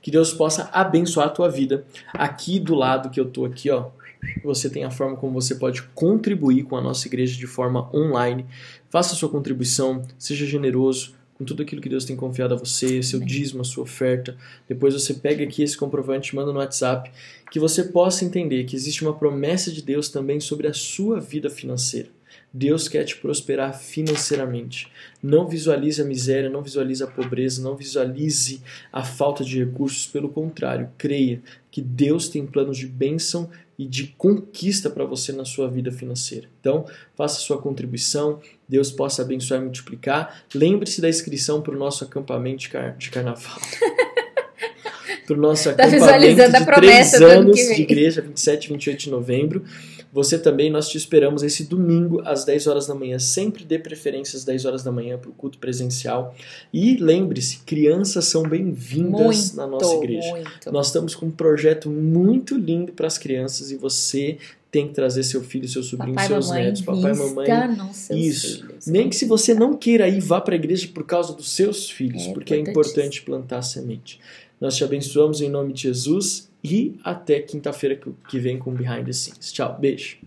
Que 0.00 0.10
Deus 0.10 0.32
possa 0.32 0.70
abençoar 0.72 1.26
a 1.26 1.30
tua 1.30 1.50
vida. 1.50 1.84
Aqui 2.14 2.58
do 2.58 2.74
lado 2.74 3.10
que 3.10 3.20
eu 3.20 3.28
tô 3.28 3.44
aqui, 3.44 3.70
ó, 3.70 3.90
você 4.42 4.70
tem 4.70 4.84
a 4.84 4.90
forma 4.90 5.16
como 5.16 5.34
você 5.34 5.54
pode 5.54 5.82
contribuir 5.94 6.62
com 6.62 6.76
a 6.76 6.80
nossa 6.80 7.06
igreja 7.06 7.36
de 7.36 7.46
forma 7.46 7.94
online. 7.94 8.46
Faça 8.88 9.14
sua 9.14 9.28
contribuição, 9.28 10.02
seja 10.18 10.46
generoso 10.46 11.14
com 11.38 11.44
tudo 11.44 11.62
aquilo 11.62 11.80
que 11.80 11.88
Deus 11.88 12.04
tem 12.04 12.16
confiado 12.16 12.52
a 12.52 12.56
você, 12.56 13.00
seu 13.02 13.20
dízimo, 13.20 13.60
a 13.60 13.64
sua 13.64 13.84
oferta. 13.84 14.36
Depois 14.68 14.92
você 14.92 15.14
pega 15.14 15.44
aqui 15.44 15.62
esse 15.62 15.76
comprovante, 15.76 16.34
manda 16.34 16.52
no 16.52 16.58
WhatsApp, 16.58 17.10
que 17.50 17.60
você 17.60 17.84
possa 17.84 18.24
entender 18.24 18.64
que 18.64 18.74
existe 18.74 19.02
uma 19.02 19.14
promessa 19.14 19.70
de 19.70 19.80
Deus 19.80 20.08
também 20.08 20.40
sobre 20.40 20.66
a 20.66 20.74
sua 20.74 21.20
vida 21.20 21.48
financeira. 21.48 22.08
Deus 22.52 22.88
quer 22.88 23.04
te 23.04 23.16
prosperar 23.16 23.78
financeiramente. 23.78 24.88
Não 25.22 25.46
visualize 25.46 26.00
a 26.00 26.04
miséria, 26.04 26.48
não 26.48 26.62
visualize 26.62 27.02
a 27.02 27.06
pobreza, 27.06 27.62
não 27.62 27.76
visualize 27.76 28.62
a 28.92 29.04
falta 29.04 29.44
de 29.44 29.62
recursos. 29.62 30.06
Pelo 30.06 30.28
contrário, 30.30 30.90
creia 30.96 31.42
que 31.70 31.82
Deus 31.82 32.28
tem 32.28 32.46
planos 32.46 32.78
de 32.78 32.86
bênção 32.86 33.50
e 33.78 33.86
de 33.86 34.08
conquista 34.18 34.90
para 34.90 35.04
você 35.04 35.32
na 35.32 35.44
sua 35.44 35.68
vida 35.68 35.92
financeira. 35.92 36.48
Então, 36.60 36.84
faça 37.16 37.38
sua 37.38 37.62
contribuição, 37.62 38.40
Deus 38.68 38.90
possa 38.90 39.22
abençoar 39.22 39.60
e 39.60 39.64
multiplicar. 39.64 40.42
Lembre-se 40.52 41.00
da 41.00 41.08
inscrição 41.08 41.62
para 41.62 41.74
o 41.74 41.78
nosso 41.78 42.02
acampamento 42.02 42.58
de, 42.58 42.68
car 42.70 42.96
de 42.96 43.08
carnaval. 43.08 43.60
para 45.26 45.36
o 45.36 45.40
nosso 45.40 45.72
tá 45.74 45.84
acampamento 45.84 46.50
de 46.50 46.64
três 46.74 47.14
anos 47.14 47.56
de 47.56 47.82
igreja, 47.82 48.20
27 48.20 48.64
e 48.64 48.68
28 48.70 48.98
de 48.98 49.10
novembro. 49.10 49.64
Você 50.12 50.38
também, 50.38 50.70
nós 50.70 50.88
te 50.88 50.96
esperamos 50.96 51.42
esse 51.42 51.64
domingo 51.64 52.22
às 52.24 52.44
10 52.44 52.66
horas 52.66 52.86
da 52.86 52.94
manhã. 52.94 53.18
Sempre 53.18 53.64
dê 53.64 53.78
preferência 53.78 54.36
às 54.36 54.44
10 54.44 54.64
horas 54.64 54.82
da 54.82 54.90
manhã 54.90 55.18
para 55.18 55.30
o 55.30 55.34
culto 55.34 55.58
presencial. 55.58 56.34
E 56.72 56.96
lembre-se, 56.96 57.58
crianças 57.58 58.24
são 58.24 58.42
bem-vindas 58.42 59.54
na 59.54 59.66
nossa 59.66 59.94
igreja. 59.96 60.30
Muito. 60.30 60.72
Nós 60.72 60.86
estamos 60.86 61.14
com 61.14 61.26
um 61.26 61.30
projeto 61.30 61.90
muito 61.90 62.56
lindo 62.56 62.92
para 62.92 63.06
as 63.06 63.18
crianças 63.18 63.70
e 63.70 63.76
você 63.76 64.38
tem 64.70 64.88
que 64.88 64.94
trazer 64.94 65.22
seu 65.22 65.42
filho, 65.42 65.66
seu 65.66 65.82
sobrinho, 65.82 66.14
papai, 66.14 66.28
seus 66.28 66.48
mamãe, 66.48 66.64
netos, 66.64 66.82
papai 66.82 67.12
e 67.12 67.16
mamãe. 67.16 67.46
Isso. 68.10 68.66
Filhos, 68.66 68.86
Nem 68.86 69.08
que 69.08 69.16
se 69.16 69.24
você 69.24 69.54
não 69.54 69.74
queira 69.74 70.08
ir, 70.08 70.20
vá 70.20 70.40
para 70.40 70.54
a 70.54 70.56
igreja 70.56 70.88
por 70.92 71.04
causa 71.04 71.32
dos 71.32 71.50
seus 71.50 71.90
filhos, 71.90 72.26
é 72.26 72.32
porque 72.32 72.54
é 72.54 72.58
importante 72.58 73.22
plantar 73.22 73.62
semente. 73.62 74.20
Nós 74.60 74.76
te 74.76 74.84
abençoamos 74.84 75.40
em 75.40 75.48
nome 75.48 75.72
de 75.72 75.82
Jesus 75.82 76.47
e 76.62 76.98
até 77.04 77.40
quinta-feira 77.40 78.00
que 78.28 78.38
vem 78.38 78.58
com 78.58 78.72
Behind 78.72 79.04
the 79.04 79.12
Scenes. 79.12 79.52
Tchau, 79.52 79.78
beijo. 79.78 80.18